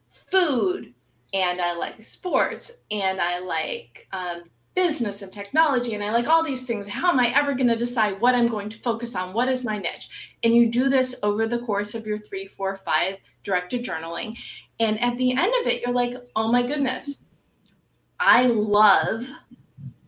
food 0.10 0.94
and 1.34 1.62
I 1.62 1.74
like 1.74 2.04
sports 2.04 2.80
and 2.90 3.22
I 3.22 3.40
like 3.40 4.08
um, 4.12 4.44
business 4.76 5.22
and 5.22 5.32
technology 5.32 5.94
and 5.94 6.04
I 6.04 6.12
like 6.12 6.28
all 6.28 6.44
these 6.44 6.64
things. 6.64 6.88
How 6.88 7.10
am 7.10 7.20
I 7.20 7.34
ever 7.38 7.54
going 7.54 7.68
to 7.68 7.76
decide 7.76 8.20
what 8.20 8.36
I'm 8.36 8.48
going 8.48 8.70
to 8.70 8.78
focus 8.78 9.16
on? 9.16 9.34
What 9.34 9.48
is 9.48 9.64
my 9.64 9.78
niche? 9.78 10.10
And 10.44 10.56
you 10.56 10.70
do 10.70 10.90
this 10.90 11.16
over 11.24 11.48
the 11.48 11.60
course 11.60 11.96
of 11.96 12.06
your 12.06 12.20
three, 12.20 12.48
four, 12.48 12.78
five 12.78 13.18
directed 13.44 13.84
journaling. 13.84 14.36
And 14.82 15.00
at 15.00 15.16
the 15.18 15.32
end 15.32 15.54
of 15.62 15.68
it, 15.68 15.84
you're 15.84 15.94
like, 15.94 16.16
oh 16.36 16.52
my 16.52 16.66
goodness, 16.66 17.20
I 18.20 18.48
love 18.48 19.28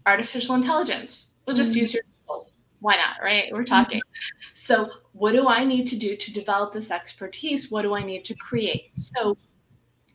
artificial 0.07 0.55
intelligence. 0.55 1.27
We'll 1.45 1.55
just 1.55 1.71
mm-hmm. 1.71 1.79
use 1.81 1.93
your 1.93 2.01
tools. 2.25 2.53
Why 2.79 2.95
not? 2.95 3.23
Right? 3.23 3.53
We're 3.53 3.65
talking. 3.65 3.99
Mm-hmm. 3.99 4.49
So, 4.55 4.89
what 5.11 5.33
do 5.33 5.47
I 5.47 5.63
need 5.63 5.85
to 5.89 5.95
do 5.95 6.17
to 6.17 6.33
develop 6.33 6.73
this 6.73 6.89
expertise? 6.89 7.69
What 7.69 7.83
do 7.83 7.93
I 7.93 8.03
need 8.03 8.25
to 8.25 8.33
create? 8.33 8.95
So, 8.95 9.37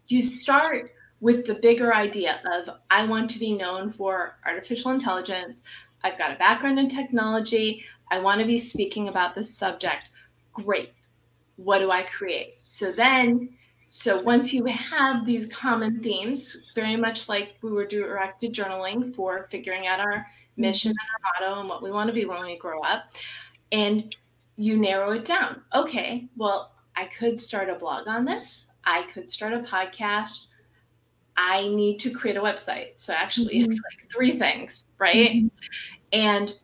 you 0.08 0.22
start 0.22 0.90
with 1.20 1.46
the 1.46 1.54
bigger 1.54 1.94
idea 1.94 2.40
of 2.52 2.68
I 2.90 3.06
want 3.06 3.30
to 3.30 3.38
be 3.38 3.54
known 3.54 3.92
for 3.92 4.38
artificial 4.44 4.90
intelligence. 4.90 5.62
I've 6.02 6.18
got 6.18 6.32
a 6.32 6.36
background 6.36 6.80
in 6.80 6.88
technology. 6.88 7.84
I 8.10 8.18
want 8.18 8.40
to 8.40 8.46
be 8.46 8.58
speaking 8.58 9.06
about 9.06 9.36
this 9.36 9.54
subject. 9.54 10.10
Great. 10.52 10.94
What 11.54 11.78
do 11.78 11.92
I 11.92 12.02
create? 12.02 12.60
So 12.60 12.90
then, 12.90 13.50
so 13.88 14.22
once 14.22 14.52
you 14.52 14.64
have 14.66 15.26
these 15.26 15.46
common 15.46 16.00
themes, 16.00 16.72
very 16.74 16.96
much 16.96 17.28
like 17.28 17.56
we 17.62 17.72
were 17.72 17.86
doing 17.86 18.08
directed 18.08 18.54
journaling 18.54 19.12
for 19.14 19.48
figuring 19.50 19.86
out 19.86 19.98
our 19.98 20.26
mission 20.56 20.90
and 20.90 20.98
our 21.40 21.48
motto 21.48 21.60
and 21.60 21.68
what 21.68 21.82
we 21.82 21.90
want 21.90 22.06
to 22.06 22.14
be 22.14 22.24
when 22.24 22.42
we 22.42 22.56
grow 22.56 22.80
up, 22.82 23.06
and 23.72 24.14
you 24.54 24.76
narrow 24.76 25.12
it 25.12 25.24
down. 25.24 25.62
Okay, 25.74 26.28
well, 26.36 26.72
I 26.96 27.06
could 27.06 27.40
start 27.40 27.68
a 27.68 27.74
blog 27.74 28.06
on 28.06 28.24
this. 28.24 28.70
I 28.84 29.02
could 29.12 29.28
start 29.28 29.52
a 29.52 29.60
podcast 29.60 30.46
I 31.38 31.68
need 31.68 32.00
to 32.00 32.10
create 32.10 32.36
a 32.36 32.40
website. 32.40 32.98
So 32.98 33.12
actually, 33.12 33.60
mm-hmm. 33.60 33.70
it's 33.70 33.80
like 33.80 34.10
three 34.12 34.38
things, 34.38 34.86
right? 34.98 35.30
Mm-hmm. 35.36 35.46
And 36.12 36.54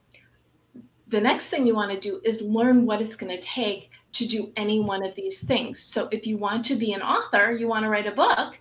the 1.07 1.21
next 1.21 1.49
thing 1.49 1.65
you 1.65 1.77
want 1.77 1.93
to 1.93 2.01
do 2.01 2.21
is 2.25 2.43
learn 2.43 2.85
what 2.85 3.01
it's 3.01 3.15
going 3.15 3.35
to 3.35 3.41
take 3.41 3.91
to 4.15 4.27
do 4.27 4.53
any 4.57 4.81
one 4.81 5.05
of 5.05 5.15
these 5.15 5.43
things. 5.43 5.83
So 5.83 6.09
if 6.11 6.27
you 6.27 6.39
want 6.39 6.65
to 6.67 6.77
be 6.77 6.93
an 6.93 7.03
author, 7.03 7.53
you 7.53 7.69
want 7.69 7.85
to 7.85 7.89
write 7.89 8.07
a 8.07 8.13
book, 8.13 8.59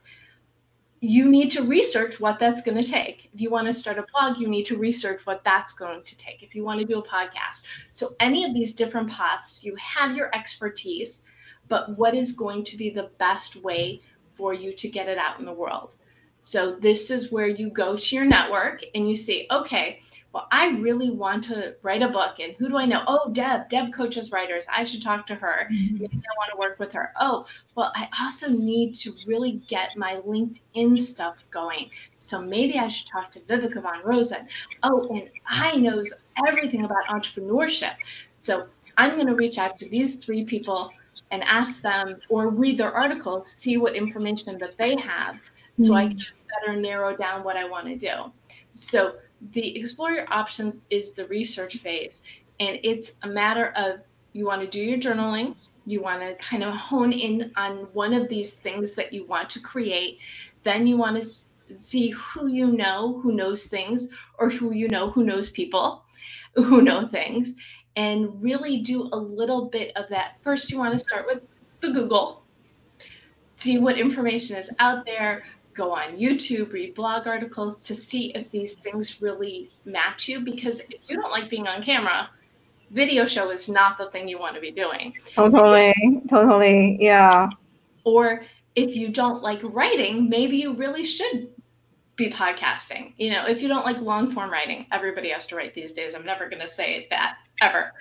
you 1.00 1.30
need 1.30 1.52
to 1.52 1.64
research 1.64 2.20
what 2.20 2.40
that's 2.40 2.62
going 2.62 2.82
to 2.82 2.90
take. 2.90 3.30
If 3.34 3.42
you 3.42 3.50
want 3.50 3.68
to 3.68 3.74
start 3.74 3.98
a 3.98 4.06
blog, 4.14 4.38
you 4.38 4.48
need 4.48 4.66
to 4.68 4.78
research 4.78 5.26
what 5.26 5.44
that's 5.44 5.74
going 5.74 6.04
to 6.04 6.18
take. 6.18 6.42
If 6.42 6.56
you 6.56 6.64
want 6.64 6.80
to 6.80 6.86
do 6.86 7.00
a 7.00 7.06
podcast. 7.06 7.64
So 7.92 8.16
any 8.20 8.46
of 8.46 8.54
these 8.54 8.74
different 8.74 9.10
paths, 9.10 9.64
you 9.64 9.76
have 9.76 10.16
your 10.16 10.34
expertise, 10.34 11.24
but 11.68 11.98
what 11.98 12.16
is 12.16 12.32
going 12.32 12.64
to 12.66 12.78
be 12.78 12.90
the 12.90 13.12
best 13.18 13.58
way 13.58 14.02
for 14.32 14.54
you 14.54 14.74
to 14.74 14.90
get 14.90 15.10
it 15.10 15.18
out 15.18 15.40
in 15.40 15.46
the 15.46 15.52
world? 15.52 15.96
So 16.40 16.76
this 16.76 17.12
is 17.12 17.32
where 17.32 17.48
you 17.48 17.70
go 17.70 17.96
to 17.96 18.16
your 18.16 18.26
network 18.26 18.84
and 18.96 19.10
you 19.10 19.16
say, 19.16 19.46
okay, 19.52 20.02
well, 20.34 20.48
I 20.52 20.70
really 20.80 21.12
want 21.12 21.44
to 21.46 21.76
write 21.84 22.02
a 22.02 22.08
book. 22.08 22.40
And 22.40 22.54
who 22.54 22.68
do 22.68 22.78
I 22.78 22.86
know? 22.86 23.04
Oh, 23.06 23.30
Deb. 23.32 23.70
Deb 23.70 23.94
coaches 23.94 24.32
writers. 24.32 24.66
I 24.68 24.84
should 24.84 25.04
talk 25.04 25.28
to 25.28 25.36
her. 25.36 25.70
Mm-hmm. 25.72 25.98
Maybe 26.00 26.18
I 26.18 26.38
want 26.38 26.52
to 26.52 26.58
work 26.58 26.80
with 26.80 26.92
her. 26.94 27.14
Oh, 27.20 27.46
well, 27.76 27.92
I 27.96 28.10
also 28.20 28.50
need 28.50 28.96
to 28.96 29.14
really 29.28 29.62
get 29.68 29.96
my 29.96 30.16
LinkedIn 30.26 30.98
stuff 30.98 31.44
going. 31.52 31.92
So 32.18 32.40
maybe 32.42 32.80
I 32.80 32.88
should 32.88 33.08
talk 33.08 33.32
to 33.34 33.42
Viveka 33.42 33.84
von 33.84 34.02
Rosen. 34.04 34.46
Oh, 34.82 35.08
and 35.16 35.30
I 35.48 35.76
knows 35.78 36.12
everything 36.48 36.84
about 36.84 37.06
entrepreneurship. 37.10 37.94
So 38.40 38.68
I'm 38.98 39.14
going 39.16 39.28
to 39.28 39.36
reach 39.36 39.60
out 39.60 39.78
to 39.80 39.88
these 39.88 40.16
three 40.16 40.46
people 40.46 40.92
and 41.30 41.44
ask 41.44 41.82
them 41.82 42.20
or 42.30 42.50
read 42.50 42.80
their 42.80 42.92
articles, 42.92 43.52
see 43.52 43.78
what 43.78 43.96
information 43.96 44.58
that 44.58 44.78
they 44.78 44.96
have 44.96 45.38
so 45.82 45.90
mm-hmm. 45.90 45.94
I 45.94 46.08
can 46.08 46.18
better 46.66 46.80
narrow 46.80 47.16
down 47.16 47.44
what 47.44 47.58
I 47.58 47.66
want 47.66 47.88
to 47.88 47.96
do. 47.96 48.32
So 48.72 49.16
the 49.52 49.78
explore 49.78 50.12
your 50.12 50.32
options 50.34 50.82
is 50.90 51.14
the 51.14 51.26
research 51.28 51.78
phase, 51.78 52.24
and 52.60 52.80
it's 52.84 53.16
a 53.24 53.28
matter 53.28 53.74
of 53.76 54.00
you 54.34 54.46
want 54.46 54.62
to 54.62 54.68
do 54.68 54.82
your 54.82 54.98
journaling, 54.98 55.56
you 55.86 56.02
want 56.02 56.22
to 56.22 56.36
kind 56.36 56.64
of 56.64 56.74
hone 56.74 57.12
in 57.12 57.52
on 57.56 57.88
one 57.94 58.14
of 58.14 58.30
these 58.30 58.54
things 58.54 58.96
that 58.96 59.14
you 59.14 59.26
want 59.26 59.50
to 59.52 59.60
create, 59.60 60.20
then 60.64 60.88
you 60.88 60.98
want 60.98 61.22
to 61.22 61.76
see 61.76 62.10
who 62.12 62.48
you 62.48 62.68
know 62.68 63.20
who 63.22 63.32
knows 63.32 63.68
things 63.68 64.10
or 64.38 64.50
who 64.50 64.74
you 64.74 64.88
know 64.90 65.10
who 65.10 65.24
knows 65.24 65.50
people 65.50 66.04
who 66.56 66.82
know 66.82 67.08
things 67.08 67.56
and 67.96 68.42
really 68.42 68.80
do 68.80 69.10
a 69.12 69.18
little 69.18 69.66
bit 69.66 69.92
of 69.96 70.10
that. 70.10 70.36
First, 70.44 70.72
you 70.72 70.78
want 70.80 70.94
to 70.94 71.00
start 71.00 71.26
with 71.28 71.42
the 71.82 71.92
Google, 71.92 72.44
see 73.52 73.80
what 73.80 74.00
information 74.00 74.56
is 74.56 74.70
out 74.80 75.06
there, 75.06 75.44
go 75.74 75.92
on 75.94 76.18
YouTube, 76.18 76.74
read 76.74 76.96
blog 76.96 77.28
articles 77.28 77.80
to 77.82 77.96
see 77.96 78.32
if 78.36 78.50
these 78.52 78.76
things 78.76 79.22
really 79.22 79.70
match 79.86 80.28
you. 80.28 80.40
Because 80.40 80.80
if 80.80 81.00
you 81.08 81.20
don't 81.20 81.32
like 81.32 81.50
being 81.50 81.68
on 81.68 81.82
camera, 81.82 82.30
video 82.92 83.26
show 83.26 83.50
is 83.50 83.68
not 83.68 83.98
the 83.98 84.10
thing 84.12 84.28
you 84.28 84.40
want 84.40 84.56
to 84.56 84.62
be 84.62 84.72
doing. 84.72 85.14
Totally, 85.34 86.22
totally, 86.30 86.98
yeah. 87.00 87.50
Or 88.04 88.46
if 88.76 88.96
you 88.96 89.10
don't 89.10 89.42
like 89.42 89.60
writing, 89.64 90.30
maybe 90.30 90.58
you 90.58 90.74
really 90.74 91.06
should 91.06 91.50
be 92.16 92.30
podcasting. 92.30 93.14
You 93.18 93.32
know, 93.32 93.46
if 93.48 93.62
you 93.62 93.68
don't 93.68 93.86
like 93.86 94.00
long 94.00 94.32
form 94.32 94.52
writing, 94.52 94.86
everybody 94.92 95.30
has 95.30 95.48
to 95.48 95.56
write 95.56 95.74
these 95.74 95.94
days. 95.94 96.14
I'm 96.14 96.26
never 96.26 96.48
going 96.50 96.62
to 96.62 96.70
say 96.70 97.08
that 97.10 97.38
ever. 97.62 97.94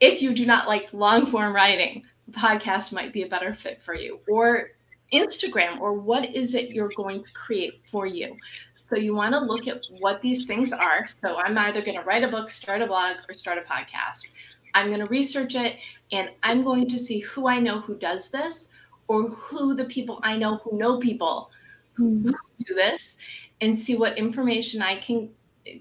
If 0.00 0.22
you 0.22 0.34
do 0.34 0.46
not 0.46 0.68
like 0.68 0.92
long 0.92 1.26
form 1.26 1.54
writing, 1.54 2.04
podcast 2.32 2.92
might 2.92 3.12
be 3.12 3.22
a 3.22 3.28
better 3.28 3.54
fit 3.54 3.82
for 3.82 3.94
you. 3.94 4.20
Or 4.28 4.70
Instagram 5.12 5.80
or 5.80 5.92
what 5.92 6.34
is 6.34 6.54
it 6.54 6.70
you're 6.70 6.90
going 6.96 7.22
to 7.22 7.32
create 7.32 7.80
for 7.84 8.06
you. 8.06 8.36
So 8.74 8.96
you 8.96 9.12
want 9.12 9.34
to 9.34 9.40
look 9.40 9.68
at 9.68 9.80
what 10.00 10.20
these 10.20 10.46
things 10.46 10.72
are. 10.72 11.08
So 11.24 11.36
I'm 11.36 11.56
either 11.58 11.80
going 11.80 11.98
to 11.98 12.04
write 12.04 12.24
a 12.24 12.28
book, 12.28 12.50
start 12.50 12.82
a 12.82 12.86
blog, 12.86 13.16
or 13.28 13.34
start 13.34 13.58
a 13.58 13.60
podcast. 13.60 14.26
I'm 14.74 14.88
going 14.88 15.00
to 15.00 15.06
research 15.06 15.54
it 15.54 15.76
and 16.12 16.30
I'm 16.42 16.62
going 16.62 16.88
to 16.88 16.98
see 16.98 17.20
who 17.20 17.48
I 17.48 17.58
know 17.60 17.80
who 17.80 17.94
does 17.94 18.30
this 18.30 18.70
or 19.08 19.28
who 19.30 19.74
the 19.74 19.84
people 19.84 20.20
I 20.22 20.36
know 20.36 20.56
who 20.58 20.76
know 20.76 20.98
people 20.98 21.50
who 21.94 22.34
do 22.64 22.74
this 22.74 23.16
and 23.60 23.76
see 23.76 23.96
what 23.96 24.18
information 24.18 24.82
I 24.82 24.96
can 24.96 25.30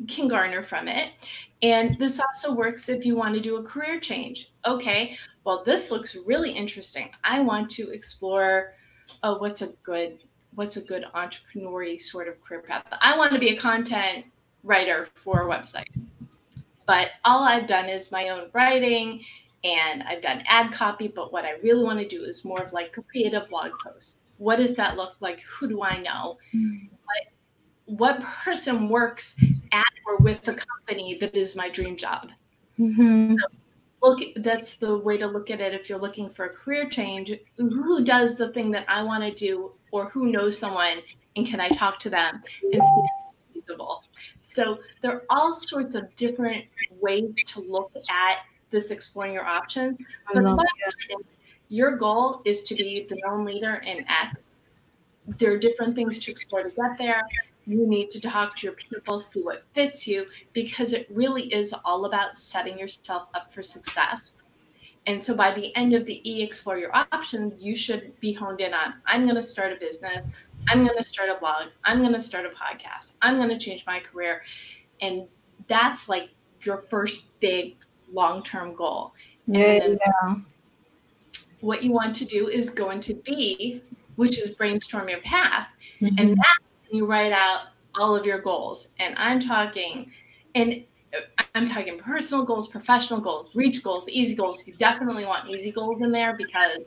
can 0.07 0.27
garner 0.27 0.63
from 0.63 0.87
it. 0.87 1.11
And 1.61 1.97
this 1.99 2.19
also 2.19 2.53
works 2.53 2.89
if 2.89 3.05
you 3.05 3.15
want 3.15 3.35
to 3.35 3.41
do 3.41 3.57
a 3.57 3.63
career 3.63 3.99
change. 3.99 4.51
Okay, 4.65 5.17
well 5.43 5.63
this 5.65 5.91
looks 5.91 6.15
really 6.25 6.51
interesting. 6.51 7.09
I 7.23 7.41
want 7.41 7.69
to 7.71 7.89
explore 7.91 8.73
oh, 9.23 9.37
what's 9.37 9.61
a 9.61 9.67
good 9.83 10.23
what's 10.55 10.77
a 10.77 10.81
good 10.81 11.05
entrepreneurial 11.13 12.01
sort 12.01 12.27
of 12.27 12.41
career 12.41 12.61
path? 12.61 12.85
I 13.01 13.17
want 13.17 13.33
to 13.33 13.39
be 13.39 13.49
a 13.49 13.57
content 13.57 14.25
writer 14.63 15.07
for 15.15 15.43
a 15.43 15.53
website. 15.53 15.87
But 16.85 17.09
all 17.23 17.43
I've 17.43 17.67
done 17.67 17.89
is 17.89 18.11
my 18.11 18.29
own 18.29 18.49
writing 18.53 19.23
and 19.63 20.03
I've 20.03 20.21
done 20.21 20.43
ad 20.47 20.71
copy. 20.71 21.07
But 21.07 21.33
what 21.33 21.45
I 21.45 21.53
really 21.63 21.83
want 21.83 21.99
to 21.99 22.07
do 22.07 22.23
is 22.23 22.45
more 22.45 22.61
of 22.61 22.73
like 22.73 22.93
create 22.93 23.33
a 23.33 23.41
creative 23.41 23.49
blog 23.49 23.71
post. 23.83 24.19
What 24.37 24.57
does 24.57 24.75
that 24.75 24.97
look 24.97 25.15
like? 25.19 25.41
Who 25.41 25.67
do 25.67 25.81
I 25.81 25.97
know? 25.97 26.37
What, 27.05 27.97
what 27.97 28.21
person 28.21 28.89
works 28.89 29.35
at 29.71 29.85
or 30.07 30.17
with 30.17 30.41
the 30.43 30.53
company 30.53 31.17
that 31.19 31.35
is 31.35 31.55
my 31.55 31.69
dream 31.69 31.95
job? 31.95 32.29
Mm-hmm. 32.79 33.35
So 33.37 33.47
look 34.05 34.21
that's 34.37 34.75
the 34.75 34.97
way 34.99 35.17
to 35.17 35.25
look 35.27 35.49
at 35.49 35.59
it 35.59 35.73
if 35.73 35.89
you're 35.89 35.99
looking 35.99 36.29
for 36.29 36.45
a 36.45 36.49
career 36.49 36.87
change 36.89 37.31
who 37.57 38.03
does 38.03 38.37
the 38.37 38.51
thing 38.53 38.71
that 38.71 38.85
i 38.87 39.01
want 39.01 39.23
to 39.23 39.31
do 39.31 39.71
or 39.91 40.09
who 40.09 40.31
knows 40.31 40.57
someone 40.57 40.99
and 41.35 41.47
can 41.47 41.59
i 41.59 41.69
talk 41.69 41.99
to 41.99 42.09
them 42.09 42.41
and 42.63 42.73
see 42.73 42.77
if 42.77 43.09
it's 43.53 43.65
feasible 43.65 44.03
so 44.37 44.77
there 45.01 45.11
are 45.11 45.23
all 45.29 45.51
sorts 45.51 45.95
of 45.95 46.13
different 46.15 46.65
ways 46.99 47.29
to 47.47 47.61
look 47.61 47.91
at 48.09 48.39
this 48.71 48.91
exploring 48.91 49.33
your 49.33 49.45
options 49.45 49.97
but 50.33 50.43
your 51.69 51.97
goal 51.97 52.41
is 52.45 52.63
to 52.63 52.75
be 52.75 53.05
the 53.09 53.17
known 53.25 53.45
leader 53.45 53.75
in 53.85 54.05
X. 54.07 54.35
There 55.27 55.51
are 55.51 55.57
different 55.57 55.95
things 55.95 56.19
to 56.19 56.31
explore 56.31 56.63
to 56.63 56.69
get 56.69 56.97
there. 56.97 57.21
You 57.67 57.87
need 57.87 58.11
to 58.11 58.21
talk 58.21 58.55
to 58.57 58.67
your 58.67 58.75
people, 58.75 59.19
see 59.19 59.41
what 59.41 59.63
fits 59.73 60.07
you, 60.07 60.25
because 60.53 60.93
it 60.93 61.07
really 61.09 61.53
is 61.53 61.73
all 61.83 62.05
about 62.05 62.37
setting 62.37 62.77
yourself 62.77 63.27
up 63.33 63.53
for 63.53 63.63
success. 63.63 64.37
And 65.07 65.21
so 65.21 65.35
by 65.35 65.53
the 65.53 65.75
end 65.75 65.93
of 65.93 66.05
the 66.05 66.21
E 66.29 66.41
Explore 66.43 66.77
Your 66.77 66.95
Options, 66.95 67.55
you 67.59 67.75
should 67.75 68.19
be 68.19 68.33
honed 68.33 68.61
in 68.61 68.73
on 68.73 68.95
I'm 69.05 69.23
going 69.23 69.35
to 69.35 69.41
start 69.41 69.71
a 69.71 69.75
business. 69.75 70.25
I'm 70.67 70.83
going 70.83 70.97
to 70.97 71.03
start 71.03 71.29
a 71.29 71.39
blog. 71.39 71.67
I'm 71.83 71.99
going 71.99 72.13
to 72.13 72.21
start 72.21 72.45
a 72.45 72.49
podcast. 72.49 73.11
I'm 73.21 73.37
going 73.37 73.49
to 73.49 73.59
change 73.59 73.85
my 73.85 73.99
career. 73.99 74.43
And 75.01 75.27
that's 75.67 76.09
like 76.09 76.29
your 76.63 76.77
first 76.77 77.23
big 77.39 77.75
long 78.11 78.43
term 78.43 78.75
goal. 78.75 79.13
Yeah, 79.47 79.87
yeah. 79.87 80.35
What 81.61 81.83
you 81.83 81.91
want 81.91 82.15
to 82.17 82.25
do 82.25 82.47
is 82.47 82.69
go 82.69 82.89
into 82.89 83.15
B, 83.15 83.81
which 84.15 84.39
is 84.39 84.49
brainstorm 84.49 85.09
your 85.09 85.21
path. 85.21 85.67
Mm-hmm. 86.01 86.17
And 86.17 86.37
that 86.37 86.57
you 86.95 87.05
write 87.05 87.31
out 87.31 87.67
all 87.95 88.15
of 88.15 88.25
your 88.25 88.39
goals. 88.39 88.87
And 88.99 89.15
I'm 89.17 89.39
talking, 89.39 90.11
and 90.55 90.83
I'm 91.53 91.69
talking 91.69 91.99
personal 91.99 92.45
goals, 92.45 92.67
professional 92.67 93.19
goals, 93.19 93.51
reach 93.55 93.83
goals, 93.83 94.07
easy 94.09 94.35
goals. 94.35 94.65
You 94.65 94.73
definitely 94.73 95.25
want 95.25 95.49
easy 95.49 95.71
goals 95.71 96.01
in 96.01 96.11
there 96.11 96.35
because 96.35 96.79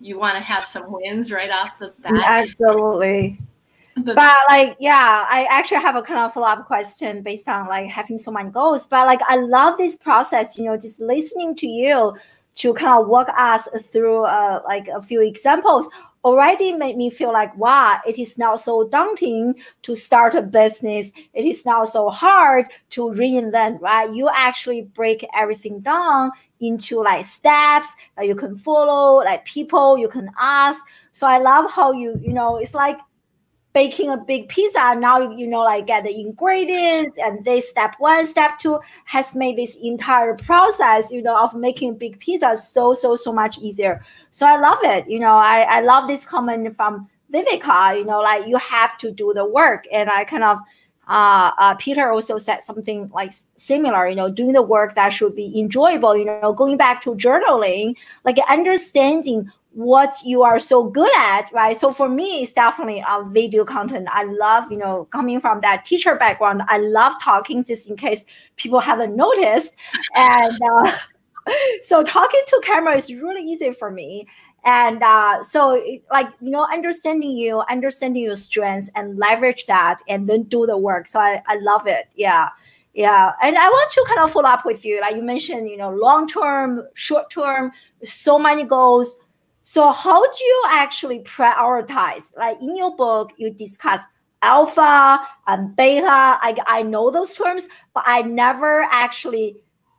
you 0.00 0.18
want 0.18 0.36
to 0.36 0.42
have 0.42 0.66
some 0.66 0.90
wins 0.90 1.32
right 1.32 1.50
off 1.50 1.70
the 1.78 1.92
bat. 2.00 2.12
Absolutely. 2.24 3.38
But, 3.96 4.14
but 4.14 4.36
like, 4.48 4.76
yeah, 4.78 5.26
I 5.28 5.46
actually 5.50 5.80
have 5.80 5.96
a 5.96 6.02
kind 6.02 6.20
of 6.20 6.32
follow 6.32 6.46
up 6.46 6.66
question 6.66 7.22
based 7.22 7.48
on 7.48 7.66
like 7.66 7.88
having 7.88 8.16
so 8.18 8.30
many 8.30 8.50
goals. 8.50 8.86
But 8.86 9.06
like, 9.06 9.20
I 9.28 9.36
love 9.36 9.76
this 9.76 9.96
process, 9.96 10.56
you 10.56 10.64
know, 10.64 10.76
just 10.76 11.00
listening 11.00 11.56
to 11.56 11.66
you 11.66 12.14
to 12.56 12.74
kind 12.74 13.00
of 13.00 13.08
walk 13.08 13.28
us 13.36 13.68
through 13.90 14.24
uh, 14.24 14.62
like 14.64 14.88
a 14.88 15.00
few 15.00 15.22
examples 15.22 15.88
already 16.24 16.72
made 16.72 16.96
me 16.96 17.10
feel 17.10 17.32
like, 17.32 17.56
wow, 17.56 18.00
it 18.06 18.18
is 18.18 18.38
now 18.38 18.56
so 18.56 18.88
daunting 18.88 19.54
to 19.82 19.94
start 19.94 20.34
a 20.34 20.42
business. 20.42 21.12
It 21.34 21.44
is 21.44 21.64
now 21.64 21.84
so 21.84 22.10
hard 22.10 22.66
to 22.90 23.02
reinvent, 23.02 23.80
right? 23.80 24.12
You 24.12 24.28
actually 24.34 24.82
break 24.82 25.26
everything 25.34 25.80
down 25.80 26.30
into 26.60 27.00
like 27.00 27.24
steps 27.24 27.94
that 28.16 28.26
you 28.26 28.34
can 28.34 28.56
follow, 28.56 29.24
like 29.24 29.44
people 29.44 29.98
you 29.98 30.08
can 30.08 30.30
ask. 30.40 30.84
So 31.12 31.26
I 31.26 31.38
love 31.38 31.70
how 31.70 31.92
you, 31.92 32.20
you 32.20 32.32
know, 32.32 32.56
it's 32.56 32.74
like 32.74 32.98
baking 33.78 34.10
a 34.10 34.16
big 34.16 34.48
pizza 34.48 34.92
now 34.96 35.18
you 35.40 35.46
know 35.46 35.60
like 35.60 35.86
get 35.86 36.02
the 36.02 36.20
ingredients 36.20 37.16
and 37.18 37.44
this 37.44 37.70
step 37.70 37.94
one 37.98 38.26
step 38.26 38.58
two 38.58 38.76
has 39.04 39.36
made 39.36 39.56
this 39.56 39.76
entire 39.76 40.34
process 40.34 41.12
you 41.12 41.22
know 41.22 41.36
of 41.44 41.54
making 41.54 41.96
big 41.96 42.18
pizza 42.18 42.56
so 42.56 42.92
so 42.92 43.14
so 43.14 43.32
much 43.32 43.56
easier 43.58 44.04
so 44.32 44.44
i 44.46 44.56
love 44.58 44.80
it 44.82 45.08
you 45.08 45.20
know 45.20 45.36
i 45.36 45.60
i 45.76 45.80
love 45.80 46.08
this 46.08 46.24
comment 46.24 46.74
from 46.74 47.08
Viveka, 47.32 47.98
you 47.98 48.04
know, 48.04 48.20
like 48.20 48.46
you 48.46 48.56
have 48.56 48.96
to 48.98 49.10
do 49.10 49.32
the 49.34 49.44
work. 49.44 49.84
And 49.92 50.08
I 50.08 50.24
kind 50.24 50.44
of, 50.44 50.58
uh, 51.06 51.50
uh, 51.58 51.74
Peter 51.74 52.10
also 52.10 52.38
said 52.38 52.60
something 52.60 53.10
like 53.12 53.32
similar, 53.56 54.08
you 54.08 54.16
know, 54.16 54.30
doing 54.30 54.52
the 54.52 54.62
work 54.62 54.94
that 54.94 55.10
should 55.10 55.34
be 55.34 55.58
enjoyable, 55.58 56.16
you 56.16 56.24
know, 56.24 56.52
going 56.52 56.76
back 56.76 57.02
to 57.02 57.14
journaling, 57.14 57.94
like 58.24 58.38
understanding 58.48 59.50
what 59.78 60.12
you 60.24 60.42
are 60.42 60.58
so 60.58 60.82
good 60.82 61.16
at, 61.16 61.52
right? 61.52 61.78
So 61.78 61.92
for 61.92 62.08
me, 62.08 62.42
it's 62.42 62.52
definitely 62.52 63.00
uh, 63.00 63.22
video 63.22 63.64
content. 63.64 64.08
I 64.10 64.24
love, 64.24 64.72
you 64.72 64.76
know, 64.76 65.04
coming 65.12 65.40
from 65.40 65.60
that 65.60 65.84
teacher 65.84 66.16
background. 66.16 66.62
I 66.66 66.78
love 66.78 67.12
talking, 67.22 67.62
just 67.62 67.88
in 67.88 67.96
case 67.96 68.26
people 68.56 68.80
haven't 68.80 69.14
noticed. 69.14 69.76
And 70.16 70.58
uh, 70.60 70.98
so 71.82 72.02
talking 72.02 72.42
to 72.48 72.60
camera 72.64 72.96
is 72.96 73.14
really 73.14 73.40
easy 73.40 73.70
for 73.70 73.92
me. 73.92 74.26
And 74.64 75.00
uh, 75.00 75.44
so, 75.44 75.80
like 76.10 76.26
you 76.40 76.50
know, 76.50 76.66
understanding 76.72 77.30
you, 77.30 77.60
understanding 77.70 78.24
your 78.24 78.34
strengths, 78.34 78.90
and 78.96 79.16
leverage 79.16 79.66
that, 79.66 79.98
and 80.08 80.28
then 80.28 80.42
do 80.42 80.66
the 80.66 80.76
work. 80.76 81.06
So 81.06 81.20
I, 81.20 81.40
I 81.46 81.56
love 81.60 81.86
it. 81.86 82.08
Yeah 82.16 82.48
yeah 82.94 83.32
and 83.42 83.56
i 83.58 83.68
want 83.68 83.90
to 83.92 84.02
kind 84.08 84.18
of 84.20 84.32
follow 84.32 84.48
up 84.48 84.64
with 84.64 84.82
you 84.82 84.98
like 85.02 85.14
you 85.14 85.22
mentioned 85.22 85.68
you 85.68 85.76
know 85.76 85.90
long 85.90 86.26
term 86.26 86.82
short 86.94 87.30
term 87.30 87.70
so 88.02 88.38
many 88.38 88.64
goals 88.64 89.18
so 89.70 89.92
how 89.92 90.22
do 90.22 90.44
you 90.44 90.64
actually 90.70 91.20
prioritize? 91.24 92.34
Like 92.38 92.58
in 92.62 92.74
your 92.74 92.96
book, 92.96 93.34
you 93.36 93.50
discuss 93.50 94.00
alpha 94.40 95.20
and 95.46 95.76
beta. 95.76 96.06
I, 96.06 96.56
I 96.66 96.82
know 96.82 97.10
those 97.10 97.34
terms, 97.34 97.68
but 97.92 98.02
I 98.06 98.22
never 98.22 98.84
actually 98.90 99.56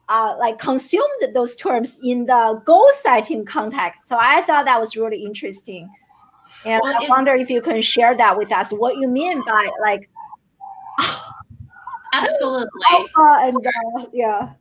uh, 0.10 0.36
like 0.40 0.58
consumed 0.58 1.36
those 1.36 1.56
terms 1.56 2.00
in 2.04 2.26
the 2.26 2.60
goal 2.66 2.90
setting 2.94 3.46
context. 3.46 4.08
So 4.08 4.18
I 4.20 4.42
thought 4.42 4.66
that 4.66 4.80
was 4.80 4.98
really 4.98 5.24
interesting. 5.24 5.88
And 6.66 6.82
well, 6.84 6.98
I 7.00 7.06
wonder 7.08 7.36
if 7.36 7.52
you 7.52 7.62
can 7.62 7.80
share 7.80 8.18
that 8.18 8.36
with 8.36 8.52
us, 8.52 8.72
what 8.72 8.98
you 8.98 9.08
mean 9.08 9.44
by 9.46 9.70
like 9.82 10.10
absolutely 12.14 12.82
alpha 12.90 13.38
and 13.42 13.68
uh, 13.68 14.06
yeah. 14.14 14.54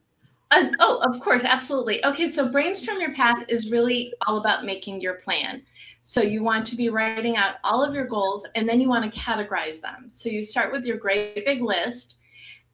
Uh, 0.50 0.68
oh, 0.78 0.98
of 1.02 1.20
course, 1.20 1.44
absolutely. 1.44 2.04
Okay, 2.04 2.28
so 2.28 2.50
brainstorm 2.50 3.00
your 3.00 3.12
path 3.12 3.44
is 3.48 3.70
really 3.70 4.14
all 4.26 4.38
about 4.38 4.64
making 4.64 5.00
your 5.00 5.14
plan. 5.14 5.62
So 6.00 6.22
you 6.22 6.42
want 6.42 6.66
to 6.68 6.76
be 6.76 6.88
writing 6.88 7.36
out 7.36 7.56
all 7.64 7.84
of 7.84 7.94
your 7.94 8.06
goals 8.06 8.46
and 8.54 8.66
then 8.66 8.80
you 8.80 8.88
want 8.88 9.12
to 9.12 9.18
categorize 9.18 9.80
them. 9.80 10.06
So 10.08 10.30
you 10.30 10.42
start 10.42 10.72
with 10.72 10.86
your 10.86 10.96
great 10.96 11.44
big 11.44 11.60
list 11.62 12.16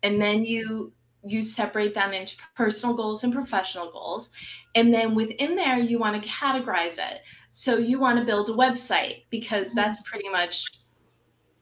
and 0.03 0.21
then 0.21 0.45
you 0.45 0.93
you 1.27 1.41
separate 1.41 1.95
them 1.95 2.13
into 2.13 2.37
personal 2.55 2.95
goals 2.95 3.25
and 3.25 3.33
professional 3.33 3.91
goals. 3.91 4.31
And 4.75 4.93
then 4.93 5.15
within 5.15 5.57
there 5.57 5.79
you 5.79 5.99
want 5.99 6.23
to 6.23 6.29
categorize 6.29 6.99
it. 6.99 7.23
So 7.49 7.79
you 7.79 7.99
want 7.99 8.19
to 8.19 8.27
build 8.27 8.51
a 8.51 8.53
website 8.53 9.25
because 9.31 9.75
that's 9.75 10.03
pretty 10.03 10.29
much 10.29 10.67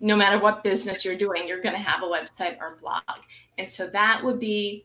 no 0.00 0.16
matter 0.16 0.40
what 0.40 0.64
business 0.64 1.04
you're 1.04 1.16
doing, 1.16 1.46
you're 1.46 1.62
going 1.62 1.76
to 1.76 1.80
have 1.80 2.02
a 2.02 2.06
website 2.06 2.58
or 2.60 2.76
blog. 2.80 3.02
And 3.56 3.72
so 3.72 3.86
that 3.86 4.22
would 4.24 4.40
be 4.40 4.84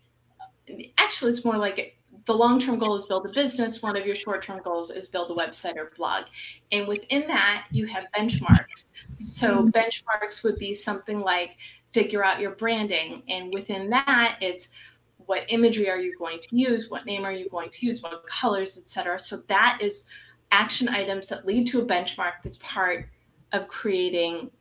actually 0.97 1.31
it's 1.31 1.45
more 1.45 1.57
like 1.57 1.97
the 2.25 2.33
long-term 2.33 2.77
goal 2.77 2.95
is 2.95 3.05
build 3.05 3.25
a 3.25 3.29
business. 3.29 3.81
One 3.81 3.95
of 3.95 4.05
your 4.05 4.15
short-term 4.15 4.61
goals 4.63 4.91
is 4.91 5.07
build 5.07 5.31
a 5.31 5.33
website 5.33 5.77
or 5.77 5.91
blog. 5.97 6.25
And 6.71 6.87
within 6.87 7.25
that 7.27 7.65
you 7.71 7.85
have 7.87 8.05
benchmarks. 8.17 8.85
So 9.15 9.63
mm-hmm. 9.63 9.69
benchmarks 9.69 10.43
would 10.43 10.57
be 10.57 10.73
something 10.73 11.21
like 11.21 11.51
figure 11.93 12.23
out 12.23 12.39
your 12.39 12.51
branding. 12.51 13.23
And 13.29 13.53
within 13.53 13.89
that 13.91 14.37
it's 14.41 14.69
what 15.25 15.43
imagery 15.49 15.89
are 15.89 15.99
you 15.99 16.17
going 16.17 16.39
to 16.41 16.55
use? 16.55 16.89
What 16.89 17.05
name 17.05 17.25
are 17.25 17.33
you 17.33 17.49
going 17.49 17.69
to 17.69 17.85
use? 17.85 18.01
What 18.01 18.25
colors 18.27 18.77
etc 18.77 19.19
so 19.19 19.37
that 19.47 19.79
is 19.81 20.07
action 20.51 20.87
items 20.89 21.27
that 21.27 21.45
lead 21.45 21.67
to 21.67 21.81
a 21.81 21.85
benchmark 21.85 22.33
that's 22.43 22.59
part 22.59 23.09
of 23.51 23.67
creating 23.67 24.51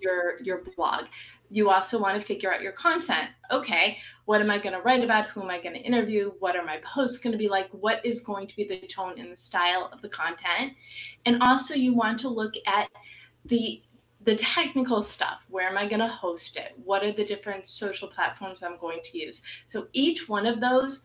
your 0.00 0.40
your 0.42 0.62
blog 0.76 1.06
you 1.52 1.68
also 1.68 2.00
want 2.00 2.18
to 2.18 2.26
figure 2.26 2.52
out 2.52 2.62
your 2.62 2.72
content. 2.72 3.28
Okay, 3.50 3.98
what 4.24 4.40
am 4.40 4.50
I 4.50 4.58
going 4.58 4.72
to 4.72 4.80
write 4.80 5.04
about? 5.04 5.26
Who 5.28 5.42
am 5.42 5.50
I 5.50 5.60
going 5.60 5.74
to 5.74 5.80
interview? 5.80 6.32
What 6.38 6.56
are 6.56 6.64
my 6.64 6.80
posts 6.82 7.18
going 7.18 7.32
to 7.32 7.38
be 7.38 7.48
like? 7.48 7.68
What 7.72 8.04
is 8.06 8.22
going 8.22 8.46
to 8.48 8.56
be 8.56 8.64
the 8.64 8.78
tone 8.86 9.20
and 9.20 9.30
the 9.30 9.36
style 9.36 9.90
of 9.92 10.00
the 10.00 10.08
content? 10.08 10.72
And 11.26 11.42
also 11.42 11.74
you 11.74 11.94
want 11.94 12.18
to 12.20 12.28
look 12.28 12.54
at 12.66 12.88
the 13.44 13.82
the 14.24 14.36
technical 14.36 15.02
stuff. 15.02 15.40
Where 15.48 15.68
am 15.68 15.76
I 15.76 15.86
going 15.88 16.00
to 16.00 16.06
host 16.06 16.56
it? 16.56 16.72
What 16.84 17.02
are 17.02 17.12
the 17.12 17.24
different 17.24 17.66
social 17.66 18.08
platforms 18.08 18.62
I'm 18.62 18.78
going 18.78 19.00
to 19.02 19.18
use? 19.18 19.42
So 19.66 19.88
each 19.92 20.28
one 20.28 20.46
of 20.46 20.60
those 20.60 21.02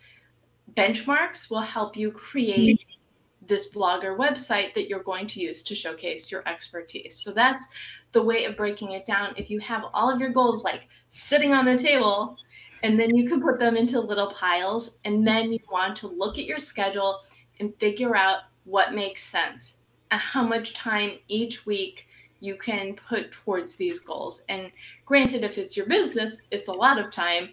benchmarks 0.78 1.50
will 1.50 1.62
help 1.62 1.98
you 1.98 2.12
create 2.12 2.80
mm-hmm. 2.80 3.48
this 3.48 3.74
blogger 3.74 4.16
website 4.16 4.76
that 4.76 4.88
you're 4.88 5.04
going 5.04 5.26
to 5.28 5.40
use 5.40 5.64
to 5.64 5.74
showcase 5.74 6.32
your 6.32 6.48
expertise. 6.48 7.20
So 7.20 7.32
that's 7.32 7.64
the 8.12 8.24
way 8.24 8.46
of 8.46 8.58
breaking 8.58 8.94
it 8.94 9.06
down. 9.06 9.34
If 9.38 9.50
you 9.50 9.60
have 9.60 9.86
all 9.94 10.10
of 10.10 10.20
your 10.20 10.30
goals 10.30 10.64
like 10.64 10.88
sitting 11.10 11.54
on 11.54 11.66
the 11.66 11.78
table, 11.78 12.38
and 12.84 13.00
then 13.00 13.16
you 13.16 13.28
can 13.28 13.42
put 13.42 13.60
them 13.60 13.76
into 13.76 14.00
little 14.00 14.32
piles, 14.34 15.00
and 15.06 15.26
then 15.26 15.52
you 15.52 15.60
want 15.72 15.98
to 15.98 16.08
look 16.08 16.38
at 16.38 16.46
your 16.46 16.60
schedule 16.60 17.22
and 17.60 17.74
figure 17.80 18.16
out 18.16 18.42
what 18.66 18.94
makes 18.94 19.24
sense 19.24 19.76
and 20.12 20.22
how 20.22 20.44
much 20.44 20.74
time 20.74 21.18
each 21.28 21.66
week 21.66 22.08
you 22.40 22.56
can 22.56 22.96
put 22.96 23.32
towards 23.32 23.76
these 23.76 24.00
goals. 24.00 24.44
And 24.50 24.72
granted, 25.06 25.44
if 25.44 25.58
it's 25.58 25.76
your 25.76 25.88
business, 25.88 26.40
it's 26.52 26.70
a 26.70 26.74
lot 26.74 27.00
of 27.00 27.12
time. 27.12 27.50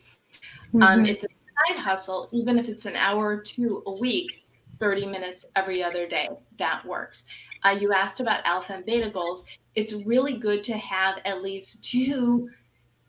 Um, 0.75 0.81
mm-hmm. 0.81 0.83
Um, 0.83 1.07
if 1.07 1.25
it's 1.25 1.35
a 1.35 1.73
side 1.73 1.81
hustle, 1.81 2.29
even 2.33 2.59
if 2.59 2.69
it's 2.69 2.87
an 2.87 2.97
hour 2.97 3.27
or 3.27 3.41
two 3.41 3.83
a 3.87 3.93
week, 3.93 4.45
30 4.81 5.07
minutes 5.07 5.47
every 5.57 5.83
other 5.83 6.07
day, 6.07 6.29
that 6.59 6.85
works. 6.85 7.25
Uh, 7.65 7.77
you 7.81 7.93
asked 7.93 8.21
about 8.21 8.45
alpha 8.45 8.75
and 8.75 8.85
beta 8.85 9.11
goals. 9.11 9.45
It's 9.75 9.95
really 10.05 10.35
good 10.35 10.63
to 10.65 10.77
have 10.77 11.19
at 11.25 11.43
least 11.43 11.83
two 11.83 12.51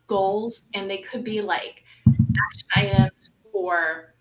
goals, 0.06 0.66
and 0.74 0.88
they 0.88 0.98
could 0.98 1.24
be 1.24 1.40
like 1.40 1.84
action 2.06 2.68
items 2.74 3.30
for 3.52 4.14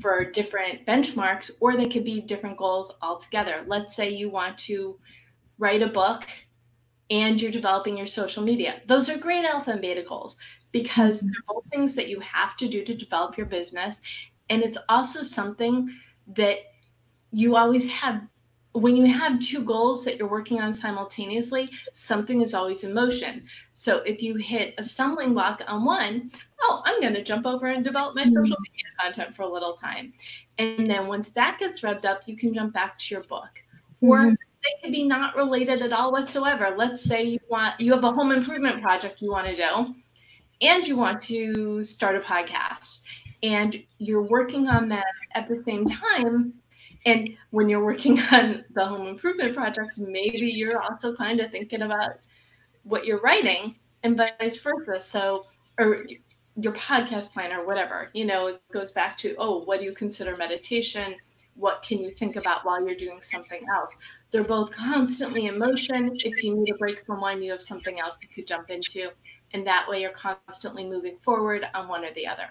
for 0.00 0.24
different 0.24 0.86
benchmarks, 0.86 1.50
or 1.60 1.76
they 1.76 1.86
could 1.86 2.04
be 2.04 2.20
different 2.20 2.56
goals 2.56 2.92
altogether. 3.02 3.64
Let's 3.66 3.94
say 3.94 4.10
you 4.10 4.30
want 4.30 4.56
to 4.58 4.98
write 5.58 5.82
a 5.82 5.86
book 5.86 6.24
and 7.10 7.40
you're 7.40 7.50
developing 7.50 7.96
your 7.96 8.06
social 8.06 8.42
media. 8.42 8.80
Those 8.86 9.10
are 9.10 9.18
great 9.18 9.44
alpha 9.44 9.72
and 9.72 9.80
beta 9.80 10.02
goals 10.02 10.36
because 10.72 11.18
mm-hmm. 11.18 11.26
they're 11.26 11.54
both 11.54 11.64
things 11.70 11.94
that 11.96 12.08
you 12.08 12.20
have 12.20 12.56
to 12.58 12.68
do 12.68 12.84
to 12.84 12.96
develop 12.96 13.36
your 13.36 13.46
business. 13.46 14.00
And 14.48 14.62
it's 14.62 14.78
also 14.88 15.22
something 15.22 15.94
that 16.28 16.58
you 17.32 17.56
always 17.56 17.88
have 17.90 18.22
when 18.72 18.96
you 18.96 19.06
have 19.06 19.40
two 19.40 19.64
goals 19.64 20.04
that 20.04 20.16
you're 20.16 20.28
working 20.28 20.60
on 20.60 20.72
simultaneously, 20.72 21.70
something 21.92 22.40
is 22.40 22.54
always 22.54 22.84
in 22.84 22.94
motion. 22.94 23.44
So 23.72 23.98
if 23.98 24.22
you 24.22 24.36
hit 24.36 24.74
a 24.78 24.84
stumbling 24.84 25.34
block 25.34 25.62
on 25.66 25.84
one, 25.84 26.30
oh, 26.62 26.82
I'm 26.84 27.00
going 27.00 27.14
to 27.14 27.24
jump 27.24 27.46
over 27.46 27.66
and 27.66 27.84
develop 27.84 28.14
my 28.14 28.22
mm-hmm. 28.22 28.34
social 28.34 28.56
media 28.60 28.84
content 29.00 29.34
for 29.34 29.42
a 29.42 29.48
little 29.48 29.74
time. 29.74 30.12
And 30.58 30.88
then 30.88 31.08
once 31.08 31.30
that 31.30 31.58
gets 31.58 31.80
revved 31.80 32.04
up, 32.04 32.22
you 32.26 32.36
can 32.36 32.54
jump 32.54 32.72
back 32.72 32.98
to 32.98 33.14
your 33.14 33.24
book. 33.24 33.50
Mm-hmm. 34.02 34.08
Or 34.08 34.36
they 34.62 34.82
could 34.82 34.92
be 34.92 35.04
not 35.04 35.36
related 35.36 35.82
at 35.82 35.92
all 35.92 36.12
whatsoever. 36.12 36.74
Let's 36.76 37.02
say 37.02 37.22
you 37.22 37.38
want 37.48 37.80
you 37.80 37.92
have 37.92 38.04
a 38.04 38.12
home 38.12 38.30
improvement 38.30 38.82
project 38.82 39.22
you 39.22 39.30
want 39.30 39.46
to 39.46 39.56
do 39.56 39.94
and 40.60 40.86
you 40.86 40.96
want 40.96 41.22
to 41.22 41.82
start 41.82 42.16
a 42.16 42.20
podcast 42.20 43.00
and 43.42 43.82
you're 43.98 44.22
working 44.22 44.68
on 44.68 44.88
that 44.90 45.06
at 45.32 45.48
the 45.48 45.62
same 45.64 45.88
time 45.88 46.52
and 47.06 47.30
when 47.50 47.68
you're 47.68 47.84
working 47.84 48.20
on 48.32 48.64
the 48.74 48.84
home 48.84 49.06
improvement 49.06 49.54
project, 49.54 49.96
maybe 49.96 50.46
you're 50.46 50.80
also 50.80 51.14
kind 51.14 51.40
of 51.40 51.50
thinking 51.50 51.82
about 51.82 52.12
what 52.84 53.04
you're 53.04 53.20
writing 53.20 53.76
and 54.02 54.16
vice 54.16 54.60
versa. 54.60 55.00
So, 55.00 55.46
or 55.78 56.04
your 56.56 56.72
podcast 56.74 57.32
plan 57.32 57.52
or 57.52 57.64
whatever, 57.64 58.10
you 58.12 58.24
know, 58.24 58.48
it 58.48 58.62
goes 58.72 58.90
back 58.90 59.16
to, 59.18 59.34
oh, 59.38 59.64
what 59.64 59.80
do 59.80 59.86
you 59.86 59.92
consider 59.92 60.36
meditation? 60.38 61.16
What 61.54 61.82
can 61.82 61.98
you 61.98 62.10
think 62.10 62.36
about 62.36 62.64
while 62.64 62.84
you're 62.84 62.96
doing 62.96 63.20
something 63.20 63.60
else? 63.74 63.92
They're 64.30 64.44
both 64.44 64.70
constantly 64.70 65.46
in 65.46 65.58
motion. 65.58 66.16
If 66.24 66.42
you 66.44 66.56
need 66.56 66.72
a 66.72 66.76
break 66.76 67.04
from 67.04 67.20
one, 67.20 67.42
you 67.42 67.50
have 67.50 67.62
something 67.62 67.98
else 67.98 68.18
you 68.22 68.28
could 68.34 68.46
jump 68.46 68.70
into. 68.70 69.10
And 69.52 69.66
that 69.66 69.88
way 69.88 70.02
you're 70.02 70.10
constantly 70.10 70.86
moving 70.88 71.18
forward 71.18 71.66
on 71.74 71.88
one 71.88 72.04
or 72.04 72.14
the 72.14 72.26
other. 72.26 72.44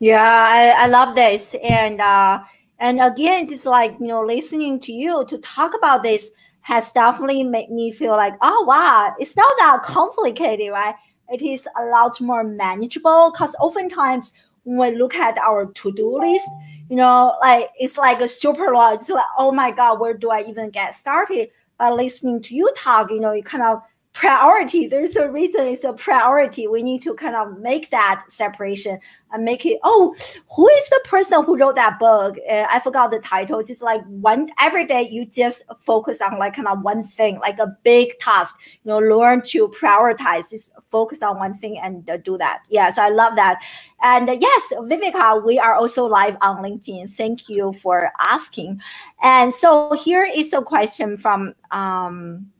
Yeah, 0.00 0.22
I, 0.22 0.84
I 0.84 0.86
love 0.88 1.14
this. 1.14 1.54
And 1.62 2.00
uh, 2.00 2.42
and 2.78 3.00
again, 3.00 3.46
it's 3.50 3.64
like, 3.64 3.96
you 4.00 4.08
know, 4.08 4.22
listening 4.22 4.80
to 4.80 4.92
you 4.92 5.24
to 5.26 5.38
talk 5.38 5.74
about 5.74 6.02
this 6.02 6.30
has 6.60 6.92
definitely 6.92 7.44
made 7.44 7.70
me 7.70 7.90
feel 7.90 8.16
like, 8.16 8.34
oh, 8.42 8.64
wow, 8.66 9.14
it's 9.18 9.36
not 9.36 9.52
that 9.58 9.82
complicated, 9.82 10.70
right? 10.72 10.94
It 11.28 11.42
is 11.42 11.66
a 11.78 11.84
lot 11.86 12.20
more 12.20 12.44
manageable 12.44 13.30
because 13.32 13.54
oftentimes 13.60 14.32
when 14.64 14.92
we 14.92 14.98
look 14.98 15.14
at 15.14 15.38
our 15.38 15.66
to 15.66 15.92
do 15.92 16.18
list, 16.18 16.48
you 16.90 16.96
know, 16.96 17.36
like 17.40 17.70
it's 17.78 17.96
like 17.96 18.20
a 18.20 18.28
super 18.28 18.72
long. 18.72 18.94
It's 18.94 19.08
like, 19.08 19.24
oh 19.38 19.52
my 19.52 19.70
God, 19.70 20.00
where 20.00 20.14
do 20.14 20.30
I 20.30 20.42
even 20.42 20.70
get 20.70 20.94
started? 20.94 21.48
But 21.78 21.94
listening 21.94 22.42
to 22.42 22.54
you 22.54 22.72
talk, 22.76 23.10
you 23.10 23.20
know, 23.20 23.32
you 23.32 23.42
kind 23.42 23.64
of 23.64 23.82
priority. 24.16 24.86
There's 24.86 25.14
a 25.16 25.30
reason. 25.30 25.66
It's 25.66 25.84
a 25.84 25.92
priority. 25.92 26.66
We 26.66 26.82
need 26.82 27.02
to 27.02 27.12
kind 27.12 27.36
of 27.36 27.58
make 27.58 27.90
that 27.90 28.24
separation 28.28 28.98
and 29.30 29.44
make 29.44 29.66
it 29.66 29.78
oh 29.82 30.14
who 30.54 30.66
is 30.68 30.88
the 30.88 31.00
person 31.04 31.44
who 31.44 31.58
wrote 31.58 31.74
that 31.74 31.98
book? 31.98 32.38
Uh, 32.48 32.64
i 32.70 32.80
forgot 32.80 33.10
the 33.10 33.18
title. 33.18 33.58
It's 33.58 33.68
just 33.68 33.82
like 33.82 34.02
one 34.06 34.48
every 34.58 34.86
day 34.86 35.02
you 35.02 35.26
just 35.26 35.64
focus 35.82 36.22
on 36.22 36.38
like 36.38 36.54
kind 36.56 36.66
of 36.66 36.80
one 36.80 37.02
thing 37.02 37.38
like 37.40 37.58
a 37.58 37.76
big 37.82 38.18
task 38.18 38.54
you 38.84 38.90
know 38.90 38.98
learn 38.98 39.42
to 39.48 39.68
prioritize 39.68 40.48
just 40.48 40.72
focus 40.86 41.20
on 41.20 41.38
one 41.38 41.52
thing 41.52 41.78
and 41.78 42.08
uh, 42.08 42.16
do 42.16 42.38
that. 42.38 42.62
Yeah 42.70 42.88
so 42.88 43.02
i 43.02 43.10
love 43.10 43.36
that. 43.36 43.62
And 44.00 44.30
uh, 44.30 44.38
yes 44.40 44.62
viveka 44.78 45.44
we 45.44 45.58
are 45.58 45.74
also 45.74 46.06
live 46.06 46.38
on 46.40 46.62
linkedin. 46.62 47.12
Thank 47.12 47.50
you 47.50 47.74
for 47.74 48.10
asking. 48.18 48.80
And 49.22 49.52
so 49.52 49.92
here 49.92 50.24
is 50.24 50.54
a 50.54 50.62
question 50.62 51.18
from 51.18 51.54
um 51.70 52.50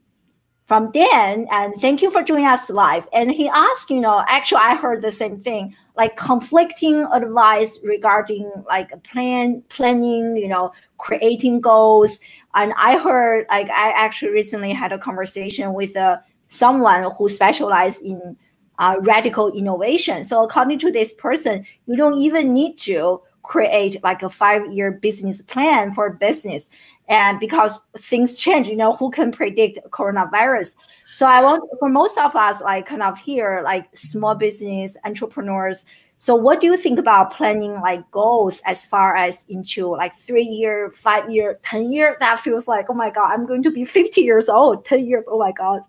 from 0.67 0.91
Dan, 0.91 1.47
and 1.49 1.73
thank 1.75 2.01
you 2.01 2.11
for 2.11 2.21
joining 2.21 2.45
us 2.45 2.69
live. 2.69 3.07
And 3.13 3.31
he 3.31 3.47
asked, 3.47 3.89
you 3.89 4.01
know, 4.01 4.25
actually, 4.27 4.59
I 4.61 4.75
heard 4.75 5.01
the 5.01 5.13
same 5.13 5.39
thing, 5.39 5.73
like 5.95 6.17
conflicting 6.17 7.05
advice 7.05 7.79
regarding 7.83 8.51
like 8.67 8.91
a 8.91 8.97
plan 8.97 9.63
planning, 9.69 10.35
you 10.35 10.49
know, 10.49 10.73
creating 10.97 11.61
goals. 11.61 12.19
And 12.53 12.73
I 12.77 12.97
heard, 12.97 13.45
like, 13.49 13.69
I 13.69 13.91
actually 13.91 14.31
recently 14.31 14.73
had 14.73 14.91
a 14.91 14.99
conversation 14.99 15.73
with 15.73 15.95
uh, 15.95 16.17
someone 16.49 17.11
who 17.17 17.29
specialized 17.29 18.03
in 18.03 18.35
uh, 18.77 18.97
radical 19.01 19.49
innovation. 19.53 20.25
So 20.25 20.43
according 20.43 20.79
to 20.79 20.91
this 20.91 21.13
person, 21.13 21.65
you 21.85 21.95
don't 21.95 22.19
even 22.19 22.53
need 22.53 22.77
to 22.79 23.21
create 23.43 24.03
like 24.03 24.23
a 24.23 24.29
five 24.29 24.69
year 24.73 24.91
business 24.91 25.41
plan 25.41 25.93
for 25.93 26.11
business 26.11 26.69
and 27.09 27.39
because 27.39 27.79
things 27.97 28.35
change 28.35 28.67
you 28.67 28.75
know 28.75 28.95
who 28.95 29.09
can 29.09 29.31
predict 29.31 29.79
coronavirus? 29.91 30.75
So 31.11 31.25
i 31.25 31.41
want 31.41 31.63
for 31.79 31.89
most 31.89 32.17
of 32.17 32.35
us 32.35 32.61
like 32.61 32.85
kind 32.85 33.03
of 33.03 33.17
here 33.19 33.61
like 33.63 33.85
small 33.95 34.35
business 34.35 34.97
entrepreneurs. 35.05 35.85
So 36.19 36.35
what 36.35 36.59
do 36.59 36.67
you 36.67 36.77
think 36.77 36.97
about 36.97 37.31
planning 37.31 37.79
like 37.79 38.09
goals 38.11 38.59
as 38.65 38.83
far 38.83 39.15
as 39.15 39.45
into 39.49 39.95
like 39.95 40.13
three 40.13 40.43
year 40.43 40.91
five 40.91 41.29
year 41.29 41.59
ten 41.63 41.91
year? 41.91 42.17
That 42.19 42.39
feels 42.39 42.67
like 42.67 42.87
oh 42.89 42.93
my 42.93 43.09
god 43.09 43.31
i'm 43.33 43.45
going 43.45 43.63
to 43.63 43.71
be 43.71 43.85
50 43.85 44.21
years 44.21 44.49
old 44.49 44.85
10 44.85 45.05
years 45.05 45.25
oh 45.27 45.39
my 45.39 45.51
god. 45.51 45.81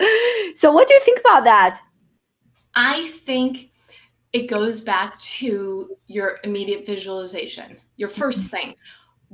So 0.56 0.72
what 0.72 0.86
do 0.88 0.94
you 0.94 1.00
think 1.00 1.20
about 1.20 1.44
that? 1.44 1.80
I 2.74 3.08
think 3.08 3.70
it 4.32 4.46
goes 4.48 4.80
back 4.80 5.18
to 5.20 5.96
your 6.06 6.38
immediate 6.44 6.84
visualization 6.86 7.76
your 7.96 8.08
first 8.08 8.38
mm-hmm. 8.38 8.56
thing 8.56 8.74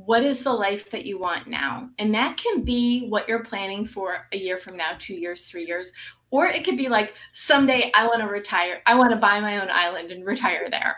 what 0.05 0.23
is 0.23 0.43
the 0.43 0.53
life 0.53 0.91
that 0.91 1.05
you 1.05 1.19
want 1.19 1.47
now? 1.47 1.89
And 1.99 2.15
that 2.15 2.37
can 2.37 2.63
be 2.63 3.07
what 3.09 3.29
you're 3.29 3.45
planning 3.45 3.87
for 3.87 4.27
a 4.33 4.37
year 4.37 4.57
from 4.57 4.77
now, 4.77 4.93
two 4.99 5.15
years, 5.15 5.47
three 5.47 5.67
years. 5.67 5.93
Or 6.31 6.47
it 6.47 6.65
could 6.65 6.77
be 6.77 6.89
like, 6.89 7.15
someday 7.33 7.91
I 7.95 8.07
want 8.07 8.21
to 8.21 8.29
retire. 8.29 8.83
I 8.87 8.95
want 8.95 9.11
to 9.11 9.17
buy 9.17 9.41
my 9.41 9.61
own 9.61 9.69
island 9.71 10.11
and 10.13 10.25
retire 10.25 10.69
there. 10.71 10.97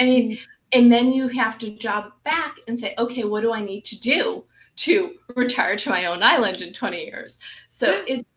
I 0.00 0.04
mean, 0.04 0.32
mm-hmm. 0.32 0.44
and 0.72 0.92
then 0.92 1.12
you 1.12 1.28
have 1.28 1.58
to 1.58 1.70
job 1.70 2.12
back 2.24 2.56
and 2.66 2.78
say, 2.78 2.94
okay, 2.98 3.24
what 3.24 3.42
do 3.42 3.52
I 3.52 3.62
need 3.62 3.84
to 3.86 4.00
do 4.00 4.44
to 4.76 5.14
retire 5.36 5.76
to 5.76 5.90
my 5.90 6.06
own 6.06 6.22
island 6.22 6.60
in 6.60 6.72
20 6.72 7.04
years? 7.04 7.38
So 7.68 8.04
it's, 8.06 8.28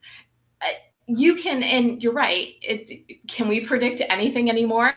uh, 0.62 0.66
you 1.08 1.36
can, 1.36 1.64
and 1.64 2.02
you're 2.04 2.14
right. 2.14 2.54
It 2.62 3.28
can 3.28 3.48
we 3.48 3.66
predict 3.66 4.02
anything 4.08 4.50
anymore? 4.50 4.94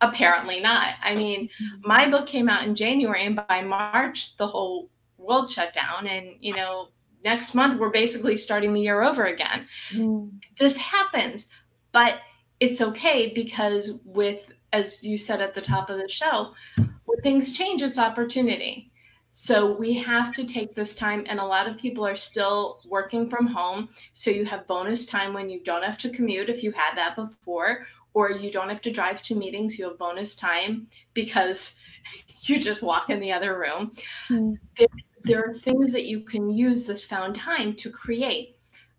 Apparently 0.00 0.60
not. 0.60 0.94
I 1.02 1.14
mean, 1.16 1.48
mm-hmm. 1.48 1.88
my 1.88 2.08
book 2.08 2.26
came 2.26 2.48
out 2.48 2.64
in 2.64 2.74
January, 2.74 3.26
and 3.26 3.40
by 3.48 3.62
March, 3.62 4.36
the 4.36 4.46
whole 4.46 4.90
world 5.16 5.50
shut 5.50 5.74
down. 5.74 6.06
And, 6.06 6.36
you 6.38 6.54
know, 6.54 6.88
next 7.24 7.54
month, 7.54 7.80
we're 7.80 7.90
basically 7.90 8.36
starting 8.36 8.72
the 8.72 8.80
year 8.80 9.02
over 9.02 9.26
again. 9.26 9.66
Mm. 9.92 10.30
This 10.56 10.76
happened, 10.76 11.46
but 11.90 12.20
it's 12.60 12.80
okay 12.80 13.32
because, 13.34 14.00
with, 14.04 14.52
as 14.72 15.02
you 15.02 15.18
said 15.18 15.40
at 15.40 15.54
the 15.54 15.60
top 15.60 15.90
of 15.90 15.98
the 15.98 16.08
show, 16.08 16.52
when 16.76 17.20
things 17.22 17.56
change, 17.56 17.82
it's 17.82 17.98
opportunity. 17.98 18.92
So 19.30 19.72
we 19.76 19.92
have 19.94 20.32
to 20.34 20.46
take 20.46 20.74
this 20.74 20.94
time, 20.94 21.24
and 21.28 21.38
a 21.38 21.44
lot 21.44 21.68
of 21.68 21.76
people 21.76 22.06
are 22.06 22.16
still 22.16 22.80
working 22.86 23.28
from 23.28 23.46
home. 23.46 23.90
So 24.12 24.30
you 24.30 24.44
have 24.46 24.66
bonus 24.66 25.06
time 25.06 25.34
when 25.34 25.50
you 25.50 25.60
don't 25.64 25.84
have 25.84 25.98
to 25.98 26.10
commute 26.10 26.48
if 26.48 26.62
you 26.62 26.72
had 26.72 26.96
that 26.96 27.14
before, 27.14 27.86
or 28.18 28.32
you 28.32 28.50
don't 28.50 28.68
have 28.68 28.82
to 28.82 28.90
drive 28.90 29.22
to 29.22 29.36
meetings. 29.36 29.78
You 29.78 29.84
have 29.84 29.96
bonus 29.96 30.34
time 30.34 30.88
because 31.14 31.76
you 32.42 32.58
just 32.58 32.82
walk 32.82 33.10
in 33.10 33.20
the 33.20 33.30
other 33.30 33.56
room. 33.56 33.92
Mm. 34.28 34.58
There, 34.76 34.88
there 35.22 35.44
are 35.44 35.54
things 35.54 35.92
that 35.92 36.06
you 36.06 36.22
can 36.22 36.50
use 36.50 36.84
this 36.84 37.04
found 37.04 37.36
time 37.36 37.76
to 37.76 37.90
create. 37.90 38.56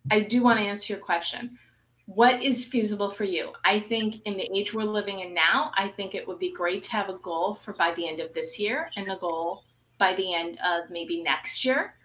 I 0.09 0.21
do 0.21 0.41
want 0.41 0.59
to 0.59 0.65
answer 0.65 0.93
your 0.93 1.01
question. 1.01 1.57
What 2.05 2.41
is 2.41 2.63
feasible 2.63 3.11
for 3.11 3.25
you? 3.25 3.51
I 3.65 3.81
think 3.81 4.21
in 4.23 4.37
the 4.37 4.49
age 4.57 4.73
we're 4.73 4.83
living 4.83 5.19
in 5.19 5.33
now, 5.33 5.71
I 5.75 5.89
think 5.89 6.15
it 6.15 6.25
would 6.25 6.39
be 6.39 6.53
great 6.53 6.83
to 6.83 6.91
have 6.91 7.09
a 7.09 7.17
goal 7.17 7.55
for 7.55 7.73
by 7.73 7.93
the 7.95 8.07
end 8.07 8.21
of 8.21 8.33
this 8.33 8.57
year 8.57 8.89
and 8.95 9.11
a 9.11 9.17
goal 9.17 9.65
by 9.97 10.15
the 10.15 10.33
end 10.33 10.57
of 10.65 10.89
maybe 10.89 11.21
next 11.21 11.65
year. 11.65 11.95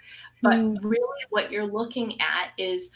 But 0.43 0.55
mm. 0.55 0.79
really, 0.83 1.25
what 1.31 1.53
you're 1.53 1.65
looking 1.65 2.21
at 2.21 2.51
is 2.59 2.91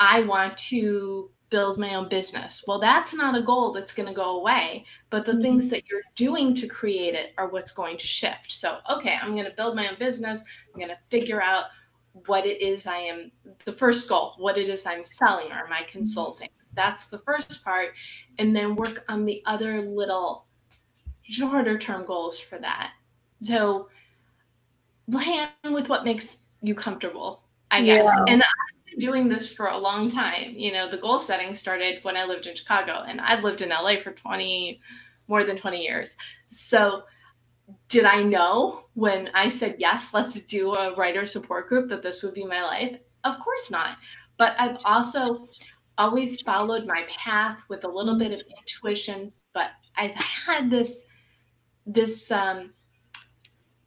I 0.00 0.22
want 0.22 0.56
to 0.56 1.30
build 1.50 1.78
my 1.78 1.94
own 1.94 2.08
business. 2.08 2.62
Well, 2.66 2.78
that's 2.78 3.14
not 3.14 3.36
a 3.36 3.42
goal 3.42 3.72
that's 3.72 3.94
going 3.94 4.08
to 4.08 4.14
go 4.14 4.38
away, 4.38 4.84
but 5.10 5.24
the 5.24 5.32
mm-hmm. 5.32 5.42
things 5.42 5.68
that 5.70 5.88
you're 5.90 6.02
doing 6.14 6.54
to 6.56 6.66
create 6.66 7.14
it 7.14 7.32
are 7.38 7.48
what's 7.48 7.72
going 7.72 7.96
to 7.96 8.06
shift. 8.06 8.52
So, 8.52 8.78
okay, 8.90 9.18
I'm 9.20 9.32
going 9.32 9.46
to 9.46 9.56
build 9.56 9.76
my 9.76 9.88
own 9.88 9.98
business. 9.98 10.42
I'm 10.72 10.78
going 10.78 10.90
to 10.90 10.98
figure 11.10 11.42
out 11.42 11.66
what 12.26 12.46
it 12.46 12.60
is 12.60 12.86
I 12.86 12.98
am 12.98 13.30
the 13.64 13.72
first 13.72 14.08
goal, 14.08 14.34
what 14.38 14.58
it 14.58 14.68
is 14.68 14.84
I'm 14.86 15.04
selling 15.04 15.52
or 15.52 15.68
my 15.68 15.76
mm-hmm. 15.76 15.90
consulting. 15.90 16.48
That's 16.74 17.08
the 17.08 17.18
first 17.18 17.64
part 17.64 17.90
and 18.38 18.54
then 18.54 18.76
work 18.76 19.04
on 19.08 19.24
the 19.24 19.42
other 19.46 19.82
little 19.82 20.46
shorter 21.22 21.78
term 21.78 22.04
goals 22.06 22.38
for 22.38 22.58
that. 22.58 22.92
So, 23.40 23.88
plan 25.10 25.48
with 25.64 25.88
what 25.88 26.04
makes 26.04 26.38
you 26.62 26.74
comfortable, 26.74 27.42
I 27.70 27.82
guess. 27.82 28.04
Yeah. 28.04 28.24
And 28.32 28.42
doing 28.98 29.28
this 29.28 29.52
for 29.52 29.66
a 29.66 29.78
long 29.78 30.10
time. 30.10 30.54
You 30.56 30.72
know, 30.72 30.90
the 30.90 30.98
goal 30.98 31.18
setting 31.18 31.54
started 31.54 32.02
when 32.02 32.16
I 32.16 32.24
lived 32.24 32.46
in 32.46 32.56
Chicago, 32.56 33.04
and 33.06 33.20
I've 33.20 33.44
lived 33.44 33.60
in 33.60 33.70
LA 33.70 33.96
for 33.96 34.12
20, 34.12 34.80
more 35.26 35.44
than 35.44 35.58
20 35.58 35.82
years. 35.82 36.16
So, 36.48 37.04
did 37.88 38.04
I 38.04 38.22
know 38.22 38.84
when 38.94 39.30
I 39.34 39.48
said, 39.48 39.76
yes, 39.78 40.14
let's 40.14 40.40
do 40.42 40.74
a 40.74 40.94
writer 40.94 41.26
support 41.26 41.68
group 41.68 41.90
that 41.90 42.02
this 42.02 42.22
would 42.22 42.34
be 42.34 42.44
my 42.44 42.62
life? 42.62 42.98
Of 43.24 43.38
course 43.40 43.70
not. 43.70 43.98
But 44.38 44.54
I've 44.58 44.78
also 44.84 45.44
always 45.98 46.40
followed 46.42 46.86
my 46.86 47.04
path 47.08 47.58
with 47.68 47.84
a 47.84 47.88
little 47.88 48.18
bit 48.18 48.32
of 48.32 48.40
intuition, 48.58 49.32
but 49.52 49.70
I've 49.96 50.14
had 50.14 50.70
this, 50.70 51.04
this, 51.84 52.30
um, 52.30 52.72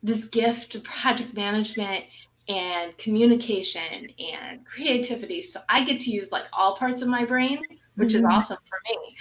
this 0.03 0.25
gift 0.25 0.75
of 0.75 0.83
project 0.83 1.33
management 1.33 2.05
and 2.51 2.97
communication 2.97 4.09
and 4.19 4.65
creativity. 4.65 5.41
So 5.41 5.61
I 5.69 5.83
get 5.83 5.99
to 6.01 6.11
use 6.11 6.31
like 6.31 6.45
all 6.51 6.75
parts 6.75 7.01
of 7.01 7.07
my 7.07 7.23
brain, 7.25 7.59
which 7.95 8.09
mm-hmm. 8.09 8.17
is 8.17 8.23
awesome 8.23 8.57
for 8.69 8.79
me. 8.89 9.15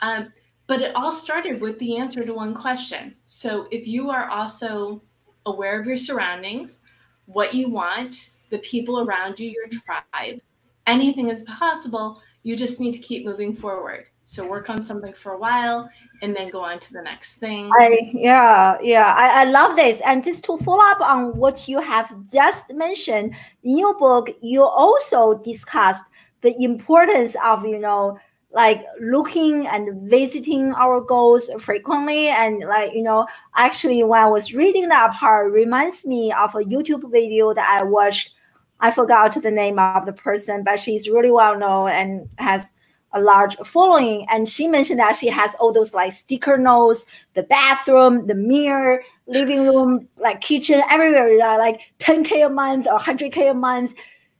Um, 0.00 0.32
but 0.66 0.82
it 0.82 0.94
all 0.96 1.12
started 1.12 1.60
with 1.60 1.78
the 1.78 1.96
answer 1.98 2.24
to 2.24 2.34
one 2.34 2.54
question. 2.54 3.14
So 3.20 3.68
if 3.70 3.86
you 3.86 4.10
are 4.10 4.28
also 4.30 5.02
aware 5.46 5.80
of 5.80 5.86
your 5.86 5.96
surroundings, 5.96 6.80
what 7.26 7.54
you 7.54 7.68
want, 7.68 8.30
the 8.50 8.58
people 8.58 9.00
around 9.00 9.38
you, 9.38 9.50
your 9.50 9.68
tribe, 9.68 10.40
anything 10.86 11.28
is 11.28 11.42
possible. 11.44 12.20
You 12.42 12.56
just 12.56 12.80
need 12.80 12.92
to 12.92 12.98
keep 12.98 13.24
moving 13.24 13.54
forward. 13.54 14.06
So 14.24 14.46
work 14.46 14.70
on 14.70 14.82
something 14.82 15.12
for 15.14 15.32
a 15.32 15.38
while 15.38 15.90
and 16.22 16.34
then 16.34 16.48
go 16.50 16.60
on 16.60 16.78
to 16.78 16.92
the 16.92 17.02
next 17.02 17.36
thing. 17.36 17.70
I 17.78 18.10
yeah, 18.14 18.78
yeah. 18.80 19.14
I, 19.16 19.42
I 19.42 19.44
love 19.44 19.76
this. 19.76 20.00
And 20.06 20.22
just 20.22 20.44
to 20.44 20.56
follow 20.58 20.84
up 20.84 21.00
on 21.00 21.36
what 21.36 21.66
you 21.66 21.80
have 21.80 22.14
just 22.30 22.72
mentioned, 22.72 23.34
in 23.64 23.78
your 23.78 23.98
book, 23.98 24.30
you 24.40 24.62
also 24.62 25.34
discussed 25.38 26.04
the 26.40 26.54
importance 26.62 27.36
of, 27.44 27.66
you 27.66 27.78
know, 27.78 28.18
like 28.52 28.84
looking 29.00 29.66
and 29.66 30.08
visiting 30.08 30.72
our 30.74 31.00
goals 31.00 31.50
frequently 31.58 32.28
and 32.28 32.60
like 32.60 32.92
you 32.92 33.02
know 33.02 33.26
actually 33.56 34.04
when 34.04 34.20
i 34.20 34.26
was 34.26 34.52
reading 34.52 34.88
that 34.88 35.10
part 35.14 35.50
reminds 35.50 36.04
me 36.04 36.30
of 36.32 36.54
a 36.54 36.58
youtube 36.58 37.10
video 37.10 37.54
that 37.54 37.78
i 37.80 37.82
watched 37.82 38.34
i 38.80 38.90
forgot 38.90 39.32
the 39.40 39.50
name 39.50 39.78
of 39.78 40.04
the 40.04 40.12
person 40.12 40.62
but 40.62 40.78
she's 40.78 41.08
really 41.08 41.30
well 41.30 41.58
known 41.58 41.88
and 41.90 42.28
has 42.36 42.72
a 43.14 43.20
large 43.20 43.56
following. 43.58 44.26
And 44.30 44.48
she 44.48 44.66
mentioned 44.68 44.98
that 45.00 45.16
she 45.16 45.28
has 45.28 45.54
all 45.56 45.72
those 45.72 45.94
like 45.94 46.12
sticker 46.12 46.56
notes 46.56 47.06
the 47.34 47.42
bathroom 47.42 48.26
the 48.26 48.34
mirror 48.34 49.02
living 49.26 49.66
room 49.66 50.08
like 50.18 50.40
kitchen 50.40 50.82
everywhere 50.90 51.38
like 51.38 51.80
10k 51.98 52.46
a 52.46 52.48
month 52.48 52.86
or 52.86 52.98
100k 52.98 53.50
a 53.50 53.54
month. 53.54 53.94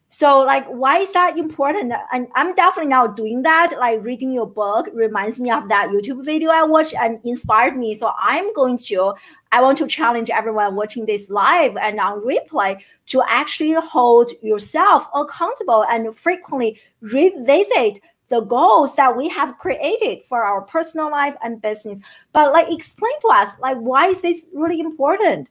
So 0.09 0.41
like 0.41 0.67
why 0.67 0.99
is 0.99 1.13
that 1.15 1.39
important? 1.39 1.93
And 2.13 2.29
i'm 2.35 2.55
definitely 2.55 2.91
now 2.91 3.07
doing 3.07 3.43
that 3.43 3.73
like 3.79 4.03
reading 4.03 4.33
your 4.33 4.47
book. 4.47 4.89
Reminds 4.93 5.41
me 5.41 5.51
of 5.51 5.69
that 5.69 5.89
youtube 5.89 6.25
video 6.25 6.51
i 6.51 6.63
watched 6.63 6.95
and 6.95 7.19
inspired 7.25 7.77
me. 7.77 7.95
So 7.95 8.13
i'm 8.19 8.53
going 8.53 8.79
to 8.79 9.15
i 9.53 9.61
want 9.61 9.79
to 9.79 9.87
challenge 9.87 10.29
everyone 10.29 10.77
watching 10.77 11.07
this 11.07 11.31
live 11.31 11.77
and 11.77 11.99
on 11.99 12.21
replay 12.21 12.79
to 13.07 13.23
actually 13.27 13.73
hold 13.73 14.33
yourself 14.43 15.07
accountable 15.15 15.85
and 15.89 16.15
frequently 16.15 16.79
revisit 17.01 18.01
the 18.33 18.41
goals 18.41 18.97
that 18.97 19.15
we 19.15 19.29
have 19.29 19.59
created 19.59 20.25
for 20.25 20.43
our 20.43 20.63
personal 20.63 21.11
life 21.11 21.37
and 21.45 21.61
business. 21.61 22.01
But 22.33 22.51
like 22.51 22.73
explain 22.73 23.13
to 23.21 23.29
us, 23.29 23.61
like 23.61 23.77
why 23.77 24.07
is 24.07 24.23
this 24.23 24.49
really 24.55 24.81
important? 24.81 25.51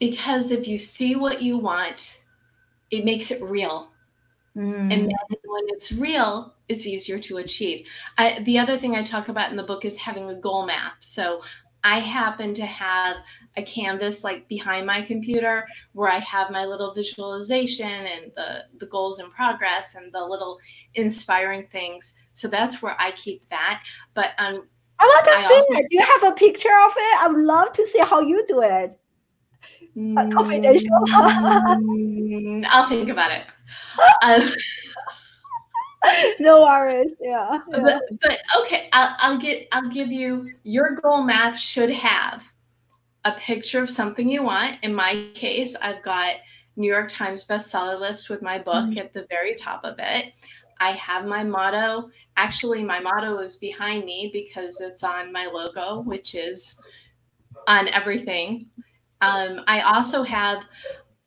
Because 0.00 0.50
if 0.50 0.66
you 0.66 0.78
see 0.78 1.14
what 1.14 1.42
you 1.42 1.56
want, 1.58 2.22
it 2.90 3.04
makes 3.04 3.30
it 3.30 3.40
real. 3.40 3.92
Mm. 4.56 4.80
And 4.80 4.90
then 4.90 5.38
when 5.44 5.64
it's 5.68 5.92
real, 5.92 6.56
it's 6.68 6.88
easier 6.88 7.20
to 7.20 7.36
achieve. 7.36 7.86
I, 8.18 8.42
the 8.42 8.58
other 8.58 8.76
thing 8.78 8.96
I 8.96 9.04
talk 9.04 9.28
about 9.28 9.52
in 9.52 9.56
the 9.56 9.62
book 9.62 9.84
is 9.84 9.96
having 9.96 10.28
a 10.28 10.34
goal 10.34 10.66
map. 10.66 10.94
So 10.98 11.42
I 11.86 12.00
happen 12.00 12.52
to 12.54 12.66
have 12.66 13.18
a 13.56 13.62
canvas 13.62 14.24
like 14.24 14.48
behind 14.48 14.86
my 14.86 15.02
computer 15.02 15.64
where 15.92 16.10
I 16.10 16.18
have 16.18 16.50
my 16.50 16.64
little 16.64 16.92
visualization 16.92 17.86
and 17.86 18.32
the 18.34 18.64
the 18.80 18.86
goals 18.86 19.20
in 19.20 19.30
progress 19.30 19.94
and 19.94 20.12
the 20.12 20.24
little 20.24 20.58
inspiring 20.94 21.68
things. 21.70 22.14
So 22.32 22.48
that's 22.48 22.82
where 22.82 23.00
I 23.00 23.12
keep 23.12 23.48
that. 23.50 23.84
But 24.14 24.30
um, 24.38 24.66
I 24.98 25.04
want 25.04 25.24
to 25.26 25.30
I 25.30 25.46
see 25.46 25.78
it. 25.78 25.86
Do 25.88 25.96
you 25.96 26.04
have 26.04 26.32
a 26.32 26.34
picture 26.34 26.76
of 26.86 26.92
it? 26.96 27.22
I 27.22 27.28
would 27.28 27.44
love 27.44 27.72
to 27.74 27.86
see 27.86 28.00
how 28.00 28.20
you 28.20 28.44
do 28.48 28.62
it. 28.62 28.98
Mm, 29.96 30.32
confidential. 30.32 30.90
I'll 32.68 32.88
think 32.88 33.10
about 33.10 33.30
it. 33.30 33.44
Um, 34.22 34.42
no 36.40 36.62
worries. 36.62 37.12
Yeah. 37.20 37.58
yeah. 37.70 37.80
But, 37.82 38.02
but 38.20 38.38
okay, 38.62 38.88
I'll, 38.92 39.16
I'll 39.18 39.38
get. 39.38 39.68
I'll 39.72 39.88
give 39.88 40.10
you 40.10 40.52
your 40.62 40.96
goal 40.96 41.22
map 41.22 41.56
should 41.56 41.90
have 41.90 42.44
a 43.24 43.32
picture 43.32 43.82
of 43.82 43.90
something 43.90 44.28
you 44.28 44.42
want. 44.42 44.76
In 44.82 44.94
my 44.94 45.28
case, 45.34 45.74
I've 45.76 46.02
got 46.02 46.36
New 46.76 46.90
York 46.90 47.10
Times 47.10 47.44
bestseller 47.44 47.98
list 47.98 48.30
with 48.30 48.42
my 48.42 48.58
book 48.58 48.90
mm-hmm. 48.90 48.98
at 48.98 49.12
the 49.12 49.26
very 49.28 49.54
top 49.54 49.84
of 49.84 49.96
it. 49.98 50.32
I 50.78 50.92
have 50.92 51.24
my 51.24 51.42
motto. 51.42 52.10
Actually, 52.36 52.84
my 52.84 53.00
motto 53.00 53.38
is 53.38 53.56
behind 53.56 54.04
me 54.04 54.30
because 54.32 54.80
it's 54.80 55.02
on 55.02 55.32
my 55.32 55.46
logo, 55.46 56.00
which 56.00 56.34
is 56.34 56.78
on 57.66 57.88
everything. 57.88 58.70
Um, 59.22 59.62
I 59.66 59.80
also 59.80 60.22
have, 60.22 60.62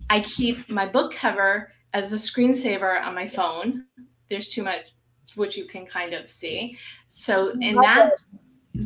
I 0.09 0.21
keep 0.21 0.69
my 0.69 0.85
book 0.87 1.13
cover 1.13 1.73
as 1.93 2.13
a 2.13 2.17
screensaver 2.17 3.03
on 3.03 3.15
my 3.15 3.27
phone. 3.27 3.85
There's 4.29 4.49
too 4.49 4.63
much, 4.63 4.81
which 5.35 5.57
you 5.57 5.65
can 5.65 5.85
kind 5.85 6.13
of 6.13 6.29
see. 6.29 6.77
So, 7.07 7.49
in 7.59 7.75
that, 7.75 8.13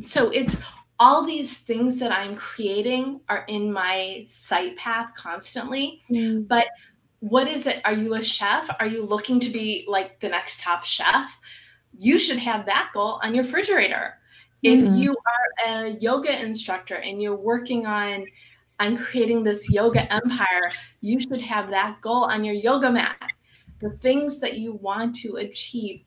so 0.01 0.29
it's 0.29 0.57
all 0.99 1.25
these 1.25 1.57
things 1.57 1.99
that 1.99 2.11
I'm 2.11 2.35
creating 2.35 3.19
are 3.27 3.45
in 3.47 3.71
my 3.71 4.23
sight 4.27 4.77
path 4.77 5.11
constantly. 5.15 6.01
Mm. 6.09 6.47
But 6.47 6.67
what 7.19 7.47
is 7.47 7.67
it? 7.67 7.81
Are 7.85 7.93
you 7.93 8.13
a 8.15 8.23
chef? 8.23 8.69
Are 8.79 8.87
you 8.87 9.05
looking 9.05 9.39
to 9.41 9.49
be 9.49 9.85
like 9.87 10.19
the 10.19 10.29
next 10.29 10.59
top 10.59 10.83
chef? 10.83 11.39
You 11.97 12.19
should 12.19 12.37
have 12.37 12.65
that 12.65 12.91
goal 12.93 13.19
on 13.23 13.33
your 13.33 13.43
refrigerator. 13.43 14.15
Mm-hmm. 14.63 14.93
If 14.93 14.99
you 14.99 15.11
are 15.11 15.85
a 15.85 15.89
yoga 15.99 16.41
instructor 16.41 16.95
and 16.95 17.21
you're 17.21 17.35
working 17.35 17.85
on 17.85 18.25
on 18.79 18.97
creating 18.97 19.43
this 19.43 19.69
yoga 19.71 20.11
empire, 20.11 20.69
you 21.01 21.19
should 21.19 21.39
have 21.39 21.69
that 21.69 22.01
goal 22.01 22.23
on 22.23 22.43
your 22.43 22.55
yoga 22.55 22.91
mat. 22.91 23.29
The 23.83 23.97
things 23.97 24.39
that 24.39 24.57
you 24.57 24.73
want 24.73 25.15
to 25.17 25.35
achieve, 25.35 26.05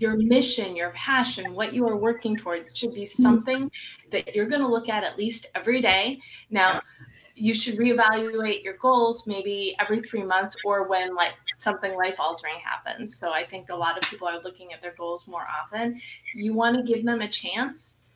your 0.00 0.16
mission, 0.16 0.74
your 0.74 0.90
passion, 0.90 1.54
what 1.54 1.74
you 1.74 1.86
are 1.86 1.96
working 1.96 2.34
towards 2.34 2.76
should 2.76 2.94
be 2.94 3.04
something 3.04 3.70
that 4.10 4.34
you're 4.34 4.48
going 4.48 4.62
to 4.62 4.66
look 4.66 4.88
at 4.88 5.04
at 5.04 5.18
least 5.18 5.46
every 5.54 5.82
day. 5.82 6.18
Now, 6.48 6.80
you 7.34 7.52
should 7.52 7.76
reevaluate 7.76 8.64
your 8.64 8.78
goals 8.78 9.26
maybe 9.26 9.76
every 9.78 10.00
three 10.00 10.24
months 10.24 10.56
or 10.64 10.88
when 10.88 11.14
like 11.14 11.32
something 11.58 11.94
life 11.94 12.16
altering 12.18 12.56
happens. 12.64 13.18
So 13.18 13.32
I 13.32 13.44
think 13.44 13.68
a 13.68 13.76
lot 13.76 13.98
of 13.98 14.02
people 14.04 14.26
are 14.26 14.42
looking 14.42 14.72
at 14.72 14.80
their 14.80 14.94
goals 14.96 15.28
more 15.28 15.44
often. 15.62 16.00
You 16.34 16.54
want 16.54 16.76
to 16.76 16.82
give 16.82 17.04
them 17.04 17.20
a 17.20 17.28
chance 17.28 18.08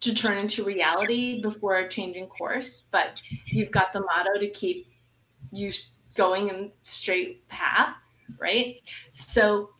to 0.00 0.14
turn 0.14 0.36
into 0.36 0.64
reality 0.64 1.40
before 1.40 1.88
changing 1.88 2.26
course, 2.26 2.84
but 2.92 3.12
you've 3.46 3.70
got 3.70 3.94
the 3.94 4.00
motto 4.00 4.38
to 4.38 4.48
keep 4.50 4.86
you 5.50 5.72
going 6.14 6.48
in 6.48 6.70
straight 6.82 7.48
path, 7.48 7.94
right? 8.38 8.80
So 9.10 9.70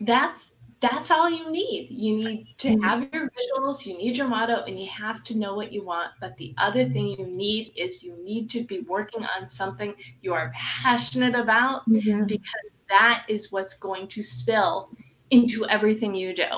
that's 0.00 0.54
that's 0.80 1.10
all 1.10 1.30
you 1.30 1.50
need. 1.50 1.88
You 1.90 2.16
need 2.16 2.54
to 2.58 2.68
mm-hmm. 2.68 2.82
have 2.82 3.08
your 3.12 3.30
visuals, 3.30 3.86
you 3.86 3.96
need 3.96 4.16
your 4.16 4.28
motto, 4.28 4.64
and 4.64 4.78
you 4.78 4.86
have 4.88 5.24
to 5.24 5.36
know 5.36 5.54
what 5.54 5.72
you 5.72 5.82
want. 5.84 6.10
But 6.20 6.36
the 6.36 6.54
other 6.58 6.84
thing 6.88 7.08
you 7.08 7.26
need 7.26 7.72
is 7.76 8.02
you 8.02 8.12
need 8.22 8.50
to 8.50 8.62
be 8.62 8.80
working 8.80 9.24
on 9.24 9.48
something 9.48 9.94
you 10.22 10.34
are 10.34 10.52
passionate 10.54 11.34
about 11.34 11.88
mm-hmm. 11.88 12.24
because 12.24 12.70
that 12.88 13.24
is 13.28 13.50
what's 13.50 13.74
going 13.78 14.08
to 14.08 14.22
spill 14.22 14.90
into 15.30 15.64
everything 15.66 16.14
you 16.14 16.36
do. 16.36 16.50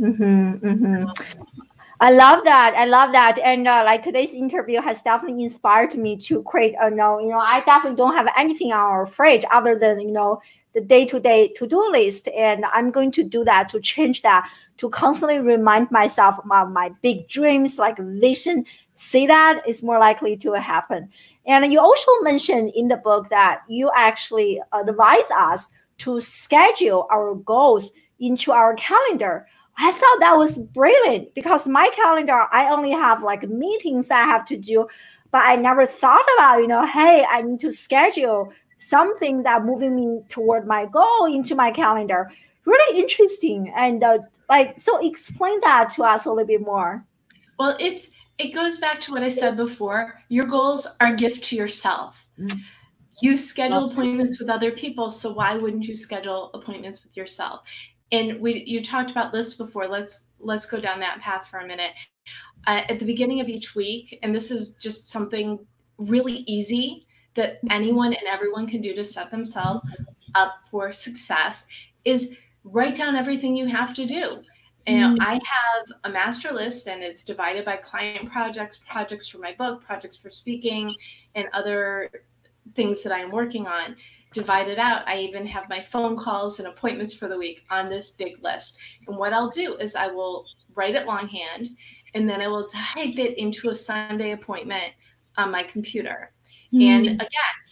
Mm-hmm, 0.00 0.66
mm-hmm. 0.66 1.04
I 2.00 2.10
love 2.10 2.42
that. 2.42 2.74
I 2.74 2.84
love 2.86 3.12
that. 3.12 3.38
And 3.38 3.68
uh, 3.68 3.84
like 3.84 4.02
today's 4.02 4.34
interview 4.34 4.80
has 4.82 5.02
definitely 5.02 5.44
inspired 5.44 5.94
me 5.94 6.16
to 6.22 6.42
create 6.42 6.74
a 6.80 6.90
no, 6.90 7.20
you 7.20 7.28
know, 7.28 7.38
I 7.38 7.60
definitely 7.60 7.96
don't 7.96 8.14
have 8.14 8.28
anything 8.36 8.72
on 8.72 8.80
our 8.80 9.06
fridge 9.06 9.44
other 9.52 9.78
than, 9.78 10.00
you 10.00 10.10
know, 10.10 10.42
the 10.74 10.80
day-to-day 10.80 11.48
to-do 11.56 11.90
list 11.90 12.28
and 12.28 12.64
i'm 12.72 12.90
going 12.90 13.10
to 13.10 13.22
do 13.22 13.44
that 13.44 13.68
to 13.68 13.80
change 13.80 14.22
that 14.22 14.48
to 14.82 14.90
constantly 14.90 15.38
remind 15.38 15.88
myself 15.92 16.36
about 16.44 16.72
my 16.72 16.90
big 17.02 17.28
dreams 17.28 17.78
like 17.78 17.98
vision. 17.98 18.66
See 18.96 19.28
that 19.28 19.62
is 19.64 19.80
more 19.80 20.00
likely 20.00 20.36
to 20.38 20.52
happen. 20.54 21.08
And 21.46 21.72
you 21.72 21.78
also 21.78 22.10
mentioned 22.22 22.72
in 22.74 22.88
the 22.88 22.96
book 22.96 23.28
that 23.28 23.62
you 23.68 23.92
actually 23.94 24.60
advise 24.72 25.30
us 25.30 25.70
to 25.98 26.20
schedule 26.20 27.06
our 27.12 27.36
goals 27.36 27.92
into 28.18 28.50
our 28.50 28.74
calendar. 28.74 29.46
I 29.78 29.92
thought 29.92 30.18
that 30.18 30.36
was 30.36 30.58
brilliant 30.58 31.32
because 31.34 31.68
my 31.68 31.88
calendar 31.94 32.46
i 32.50 32.68
only 32.68 32.90
have 32.90 33.22
like 33.22 33.48
meetings 33.48 34.08
that 34.08 34.22
i 34.22 34.26
have 34.26 34.44
to 34.46 34.56
do 34.56 34.86
but 35.30 35.40
i 35.44 35.56
never 35.56 35.86
thought 35.86 36.24
about 36.36 36.58
you 36.58 36.68
know 36.68 36.84
hey 36.84 37.24
i 37.30 37.40
need 37.40 37.58
to 37.58 37.72
schedule 37.72 38.52
something 38.88 39.42
that 39.42 39.64
moving 39.64 39.94
me 39.94 40.22
toward 40.28 40.66
my 40.66 40.86
goal 40.86 41.26
into 41.26 41.54
my 41.54 41.70
calendar. 41.70 42.30
Really 42.64 43.00
interesting. 43.00 43.72
And 43.76 44.02
uh, 44.02 44.18
like, 44.48 44.78
so 44.78 45.04
explain 45.06 45.60
that 45.60 45.90
to 45.90 46.04
us 46.04 46.26
a 46.26 46.30
little 46.30 46.46
bit 46.46 46.60
more. 46.60 47.04
Well, 47.58 47.76
it's 47.78 48.10
it 48.38 48.52
goes 48.54 48.78
back 48.78 49.00
to 49.02 49.12
what 49.12 49.22
I 49.22 49.28
said 49.28 49.56
before. 49.56 50.14
Your 50.28 50.46
goals 50.46 50.86
are 51.00 51.12
a 51.12 51.16
gift 51.16 51.44
to 51.44 51.56
yourself. 51.56 52.24
Mm. 52.38 52.60
You 53.20 53.36
schedule 53.36 53.90
appointments 53.90 54.40
with 54.40 54.48
other 54.48 54.72
people, 54.72 55.10
so 55.10 55.32
why 55.32 55.56
wouldn't 55.56 55.86
you 55.86 55.94
schedule 55.94 56.50
appointments 56.54 57.04
with 57.04 57.16
yourself? 57.16 57.60
And 58.10 58.40
we 58.40 58.64
you 58.66 58.82
talked 58.82 59.10
about 59.10 59.32
lists 59.32 59.54
before. 59.54 59.86
Let's 59.86 60.26
let's 60.40 60.66
go 60.66 60.80
down 60.80 60.98
that 61.00 61.20
path 61.20 61.46
for 61.46 61.60
a 61.60 61.66
minute. 61.66 61.92
Uh, 62.66 62.82
at 62.88 62.98
the 62.98 63.04
beginning 63.04 63.40
of 63.40 63.48
each 63.48 63.74
week, 63.74 64.18
and 64.22 64.34
this 64.34 64.50
is 64.50 64.70
just 64.70 65.08
something 65.08 65.58
really 65.98 66.44
easy 66.46 67.06
that 67.34 67.60
anyone 67.70 68.12
and 68.12 68.26
everyone 68.28 68.66
can 68.66 68.80
do 68.80 68.94
to 68.94 69.04
set 69.04 69.30
themselves 69.30 69.88
up 70.34 70.54
for 70.70 70.92
success 70.92 71.66
is 72.04 72.36
write 72.64 72.96
down 72.96 73.16
everything 73.16 73.56
you 73.56 73.66
have 73.66 73.94
to 73.94 74.06
do. 74.06 74.42
And 74.86 75.18
mm. 75.18 75.24
I 75.24 75.34
have 75.34 75.86
a 76.04 76.10
master 76.10 76.52
list 76.52 76.88
and 76.88 77.02
it's 77.02 77.24
divided 77.24 77.64
by 77.64 77.76
client 77.76 78.30
projects, 78.30 78.80
projects 78.88 79.28
for 79.28 79.38
my 79.38 79.54
book, 79.54 79.84
projects 79.84 80.16
for 80.16 80.30
speaking, 80.30 80.94
and 81.34 81.48
other 81.52 82.10
things 82.74 83.02
that 83.02 83.12
I'm 83.12 83.30
working 83.30 83.66
on 83.66 83.96
divided 84.32 84.78
out. 84.78 85.06
I 85.06 85.18
even 85.18 85.46
have 85.46 85.68
my 85.68 85.80
phone 85.80 86.16
calls 86.16 86.58
and 86.58 86.68
appointments 86.68 87.14
for 87.14 87.28
the 87.28 87.38
week 87.38 87.62
on 87.70 87.88
this 87.88 88.10
big 88.10 88.42
list. 88.42 88.76
And 89.06 89.16
what 89.16 89.32
I'll 89.32 89.50
do 89.50 89.76
is 89.76 89.94
I 89.94 90.08
will 90.08 90.46
write 90.74 90.94
it 90.94 91.06
longhand 91.06 91.70
and 92.14 92.28
then 92.28 92.40
I 92.40 92.48
will 92.48 92.66
type 92.66 93.18
it 93.18 93.38
into 93.38 93.70
a 93.70 93.74
Sunday 93.74 94.32
appointment 94.32 94.92
on 95.36 95.50
my 95.50 95.62
computer. 95.62 96.31
Mm. 96.72 96.82
And 96.82 97.06
again, 97.06 97.28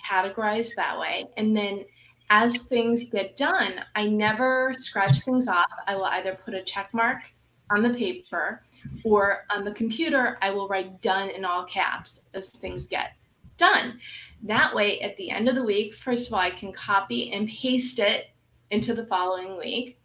categorize 0.09 0.75
that 0.77 0.99
way. 0.99 1.27
And 1.37 1.57
then 1.57 1.85
as 2.31 2.63
things 2.63 3.05
get 3.05 3.37
done, 3.37 3.81
I 3.97 4.07
never 4.07 4.73
scratch 4.77 5.21
things 5.21 5.49
off. 5.49 5.67
I 5.87 5.97
will 5.97 6.05
either 6.05 6.39
put 6.45 6.55
a 6.55 6.63
check 6.63 6.91
mark 6.93 7.23
on 7.71 7.83
the 7.83 7.95
paper 7.95 8.63
or 9.05 9.47
on 9.51 9.65
the 9.65 9.73
computer, 9.73 10.39
I 10.43 10.51
will 10.51 10.69
write 10.69 11.01
done 11.03 11.31
in 11.31 11.45
all 11.45 11.65
caps 11.65 12.23
as 12.35 12.51
things 12.51 12.87
get 12.87 13.15
done. 13.57 14.01
That 14.43 14.75
way, 14.75 15.01
at 15.01 15.17
the 15.17 15.31
end 15.31 15.49
of 15.49 15.55
the 15.55 15.65
week, 15.65 15.95
first 15.95 16.29
of 16.29 16.35
all, 16.35 16.41
I 16.41 16.51
can 16.51 16.73
copy 16.73 17.33
and 17.33 17.49
paste 17.49 17.99
it 17.99 18.31
into 18.71 18.95
the 18.95 19.07
following 19.07 19.59
week 19.59 20.01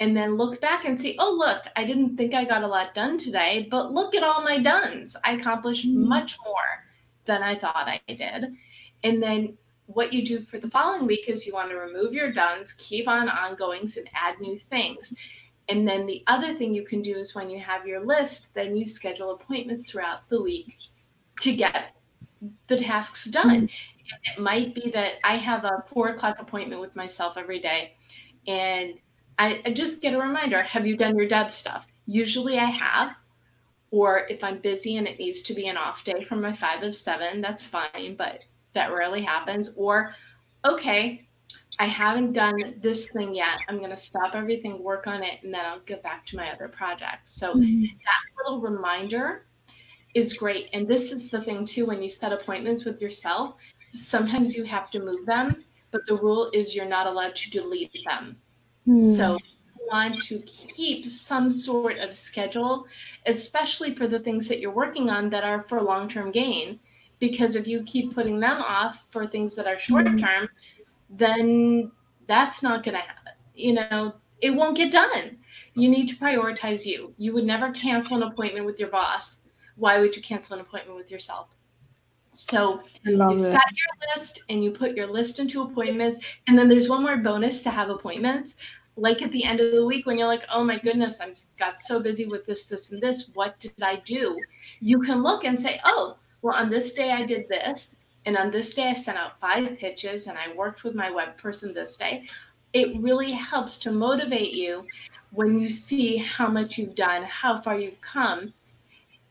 and 0.00 0.16
then 0.16 0.36
look 0.36 0.60
back 0.60 0.84
and 0.84 1.00
see, 1.00 1.16
oh, 1.18 1.32
look, 1.32 1.62
I 1.74 1.84
didn't 1.84 2.16
think 2.16 2.34
I 2.34 2.44
got 2.44 2.62
a 2.62 2.68
lot 2.68 2.94
done 2.94 3.18
today, 3.18 3.66
but 3.70 3.92
look 3.92 4.14
at 4.14 4.22
all 4.22 4.42
my 4.42 4.58
dones. 4.58 5.16
I 5.24 5.32
accomplished 5.32 5.86
mm-hmm. 5.86 6.08
much 6.08 6.36
more 6.44 6.87
than 7.28 7.44
I 7.44 7.54
thought 7.54 7.86
I 7.86 8.00
did. 8.08 8.56
And 9.04 9.22
then 9.22 9.56
what 9.86 10.12
you 10.12 10.26
do 10.26 10.40
for 10.40 10.58
the 10.58 10.70
following 10.70 11.06
week 11.06 11.28
is 11.28 11.46
you 11.46 11.54
want 11.54 11.70
to 11.70 11.76
remove 11.76 12.12
your 12.12 12.32
dones, 12.32 12.72
keep 12.72 13.06
on 13.06 13.28
ongoings, 13.28 13.96
and 13.96 14.08
add 14.12 14.40
new 14.40 14.58
things. 14.58 15.14
And 15.68 15.86
then 15.86 16.06
the 16.06 16.24
other 16.26 16.54
thing 16.54 16.74
you 16.74 16.84
can 16.84 17.02
do 17.02 17.16
is 17.16 17.34
when 17.34 17.50
you 17.50 17.60
have 17.60 17.86
your 17.86 18.04
list, 18.04 18.54
then 18.54 18.74
you 18.74 18.86
schedule 18.86 19.30
appointments 19.30 19.90
throughout 19.90 20.28
the 20.28 20.42
week 20.42 20.74
to 21.42 21.54
get 21.54 21.94
the 22.66 22.76
tasks 22.76 23.26
done. 23.26 23.68
Mm-hmm. 23.68 24.38
It 24.38 24.42
might 24.42 24.74
be 24.74 24.90
that 24.90 25.14
I 25.22 25.36
have 25.36 25.64
a 25.64 25.84
four 25.86 26.08
o'clock 26.08 26.36
appointment 26.40 26.80
with 26.80 26.96
myself 26.96 27.36
every 27.36 27.60
day, 27.60 27.94
and 28.46 28.94
I, 29.38 29.60
I 29.66 29.72
just 29.72 30.00
get 30.00 30.14
a 30.14 30.18
reminder 30.18 30.62
have 30.62 30.86
you 30.86 30.96
done 30.96 31.16
your 31.16 31.28
dev 31.28 31.50
stuff? 31.50 31.86
Usually 32.06 32.58
I 32.58 32.64
have. 32.64 33.12
Or 33.90 34.26
if 34.28 34.44
I'm 34.44 34.58
busy 34.58 34.96
and 34.96 35.06
it 35.06 35.18
needs 35.18 35.42
to 35.42 35.54
be 35.54 35.66
an 35.68 35.76
off 35.76 36.04
day 36.04 36.22
from 36.24 36.42
my 36.42 36.52
five 36.52 36.82
of 36.82 36.96
seven, 36.96 37.40
that's 37.40 37.64
fine, 37.64 38.16
but 38.16 38.42
that 38.74 38.92
rarely 38.92 39.22
happens. 39.22 39.70
Or, 39.76 40.14
okay, 40.64 41.26
I 41.78 41.86
haven't 41.86 42.32
done 42.32 42.74
this 42.82 43.08
thing 43.16 43.34
yet. 43.34 43.60
I'm 43.68 43.78
going 43.78 43.90
to 43.90 43.96
stop 43.96 44.34
everything, 44.34 44.82
work 44.82 45.06
on 45.06 45.22
it, 45.22 45.42
and 45.42 45.54
then 45.54 45.64
I'll 45.64 45.80
get 45.80 46.02
back 46.02 46.26
to 46.26 46.36
my 46.36 46.52
other 46.52 46.68
projects. 46.68 47.30
So 47.30 47.46
mm-hmm. 47.46 47.82
that 47.82 48.44
little 48.44 48.60
reminder 48.60 49.46
is 50.14 50.34
great. 50.34 50.68
And 50.72 50.88
this 50.88 51.12
is 51.12 51.30
the 51.30 51.40
thing 51.40 51.64
too 51.66 51.86
when 51.86 52.02
you 52.02 52.10
set 52.10 52.32
appointments 52.32 52.84
with 52.84 53.00
yourself, 53.00 53.54
sometimes 53.92 54.56
you 54.56 54.64
have 54.64 54.90
to 54.90 55.00
move 55.00 55.24
them, 55.26 55.64
but 55.90 56.04
the 56.06 56.16
rule 56.16 56.50
is 56.52 56.74
you're 56.74 56.84
not 56.84 57.06
allowed 57.06 57.36
to 57.36 57.50
delete 57.50 57.92
them. 58.06 58.36
Mm. 58.86 59.16
So 59.16 59.32
you 59.32 59.88
want 59.92 60.22
to 60.24 60.40
keep 60.40 61.06
some 61.06 61.50
sort 61.50 62.02
of 62.04 62.14
schedule, 62.14 62.86
especially 63.28 63.94
for 63.94 64.08
the 64.08 64.18
things 64.18 64.48
that 64.48 64.58
you're 64.58 64.72
working 64.72 65.08
on 65.08 65.30
that 65.30 65.44
are 65.44 65.62
for 65.62 65.80
long-term 65.80 66.32
gain. 66.32 66.80
Because 67.20 67.56
if 67.56 67.66
you 67.66 67.82
keep 67.84 68.14
putting 68.14 68.40
them 68.40 68.60
off 68.60 69.04
for 69.08 69.26
things 69.26 69.54
that 69.56 69.66
are 69.66 69.78
short 69.78 70.06
term, 70.18 70.44
mm. 70.44 70.48
then 71.10 71.90
that's 72.26 72.62
not 72.62 72.84
going 72.84 72.96
to 72.96 73.00
happen. 73.00 73.32
You 73.54 73.74
know, 73.74 74.14
it 74.40 74.50
won't 74.50 74.76
get 74.76 74.92
done. 74.92 75.38
You 75.74 75.88
need 75.88 76.08
to 76.08 76.16
prioritize 76.16 76.84
you. 76.84 77.14
You 77.18 77.32
would 77.34 77.44
never 77.44 77.70
cancel 77.70 78.16
an 78.16 78.22
appointment 78.24 78.66
with 78.66 78.78
your 78.78 78.88
boss 78.88 79.42
why 79.78 79.98
would 79.98 80.14
you 80.14 80.22
cancel 80.22 80.54
an 80.54 80.60
appointment 80.60 80.96
with 80.96 81.10
yourself? 81.10 81.48
So 82.30 82.82
you 83.04 83.30
it. 83.30 83.38
set 83.38 83.52
your 83.52 84.14
list 84.14 84.42
and 84.50 84.62
you 84.62 84.70
put 84.70 84.94
your 84.94 85.06
list 85.06 85.38
into 85.38 85.62
appointments. 85.62 86.20
And 86.46 86.58
then 86.58 86.68
there's 86.68 86.88
one 86.88 87.02
more 87.02 87.16
bonus 87.16 87.62
to 87.62 87.70
have 87.70 87.88
appointments. 87.88 88.56
Like 88.98 89.22
at 89.22 89.30
the 89.30 89.44
end 89.44 89.60
of 89.60 89.72
the 89.72 89.86
week 89.86 90.06
when 90.06 90.18
you're 90.18 90.26
like, 90.26 90.44
oh 90.52 90.64
my 90.64 90.78
goodness, 90.78 91.18
I'm 91.20 91.32
got 91.58 91.80
so 91.80 92.00
busy 92.00 92.26
with 92.26 92.44
this, 92.46 92.66
this, 92.66 92.90
and 92.90 93.00
this. 93.00 93.30
What 93.34 93.58
did 93.60 93.80
I 93.80 93.96
do? 94.04 94.36
You 94.80 95.00
can 95.00 95.22
look 95.22 95.44
and 95.44 95.58
say, 95.58 95.80
oh, 95.84 96.16
well, 96.42 96.56
on 96.56 96.68
this 96.68 96.94
day 96.94 97.12
I 97.12 97.24
did 97.24 97.48
this. 97.48 97.98
And 98.26 98.36
on 98.36 98.50
this 98.50 98.74
day 98.74 98.90
I 98.90 98.94
sent 98.94 99.18
out 99.18 99.40
five 99.40 99.78
pitches 99.78 100.26
and 100.26 100.36
I 100.36 100.52
worked 100.54 100.82
with 100.82 100.94
my 100.94 101.10
web 101.10 101.36
person 101.38 101.72
this 101.72 101.96
day. 101.96 102.26
It 102.72 103.00
really 103.00 103.32
helps 103.32 103.78
to 103.80 103.92
motivate 103.94 104.52
you 104.52 104.84
when 105.30 105.58
you 105.58 105.68
see 105.68 106.16
how 106.16 106.48
much 106.48 106.76
you've 106.76 106.94
done, 106.94 107.22
how 107.22 107.60
far 107.60 107.78
you've 107.78 108.00
come 108.00 108.52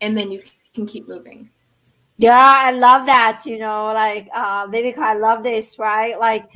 and 0.01 0.17
then 0.17 0.31
you 0.31 0.41
can 0.73 0.85
keep 0.85 1.07
moving. 1.07 1.49
Yeah, 2.17 2.55
I 2.57 2.71
love 2.71 3.05
that. 3.05 3.43
You 3.45 3.59
know, 3.59 3.85
like 3.93 4.27
uh, 4.33 4.67
Viveka, 4.67 4.97
I 4.99 5.13
love 5.15 5.43
this, 5.43 5.77
right? 5.77 6.19
Like 6.19 6.49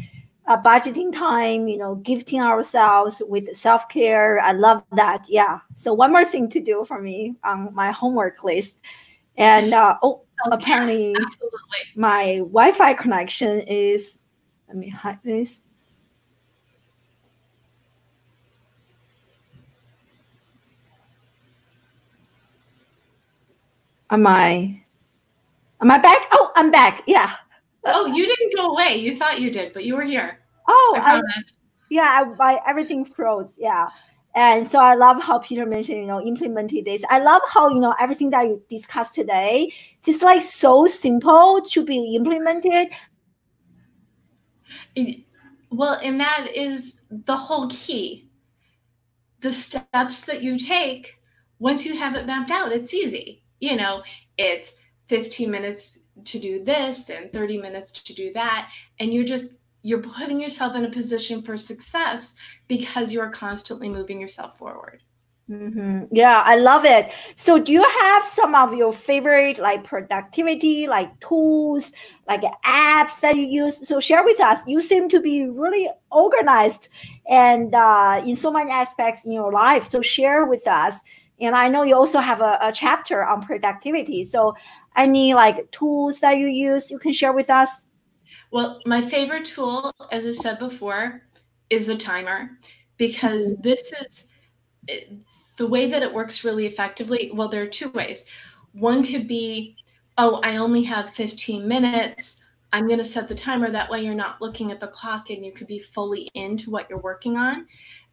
uh, 0.52 0.62
budgeting 0.62 1.14
time, 1.14 1.68
you 1.70 1.78
know, 1.78 1.96
gifting 1.96 2.42
ourselves 2.42 3.22
with 3.28 3.56
self 3.56 3.88
care. 3.88 4.40
I 4.42 4.52
love 4.52 4.84
that. 4.92 5.26
Yeah. 5.30 5.60
So 5.78 5.94
one 5.94 6.12
more 6.12 6.26
thing 6.26 6.50
to 6.50 6.60
do 6.60 6.84
for 6.86 7.02
me 7.02 7.36
on 7.44 7.74
my 7.74 7.92
homework 7.92 8.44
list, 8.44 8.82
and 9.38 9.74
uh, 9.74 9.98
oh, 10.04 10.24
apparently 10.52 11.16
Absolutely. 11.16 11.60
my 11.96 12.38
Wi-Fi 12.40 12.94
connection 12.96 13.62
is. 13.62 14.26
Let 14.68 14.78
me 14.78 14.90
hide 14.90 15.20
this. 15.24 15.66
Am 24.10 24.28
I? 24.28 24.82
Am 25.82 25.92
I 25.92 25.98
back? 25.98 26.28
Oh, 26.32 26.52
I'm 26.56 26.72
back. 26.72 27.04
Yeah. 27.06 27.36
Oh, 27.86 28.06
you 28.06 28.26
didn't 28.26 28.56
go 28.56 28.72
away. 28.72 28.96
You 28.96 29.18
thought 29.18 29.40
you 29.40 29.50
did, 29.52 29.74
but 29.74 29.84
you 29.84 29.96
were 29.96 30.04
here. 30.04 30.41
Oh, 30.72 30.98
I 30.98 31.18
I, 31.18 31.22
yeah. 31.90 32.34
I, 32.40 32.60
everything 32.68 33.04
froze. 33.04 33.58
Yeah. 33.60 33.90
And 34.34 34.66
so 34.66 34.80
I 34.80 34.96
love 34.96 35.22
how 35.22 35.40
Peter 35.40 35.66
mentioned, 35.66 35.98
you 36.00 36.08
know, 36.08 36.22
implemented 36.22 36.86
this. 36.86 37.04
I 37.10 37.20
love 37.20 37.42
how, 37.52 37.68
you 37.70 37.82
know, 37.82 37.94
everything 38.00 38.30
that 38.30 38.48
you 38.48 38.62
discussed 38.70 39.14
today, 39.14 39.74
just 40.06 40.24
like 40.24 40.42
so 40.42 40.86
simple 40.86 41.62
to 41.62 41.86
be 41.86 42.16
implemented. 42.16 42.88
Well, 45.70 46.00
and 46.02 46.18
that 46.22 46.48
is 46.56 46.96
the 47.10 47.36
whole 47.36 47.68
key. 47.70 48.30
The 49.42 49.52
steps 49.52 50.24
that 50.26 50.42
you 50.42 50.58
take, 50.58 51.18
once 51.60 51.86
you 51.86 51.98
have 51.98 52.16
it 52.16 52.26
mapped 52.26 52.52
out, 52.52 52.72
it's 52.72 52.94
easy 52.94 53.42
you 53.62 53.78
know, 53.78 54.04
it's 54.38 54.74
15 55.08 55.50
minutes 55.50 56.00
to 56.26 56.40
do 56.40 56.64
this 56.64 57.10
and 57.10 57.32
30 57.32 57.60
minutes 57.60 57.92
to 57.92 58.14
do 58.14 58.34
that. 58.34 58.70
And 59.00 59.14
you're 59.14 59.24
just, 59.24 59.56
you're 59.84 60.02
putting 60.02 60.40
yourself 60.40 60.76
in 60.76 60.86
a 60.86 60.90
position 60.90 61.42
for 61.42 61.58
success 61.58 62.34
because 62.68 63.12
you're 63.12 63.30
constantly 63.30 63.90
moving 63.90 64.22
yourself 64.22 64.58
forward. 64.58 65.02
Mm-hmm. 65.50 66.04
Yeah, 66.12 66.44
I 66.46 66.56
love 66.56 66.86
it. 66.86 67.12
So, 67.36 67.62
do 67.62 67.74
you 67.74 67.84
have 67.84 68.26
some 68.26 68.56
of 68.56 68.74
your 68.74 68.94
favorite 68.94 69.58
like 69.58 69.84
productivity, 69.84 70.88
like 70.88 71.20
tools, 71.20 71.92
like 72.28 72.42
apps 72.64 73.20
that 73.20 73.36
you 73.36 73.46
use? 73.46 73.86
So, 73.86 74.00
share 74.00 74.24
with 74.24 74.40
us. 74.40 74.66
You 74.66 74.80
seem 74.80 75.10
to 75.10 75.20
be 75.20 75.48
really 75.48 75.90
organized 76.10 76.88
and 77.28 77.76
uh, 77.76 78.22
in 78.26 78.36
so 78.38 78.52
many 78.52 78.72
aspects 78.72 79.26
in 79.26 79.34
your 79.34 79.52
life. 79.52 79.90
So, 79.90 80.02
share 80.02 80.46
with 80.46 80.68
us 80.68 81.02
and 81.42 81.56
I 81.56 81.68
know 81.68 81.82
you 81.82 81.96
also 81.96 82.20
have 82.20 82.42
a, 82.42 82.58
a 82.62 82.72
chapter 82.72 83.26
on 83.26 83.42
productivity. 83.42 84.24
So 84.24 84.56
any 84.96 85.34
like 85.34 85.70
tools 85.72 86.20
that 86.20 86.38
you 86.38 86.48
use 86.48 86.92
you 86.92 87.00
can 87.00 87.12
share 87.12 87.34
with 87.34 87.50
us? 87.50 87.86
Well, 88.52 88.82
my 88.86 89.02
favorite 89.02 89.46
tool, 89.46 89.94
as 90.12 90.26
I 90.28 90.34
said 90.34 90.60
before, 90.60 91.22
is 91.70 91.90
a 91.90 91.98
timer 91.98 92.52
because 92.98 93.58
this 93.58 93.94
is 94.02 94.28
the 95.58 95.68
way 95.68 95.90
that 95.90 96.04
it 96.04 96.14
works 96.14 96.44
really 96.44 96.66
effectively. 96.66 97.32
Well, 97.34 97.48
there 97.48 97.64
are 97.64 97.68
two 97.68 97.90
ways. 97.92 98.26
One 98.74 99.04
could 99.04 99.28
be, 99.28 99.78
oh, 100.18 100.42
I 100.44 100.58
only 100.58 100.84
have 100.84 101.16
15 101.16 101.68
minutes. 101.68 102.42
I'm 102.74 102.88
going 102.88 103.00
to 103.00 103.06
set 103.06 103.28
the 103.28 103.36
timer. 103.36 103.72
That 103.72 103.90
way, 103.90 104.04
you're 104.04 104.14
not 104.14 104.42
looking 104.42 104.72
at 104.72 104.80
the 104.80 104.88
clock 104.88 105.30
and 105.30 105.46
you 105.46 105.52
could 105.52 105.68
be 105.68 105.80
fully 105.80 106.30
into 106.34 106.72
what 106.72 106.90
you're 106.90 107.00
working 107.00 107.38
on. 107.38 107.68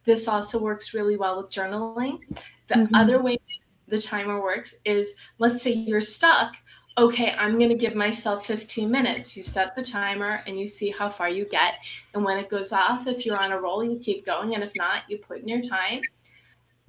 This 0.05 0.27
also 0.27 0.59
works 0.59 0.93
really 0.93 1.17
well 1.17 1.41
with 1.41 1.51
journaling. 1.51 2.19
The 2.67 2.75
mm-hmm. 2.75 2.95
other 2.95 3.21
way 3.21 3.39
the 3.87 4.01
timer 4.01 4.41
works 4.41 4.75
is 4.85 5.15
let's 5.39 5.61
say 5.61 5.73
you're 5.73 6.01
stuck. 6.01 6.55
Okay, 6.97 7.31
I'm 7.37 7.57
going 7.57 7.69
to 7.69 7.77
give 7.77 7.95
myself 7.95 8.45
15 8.45 8.91
minutes. 8.91 9.37
You 9.37 9.43
set 9.43 9.75
the 9.75 9.83
timer 9.83 10.41
and 10.45 10.59
you 10.59 10.67
see 10.67 10.89
how 10.89 11.09
far 11.09 11.29
you 11.29 11.45
get. 11.45 11.75
And 12.13 12.25
when 12.25 12.37
it 12.37 12.49
goes 12.49 12.73
off, 12.73 13.07
if 13.07 13.25
you're 13.25 13.41
on 13.41 13.53
a 13.53 13.59
roll, 13.59 13.83
you 13.83 13.99
keep 13.99 14.25
going. 14.25 14.53
And 14.53 14.63
if 14.63 14.73
not, 14.75 15.03
you 15.07 15.17
put 15.17 15.39
in 15.39 15.47
your 15.47 15.61
time. 15.61 16.01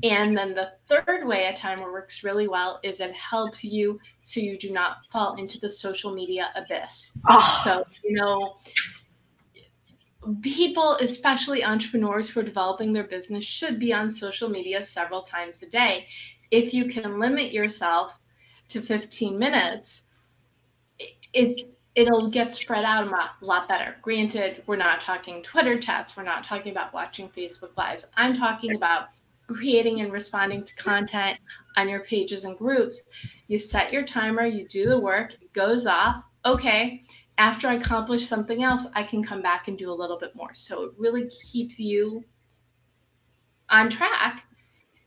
And 0.02 0.36
then 0.36 0.54
the 0.54 0.72
third 0.88 1.26
way 1.26 1.46
a 1.46 1.56
timer 1.56 1.92
works 1.92 2.24
really 2.24 2.48
well 2.48 2.80
is 2.82 3.00
it 3.00 3.12
helps 3.12 3.62
you 3.62 4.00
so 4.22 4.40
you 4.40 4.58
do 4.58 4.68
not 4.72 5.04
fall 5.12 5.36
into 5.36 5.60
the 5.60 5.68
social 5.68 6.12
media 6.12 6.50
abyss. 6.56 7.18
Oh. 7.28 7.60
So, 7.64 7.84
you 8.02 8.14
know, 8.16 8.56
people, 10.40 10.94
especially 10.96 11.62
entrepreneurs 11.62 12.30
who 12.30 12.40
are 12.40 12.44
developing 12.44 12.92
their 12.92 13.04
business, 13.04 13.44
should 13.44 13.78
be 13.78 13.92
on 13.92 14.10
social 14.10 14.48
media 14.48 14.82
several 14.82 15.22
times 15.22 15.62
a 15.62 15.66
day. 15.66 16.06
If 16.50 16.72
you 16.72 16.86
can 16.86 17.20
limit 17.20 17.52
yourself 17.52 18.18
to 18.70 18.80
15 18.80 19.38
minutes, 19.38 20.02
it 21.32 21.70
it'll 21.94 22.30
get 22.30 22.52
spread 22.52 22.84
out 22.84 23.06
a 23.06 23.44
lot, 23.44 23.68
better. 23.68 23.96
Granted, 24.02 24.62
we're 24.66 24.76
not 24.76 25.02
talking 25.02 25.42
Twitter 25.42 25.78
chats, 25.78 26.16
we're 26.16 26.22
not 26.22 26.46
talking 26.46 26.72
about 26.72 26.94
watching 26.94 27.28
Facebook 27.28 27.76
lives. 27.76 28.06
I'm 28.16 28.36
talking 28.36 28.76
about 28.76 29.08
creating 29.48 30.00
and 30.00 30.12
responding 30.12 30.64
to 30.64 30.74
content 30.76 31.38
on 31.76 31.88
your 31.88 32.00
pages 32.00 32.44
and 32.44 32.56
groups. 32.56 33.02
You 33.48 33.58
set 33.58 33.92
your 33.92 34.04
timer, 34.04 34.46
you 34.46 34.68
do 34.68 34.88
the 34.88 35.00
work, 35.00 35.34
it 35.34 35.52
goes 35.52 35.86
off. 35.86 36.22
Okay, 36.44 37.02
after 37.38 37.68
I 37.68 37.74
accomplish 37.74 38.26
something 38.26 38.62
else, 38.62 38.86
I 38.94 39.02
can 39.02 39.22
come 39.22 39.42
back 39.42 39.66
and 39.68 39.76
do 39.76 39.90
a 39.90 39.92
little 39.92 40.18
bit 40.18 40.34
more. 40.36 40.54
So 40.54 40.84
it 40.84 40.92
really 40.96 41.28
keeps 41.50 41.80
you 41.80 42.24
on 43.68 43.90
track 43.90 44.44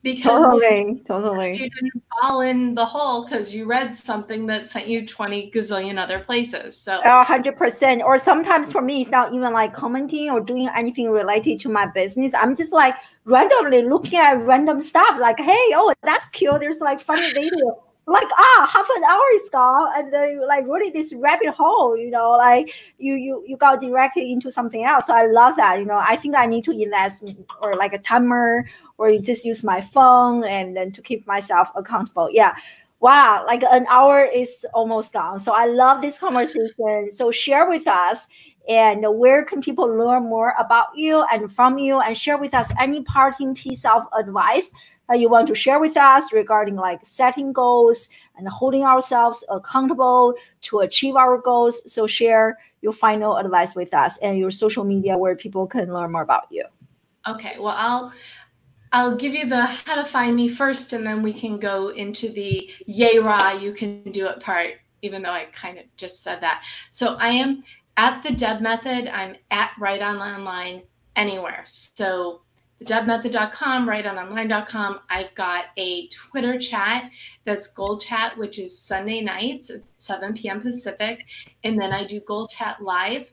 because 0.03 0.43
totally, 0.43 1.01
totally. 1.07 1.51
you 1.53 1.69
didn't 1.69 2.03
fall 2.21 2.41
in 2.41 2.75
the 2.75 2.85
hole 2.85 3.23
because 3.23 3.53
you 3.53 3.65
read 3.65 3.95
something 3.95 4.45
that 4.47 4.65
sent 4.65 4.87
you 4.87 5.07
20 5.07 5.49
gazillion 5.49 5.97
other 5.97 6.19
places. 6.19 6.77
So 6.77 6.99
hundred 7.23 7.57
percent. 7.57 8.03
Or 8.03 8.17
sometimes 8.17 8.71
for 8.71 8.81
me, 8.81 9.01
it's 9.01 9.11
not 9.11 9.33
even 9.33 9.53
like 9.53 9.73
commenting 9.73 10.29
or 10.29 10.41
doing 10.41 10.69
anything 10.75 11.09
related 11.09 11.59
to 11.61 11.69
my 11.69 11.85
business. 11.85 12.33
I'm 12.33 12.53
just 12.53 12.73
like 12.73 12.95
randomly 13.23 13.83
looking 13.83 14.19
at 14.19 14.33
random 14.45 14.81
stuff 14.81 15.19
like, 15.19 15.39
hey, 15.39 15.71
oh, 15.73 15.93
that's 16.03 16.27
cute. 16.27 16.59
There's 16.59 16.81
like 16.81 16.99
funny 16.99 17.31
video 17.31 17.81
like 18.05 18.27
ah 18.37 18.69
half 18.71 18.87
an 18.97 19.03
hour 19.05 19.21
is 19.33 19.49
gone 19.49 19.89
and 19.95 20.11
then 20.11 20.45
like 20.45 20.65
really 20.65 20.89
this 20.89 21.13
rabbit 21.13 21.47
hole 21.49 21.97
you 21.97 22.09
know 22.09 22.31
like 22.31 22.73
you 22.97 23.13
you 23.13 23.41
you 23.47 23.55
got 23.55 23.79
directed 23.79 24.23
into 24.27 24.51
something 24.51 24.83
else 24.83 25.07
so 25.07 25.15
i 25.15 25.25
love 25.25 25.55
that 25.55 25.79
you 25.79 25.85
know 25.85 26.01
i 26.05 26.15
think 26.17 26.35
i 26.35 26.45
need 26.45 26.65
to 26.65 26.71
invest 26.71 27.39
or 27.61 27.77
like 27.77 27.93
a 27.93 27.97
timer 27.99 28.65
or 28.97 29.09
you 29.09 29.19
just 29.19 29.45
use 29.45 29.63
my 29.63 29.81
phone 29.81 30.43
and 30.43 30.75
then 30.75 30.91
to 30.91 31.01
keep 31.01 31.25
myself 31.27 31.69
accountable 31.75 32.29
yeah 32.31 32.55
wow 32.99 33.43
like 33.45 33.63
an 33.63 33.85
hour 33.89 34.23
is 34.23 34.65
almost 34.73 35.13
gone 35.13 35.39
so 35.39 35.53
i 35.53 35.65
love 35.65 36.01
this 36.01 36.19
conversation 36.19 37.09
so 37.11 37.31
share 37.31 37.67
with 37.67 37.87
us 37.87 38.27
and 38.67 39.05
where 39.19 39.43
can 39.43 39.61
people 39.61 39.85
learn 39.85 40.23
more 40.23 40.53
about 40.57 40.87
you 40.95 41.25
and 41.33 41.51
from 41.51 41.77
you 41.77 41.99
and 41.99 42.17
share 42.17 42.37
with 42.37 42.53
us 42.53 42.71
any 42.79 43.03
parting 43.03 43.53
piece 43.53 43.83
of 43.83 44.03
advice 44.17 44.71
that 45.09 45.19
you 45.19 45.29
want 45.29 45.47
to 45.47 45.55
share 45.55 45.79
with 45.79 45.97
us 45.97 46.31
regarding 46.31 46.75
like 46.75 46.99
setting 47.03 47.51
goals 47.51 48.09
and 48.37 48.47
holding 48.47 48.83
ourselves 48.83 49.43
accountable 49.49 50.33
to 50.61 50.79
achieve 50.79 51.15
our 51.15 51.37
goals. 51.37 51.91
So 51.91 52.07
share 52.07 52.57
your 52.81 52.93
final 52.93 53.37
advice 53.37 53.75
with 53.75 53.93
us 53.93 54.17
and 54.19 54.37
your 54.37 54.51
social 54.51 54.83
media 54.83 55.17
where 55.17 55.35
people 55.35 55.67
can 55.67 55.93
learn 55.93 56.11
more 56.11 56.21
about 56.21 56.47
you. 56.49 56.63
Okay, 57.27 57.57
well 57.59 57.75
I'll 57.77 58.13
I'll 58.93 59.15
give 59.15 59.33
you 59.33 59.47
the 59.47 59.65
how 59.65 59.95
to 59.95 60.05
find 60.05 60.35
me 60.35 60.47
first, 60.47 60.93
and 60.93 61.05
then 61.05 61.23
we 61.23 61.33
can 61.33 61.57
go 61.57 61.89
into 61.89 62.29
the 62.29 62.69
yay 62.85 63.17
rah 63.17 63.51
you 63.51 63.73
can 63.73 64.03
do 64.11 64.27
it 64.27 64.39
part. 64.39 64.75
Even 65.01 65.21
though 65.21 65.31
I 65.31 65.47
kind 65.53 65.79
of 65.79 65.85
just 65.97 66.23
said 66.23 66.39
that, 66.41 66.63
so 66.89 67.15
I 67.15 67.29
am 67.29 67.63
at 67.97 68.23
the 68.23 68.31
Deb 68.31 68.61
Method. 68.61 69.07
I'm 69.07 69.35
at 69.51 69.71
Write 69.79 70.01
On 70.01 70.17
Online 70.17 70.83
anywhere. 71.15 71.63
So 71.65 72.41
thedebmethod.com, 72.81 73.87
writeononline.com. 73.87 74.99
I've 75.09 75.33
got 75.35 75.65
a 75.77 76.07
Twitter 76.07 76.57
chat 76.59 77.09
that's 77.45 77.67
Goal 77.67 77.97
Chat, 77.97 78.37
which 78.37 78.59
is 78.59 78.77
Sunday 78.77 79.21
nights 79.21 79.69
at 79.69 79.81
7 79.97 80.33
p.m. 80.33 80.61
Pacific. 80.61 81.25
And 81.63 81.81
then 81.81 81.91
I 81.91 82.05
do 82.05 82.19
Goal 82.21 82.47
Chat 82.47 82.81
live 82.81 83.32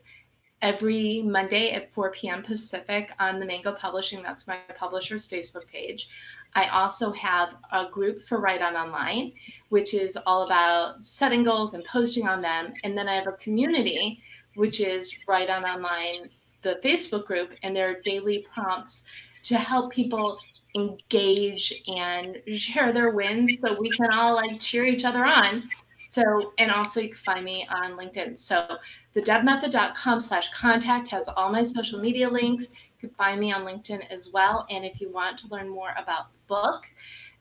every 0.61 1.23
Monday 1.23 1.71
at 1.71 1.91
4 1.91 2.11
p.m. 2.11 2.43
Pacific 2.43 3.11
on 3.19 3.39
the 3.39 3.45
Mango 3.45 3.73
Publishing. 3.73 4.21
That's 4.21 4.47
my 4.47 4.59
publisher's 4.75 5.27
Facebook 5.27 5.67
page. 5.67 6.09
I 6.53 6.67
also 6.67 7.11
have 7.11 7.55
a 7.71 7.89
group 7.89 8.21
for 8.21 8.39
Write 8.39 8.61
On 8.61 8.75
Online, 8.75 9.31
which 9.69 9.93
is 9.93 10.17
all 10.25 10.45
about 10.45 11.03
setting 11.03 11.43
goals 11.43 11.73
and 11.73 11.83
posting 11.85 12.27
on 12.27 12.41
them. 12.41 12.73
And 12.83 12.97
then 12.97 13.07
I 13.07 13.15
have 13.15 13.27
a 13.27 13.33
community, 13.33 14.21
which 14.55 14.81
is 14.81 15.15
Write 15.27 15.49
On 15.49 15.63
Online, 15.63 16.29
the 16.61 16.79
Facebook 16.83 17.25
group, 17.25 17.51
and 17.63 17.75
there 17.75 17.89
are 17.89 18.01
daily 18.01 18.45
prompts 18.53 19.05
to 19.43 19.57
help 19.57 19.91
people 19.91 20.37
engage 20.75 21.73
and 21.87 22.41
share 22.55 22.91
their 22.91 23.11
wins 23.11 23.57
so 23.59 23.75
we 23.79 23.89
can 23.89 24.11
all 24.11 24.35
like 24.35 24.59
cheer 24.59 24.85
each 24.85 25.05
other 25.05 25.25
on. 25.25 25.63
So, 26.07 26.23
and 26.57 26.71
also 26.71 26.99
you 26.99 27.09
can 27.09 27.17
find 27.17 27.45
me 27.45 27.65
on 27.69 27.93
LinkedIn. 27.93 28.37
So 28.37 28.77
the 29.13 29.21
debmethod.com 29.21 30.19
slash 30.19 30.51
contact 30.51 31.07
has 31.09 31.27
all 31.35 31.51
my 31.51 31.63
social 31.63 31.99
media 31.99 32.29
links. 32.29 32.69
You 32.69 33.09
can 33.09 33.15
find 33.15 33.39
me 33.39 33.51
on 33.51 33.63
LinkedIn 33.63 34.09
as 34.09 34.31
well. 34.33 34.65
And 34.69 34.85
if 34.85 35.01
you 35.01 35.11
want 35.11 35.39
to 35.39 35.47
learn 35.47 35.67
more 35.67 35.91
about 35.97 36.31
the 36.31 36.39
book, 36.47 36.85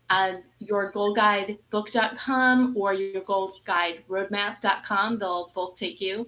uh, 0.08 0.34
your 0.58 0.90
goal 0.90 1.14
guide 1.14 1.58
book.com 1.70 2.74
or 2.76 2.92
your 2.92 3.22
goal 3.22 3.54
guide 3.64 4.02
roadmap.com, 4.08 5.18
they'll 5.18 5.52
both 5.54 5.76
take 5.76 6.00
you 6.00 6.26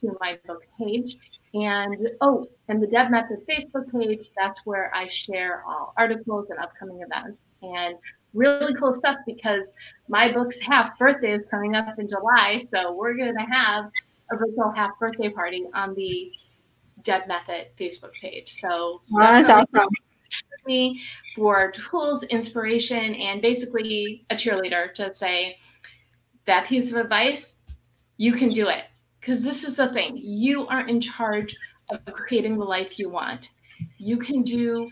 to 0.00 0.16
my 0.20 0.38
book 0.46 0.64
page. 0.78 1.16
And 1.54 2.10
oh, 2.20 2.48
and 2.68 2.82
the 2.82 2.86
Deb 2.86 3.10
Method 3.10 3.46
Facebook 3.48 3.90
page, 3.92 4.30
that's 4.36 4.64
where 4.64 4.92
I 4.94 5.08
share 5.08 5.64
all 5.66 5.92
articles 5.96 6.50
and 6.50 6.58
upcoming 6.58 7.02
events 7.02 7.50
and 7.62 7.96
really 8.34 8.74
cool 8.74 8.94
stuff 8.94 9.16
because 9.26 9.72
my 10.08 10.30
book's 10.30 10.60
half 10.60 10.96
birthday 10.98 11.32
is 11.32 11.44
coming 11.50 11.74
up 11.74 11.98
in 11.98 12.08
July. 12.08 12.62
So 12.70 12.92
we're 12.92 13.16
going 13.16 13.34
to 13.34 13.42
have 13.42 13.90
a 14.32 14.36
virtual 14.36 14.72
half 14.74 14.98
birthday 14.98 15.28
party 15.28 15.64
on 15.74 15.94
the 15.94 16.32
Deb 17.02 17.26
Method 17.26 17.68
Facebook 17.78 18.12
page. 18.20 18.52
So 18.52 19.02
that's 19.18 19.48
awesome. 19.48 19.88
me 20.66 21.02
for 21.34 21.70
tools, 21.70 22.22
inspiration, 22.24 23.14
and 23.14 23.40
basically 23.40 24.24
a 24.30 24.34
cheerleader 24.34 24.92
to 24.94 25.12
say 25.12 25.58
that 26.44 26.66
piece 26.66 26.90
of 26.92 26.98
advice, 26.98 27.60
you 28.16 28.32
can 28.32 28.50
do 28.50 28.68
it 28.68 28.84
because 29.20 29.44
this 29.44 29.64
is 29.64 29.76
the 29.76 29.88
thing 29.88 30.16
you 30.16 30.66
are 30.68 30.86
in 30.86 31.00
charge 31.00 31.56
of 31.90 32.04
creating 32.12 32.58
the 32.58 32.64
life 32.64 32.98
you 32.98 33.08
want 33.08 33.50
you 33.98 34.16
can 34.16 34.42
do 34.42 34.88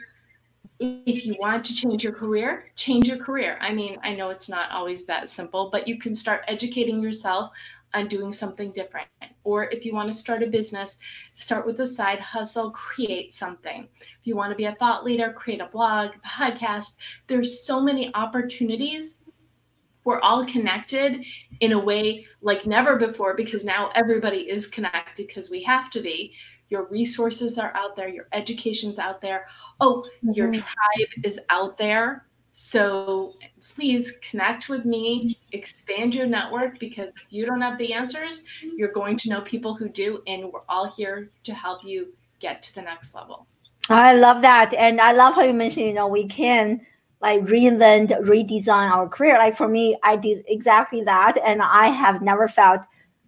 if 0.81 1.27
you 1.27 1.37
want 1.41 1.65
to 1.65 1.75
change 1.75 2.05
your 2.05 2.13
career 2.13 2.71
change 2.77 3.09
your 3.09 3.17
career 3.17 3.59
i 3.61 3.73
mean 3.73 3.99
i 4.03 4.15
know 4.15 4.31
it's 4.31 4.49
not 4.49 4.71
always 4.71 5.05
that 5.05 5.29
simple 5.29 5.71
but 5.71 5.89
you 5.89 5.99
can 5.99 6.15
start 6.15 6.43
educating 6.49 7.03
yourself 7.03 7.51
on 7.95 8.09
doing 8.09 8.33
something 8.33 8.73
different 8.73 9.09
or 9.45 9.71
if 9.71 9.85
you 9.85 9.95
want 9.95 10.09
to 10.09 10.15
start 10.15 10.43
a 10.43 10.47
business 10.47 10.99
start 11.33 11.67
with 11.67 11.81
a 11.81 11.87
side 11.87 12.19
hustle 12.19 12.71
create 12.71 13.33
something 13.33 13.89
if 14.01 14.27
you 14.27 14.37
want 14.37 14.51
to 14.51 14.57
be 14.57 14.67
a 14.67 14.75
thought 14.75 15.05
leader 15.05 15.33
create 15.33 15.61
a 15.61 15.67
blog 15.67 16.11
podcast 16.27 16.97
there's 17.27 17.63
so 17.63 17.81
many 17.81 18.15
opportunities 18.15 19.21
we're 20.09 20.21
all 20.21 20.43
connected 20.47 21.23
in 21.61 21.73
a 21.73 21.79
way 21.79 22.27
like 22.41 22.65
never 22.65 22.97
before 22.97 23.35
because 23.35 23.63
now 23.63 23.91
everybody 23.95 24.49
is 24.49 24.67
connected 24.67 25.27
because 25.27 25.51
we 25.51 25.63
have 25.65 25.91
to 25.91 26.01
be. 26.01 26.33
Your 26.71 26.87
resources 26.89 27.59
are 27.59 27.77
out 27.77 27.95
there, 27.95 28.09
your 28.09 28.27
education's 28.33 28.99
out 28.99 29.21
there. 29.21 29.49
Oh, 29.81 30.07
mm-hmm. 30.25 30.33
your 30.33 30.51
tribe 30.51 31.09
is 31.25 31.41
out 31.51 31.77
there. 31.77 32.25
So 32.61 33.35
please 33.63 34.19
connect 34.21 34.69
with 34.69 34.85
me, 34.85 35.39
expand 35.53 36.13
your 36.13 36.27
network 36.27 36.81
because 36.81 37.11
if 37.11 37.31
you 37.31 37.47
don't 37.47 37.61
have 37.61 37.79
the 37.79 37.93
answers, 37.93 38.43
you're 38.75 38.91
going 38.91 39.17
to 39.19 39.29
know 39.31 39.43
people 39.43 39.75
who 39.77 39.89
do. 39.89 40.25
And 40.27 40.51
we're 40.53 40.67
all 40.69 40.91
here 40.91 41.31
to 41.45 41.55
help 41.55 41.85
you 41.85 42.13
get 42.41 42.65
to 42.65 42.75
the 42.75 42.83
next 42.83 43.15
level. 43.15 43.47
I 43.89 44.17
love 44.17 44.43
that. 44.43 44.75
And 44.75 45.01
I 45.01 45.13
love 45.13 45.37
how 45.37 45.43
you 45.43 45.53
mentioned, 45.53 45.87
you 45.87 45.93
know, 45.93 46.09
we 46.09 46.27
can 46.27 46.81
like 47.21 47.43
reinvent, 47.43 48.11
redesign 48.23 48.91
our 48.91 49.09
career. 49.09 49.39
Like 49.39 49.57
for 49.57 49.69
me, 49.69 49.97
I 50.03 50.17
did 50.17 50.45
exactly 50.49 51.03
that, 51.05 51.39
and 51.45 51.63
I 51.63 51.87
have 51.87 52.23
never 52.23 52.49
felt 52.49 52.81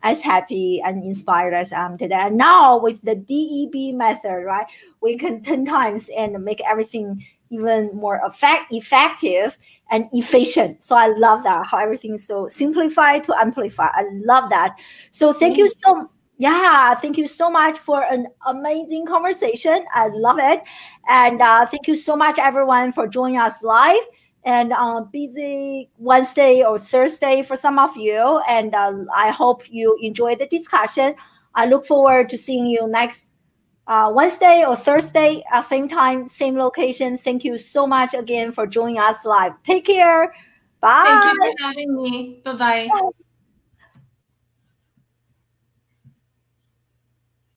as 0.03 0.23
happy 0.23 0.83
and 0.85 1.05
inspired 1.05 1.55
as 1.55 1.73
I 1.73 1.87
am 1.87 1.97
today. 1.97 2.17
And 2.17 2.37
now 2.37 2.81
with 2.81 3.01
the 3.03 3.15
DEB 3.15 3.95
method, 3.95 4.45
right, 4.45 4.67
we 5.01 5.17
can 5.17 5.41
ten 5.41 5.65
times 5.65 6.11
and 6.17 6.45
make 6.45 6.61
everything 6.69 7.25
even 7.51 7.91
more 7.95 8.21
effect, 8.25 8.73
effective 8.73 9.59
and 9.91 10.07
efficient. 10.13 10.83
So 10.85 10.97
I 10.97 11.09
love 11.09 11.43
that 11.45 11.67
how 11.67 11.79
everything 11.79 12.15
is 12.15 12.27
so 12.27 12.49
simplified 12.49 13.25
to 13.25 13.35
amplify. 13.39 13.89
I 13.93 14.05
love 14.25 14.51
that. 14.51 14.77
So 15.11 15.33
thank 15.33 15.59
you 15.59 15.69
so 15.85 16.09
yeah, 16.39 16.95
thank 16.95 17.19
you 17.19 17.29
so 17.29 17.51
much 17.51 17.77
for 17.77 18.03
an 18.05 18.27
amazing 18.47 19.05
conversation. 19.05 19.85
I 19.95 20.09
love 20.09 20.39
it. 20.41 20.63
And 21.07 21.43
uh, 21.43 21.67
thank 21.67 21.87
you 21.87 21.95
so 21.95 22.17
much, 22.17 22.39
everyone, 22.39 22.93
for 22.93 23.07
joining 23.07 23.37
us 23.37 23.63
live 23.63 24.01
and 24.45 24.73
on 24.73 25.03
uh, 25.03 25.05
busy 25.05 25.91
Wednesday 25.99 26.65
or 26.65 26.79
Thursday 26.79 27.43
for 27.43 27.57
some 27.57 27.79
of 27.79 27.95
you. 27.95 28.41
And 28.49 28.75
uh, 28.75 29.05
I 29.15 29.29
hope 29.31 29.71
you 29.71 29.99
enjoy 30.01 30.35
the 30.35 30.47
discussion. 30.47 31.15
I 31.55 31.67
look 31.67 31.85
forward 31.85 32.31
to 32.31 32.39
seeing 32.39 32.67
you 32.67 32.89
next 32.89 33.30
uh, 33.91 34.09
Wednesday 34.15 34.65
or 34.65 34.77
Thursday 34.77 35.43
at 35.53 35.63
same 35.63 35.89
time, 35.89 36.29
same 36.29 36.57
location. 36.57 37.19
Thank 37.19 37.43
you 37.45 37.59
so 37.59 37.89
much 37.89 38.15
again 38.15 38.53
for 38.53 38.65
joining 38.65 38.99
us 38.99 39.25
live. 39.25 39.53
Take 39.65 39.85
care. 39.85 40.33
Bye. 40.81 41.05
Thank 41.05 41.25
you 41.25 41.53
for 41.53 41.65
having 41.67 41.97
me. 41.97 42.41
Bye-bye. 42.45 42.89
bye 42.89 43.01
bye 43.01 43.30